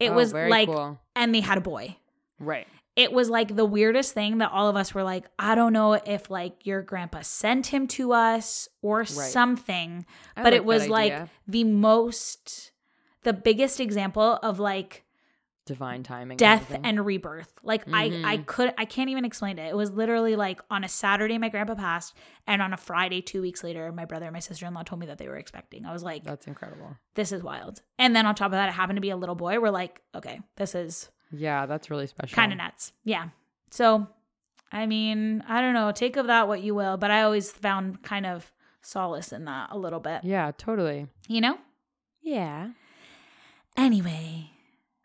It 0.00 0.10
Oh, 0.10 0.14
was 0.14 0.32
like, 0.32 0.68
cool. 0.68 0.98
and 1.14 1.34
they 1.34 1.40
had 1.40 1.58
a 1.58 1.62
boy. 1.62 1.96
right. 2.38 2.66
It 2.96 3.12
was 3.12 3.28
like 3.28 3.56
the 3.56 3.64
weirdest 3.64 4.14
thing 4.14 4.38
that 4.38 4.52
all 4.52 4.68
of 4.68 4.76
us 4.76 4.94
were 4.94 5.02
like, 5.02 5.24
I 5.36 5.56
don't 5.56 5.72
know 5.72 5.94
if 5.94 6.30
like 6.30 6.64
your 6.64 6.80
grandpa 6.80 7.22
sent 7.22 7.66
him 7.66 7.88
to 7.88 8.12
us 8.12 8.68
or 8.82 9.04
something 9.04 10.06
I 10.36 10.42
but 10.44 10.52
like 10.52 10.60
it 10.60 10.64
was 10.64 10.88
like 10.88 11.28
the 11.48 11.64
most 11.64 12.70
the 13.24 13.32
biggest 13.32 13.80
example 13.80 14.38
of 14.44 14.60
like 14.60 15.03
divine 15.66 16.02
timing. 16.02 16.36
kind 16.36 16.60
of 16.60 16.68
death 16.68 16.80
and 16.84 17.04
rebirth 17.06 17.52
like 17.62 17.82
i 17.92 18.04
i 18.24 18.36
Mhm. 18.36 18.46
could 18.46 18.74
i 18.76 18.84
can't 18.84 19.08
even 19.08 19.24
explain 19.24 19.58
it 19.58 19.68
it 19.70 19.76
was 19.76 19.90
literally 19.92 20.36
like 20.36 20.60
on 20.70 20.84
a 20.84 20.88
saturday 20.88 21.38
my 21.38 21.48
grandpa 21.48 21.74
passed 21.74 22.14
and 22.46 22.60
on 22.60 22.72
a 22.74 22.76
friday 22.76 23.20
two 23.22 23.40
weeks 23.40 23.64
later 23.64 23.90
my 23.90 24.04
brother 24.04 24.26
and 24.26 24.32
my 24.34 24.40
sister-in-law 24.40 24.82
told 24.82 25.00
me 25.00 25.06
that 25.06 25.16
they 25.18 25.26
were 25.28 25.36
expecting 25.38 25.86
i 25.86 25.92
was 25.92 26.02
like 26.02 26.22
That's 26.24 26.46
incredible. 26.46 26.96
this 27.14 27.32
is 27.32 27.42
wild 27.42 27.80
and 27.98 28.14
then 28.14 28.26
on 28.26 28.34
top 28.34 28.46
of 28.46 28.52
that 28.52 28.68
it 28.68 28.72
happened 28.72 28.98
to 28.98 29.00
be 29.00 29.10
a 29.10 29.16
little 29.16 29.34
boy 29.34 29.58
we're 29.58 29.70
like 29.70 30.02
okay 30.14 30.40
this 30.56 30.74
is 30.74 31.08
Yeah, 31.30 31.64
that's 31.66 31.88
really 31.90 32.06
special. 32.06 32.36
kind 32.36 32.52
of 32.52 32.58
nuts 32.58 32.92
yeah 33.04 33.28
so 33.70 34.06
i 34.70 34.84
mean 34.86 35.42
i 35.48 35.60
don't 35.62 35.72
know 35.74 35.90
take 35.92 36.16
of 36.16 36.26
that 36.26 36.46
what 36.46 36.62
you 36.62 36.74
will 36.74 36.96
but 36.98 37.10
i 37.10 37.22
always 37.22 37.50
found 37.50 38.02
kind 38.02 38.26
of 38.26 38.52
solace 38.82 39.32
in 39.32 39.46
that 39.46 39.68
a 39.70 39.78
little 39.78 40.00
bit 40.00 40.22
Yeah, 40.24 40.50
totally. 40.58 41.06
you 41.26 41.40
know 41.40 41.56
Yeah. 42.20 42.68
anyway 43.76 44.50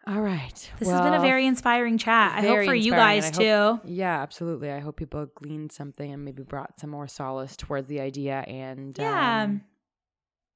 All 0.09 0.21
right. 0.21 0.71
This 0.79 0.89
has 0.89 1.01
been 1.01 1.13
a 1.13 1.19
very 1.21 1.45
inspiring 1.45 1.99
chat. 1.99 2.31
I 2.31 2.41
hope 2.41 2.49
very 2.55 2.65
for 2.65 2.73
you 2.73 2.91
guys 2.91 3.27
I 3.27 3.31
too. 3.31 3.79
Yeah, 3.85 4.21
absolutely. 4.21 4.71
I 4.71 4.79
hope 4.79 4.95
people 4.97 5.27
gleaned 5.35 5.71
something 5.71 6.11
and 6.11 6.25
maybe 6.25 6.41
brought 6.41 6.79
some 6.79 6.89
more 6.89 7.07
solace 7.07 7.55
towards 7.55 7.87
the 7.87 7.99
idea. 7.99 8.39
And 8.47 8.97
Yeah. 8.97 9.43
um, 9.43 9.61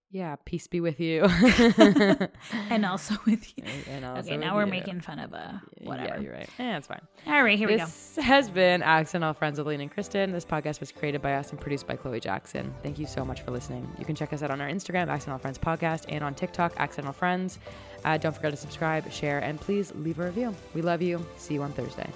yeah, 0.10 0.36
peace 0.46 0.68
be 0.68 0.80
with 0.80 1.00
you. 1.00 1.24
and 2.70 2.86
also 2.86 3.16
with 3.26 3.52
you. 3.58 3.64
And 3.90 4.06
also 4.06 4.30
Okay, 4.30 4.38
now 4.38 4.56
we're 4.56 4.66
you. 4.66 4.72
making 4.72 5.02
fun 5.02 5.20
of 5.20 5.34
a 5.34 5.62
whatever. 5.82 6.16
Yeah, 6.16 6.20
you're 6.20 6.34
right. 6.34 6.50
Yeah, 6.60 6.78
it's 6.78 6.88
fine. 6.88 7.02
All 7.28 7.44
right, 7.44 7.58
here 7.58 7.68
we 7.68 7.78
go. 7.78 7.86
this 7.86 8.18
has 8.22 8.50
been 8.50 8.82
Accidental 8.84 9.34
Friends 9.34 9.58
with 9.58 9.68
Lane 9.68 9.82
and 9.82 9.92
Kristen. 9.92 10.32
This 10.32 10.46
podcast 10.46 10.80
was 10.80 10.92
created 10.92 11.22
by 11.22 11.34
us 11.34 11.50
and 11.52 11.60
produced 11.60 11.88
by 11.88 11.96
Chloe 11.96 12.20
Jackson. 12.20 12.74
Thank 12.84 12.98
you 13.00 13.06
so 13.08 13.24
much 13.26 13.42
for 13.42 13.50
listening. 13.52 13.88
You 14.00 14.06
can 14.06 14.16
check 14.16 14.34
us 14.34 14.42
out 14.44 14.52
on 14.52 14.62
our 14.62 14.70
Instagram, 14.70 15.10
Accidental 15.10 15.40
Friends 15.40 15.58
Podcast, 15.58 16.06
and 16.10 16.24
on 16.24 16.34
TikTok, 16.36 16.74
Accidental 16.78 17.14
Friends. 17.14 17.58
Uh, 18.06 18.18
don't 18.18 18.36
forget 18.36 18.52
to 18.52 18.58
subscribe, 18.58 19.12
share, 19.12 19.40
and 19.40 19.60
please 19.60 19.94
leave 19.96 20.20
a 20.20 20.26
review. 20.26 20.56
We 20.74 20.82
love 20.82 21.02
you. 21.02 21.26
See 21.38 21.54
you 21.54 21.62
on 21.62 21.72
Thursday. 21.74 22.10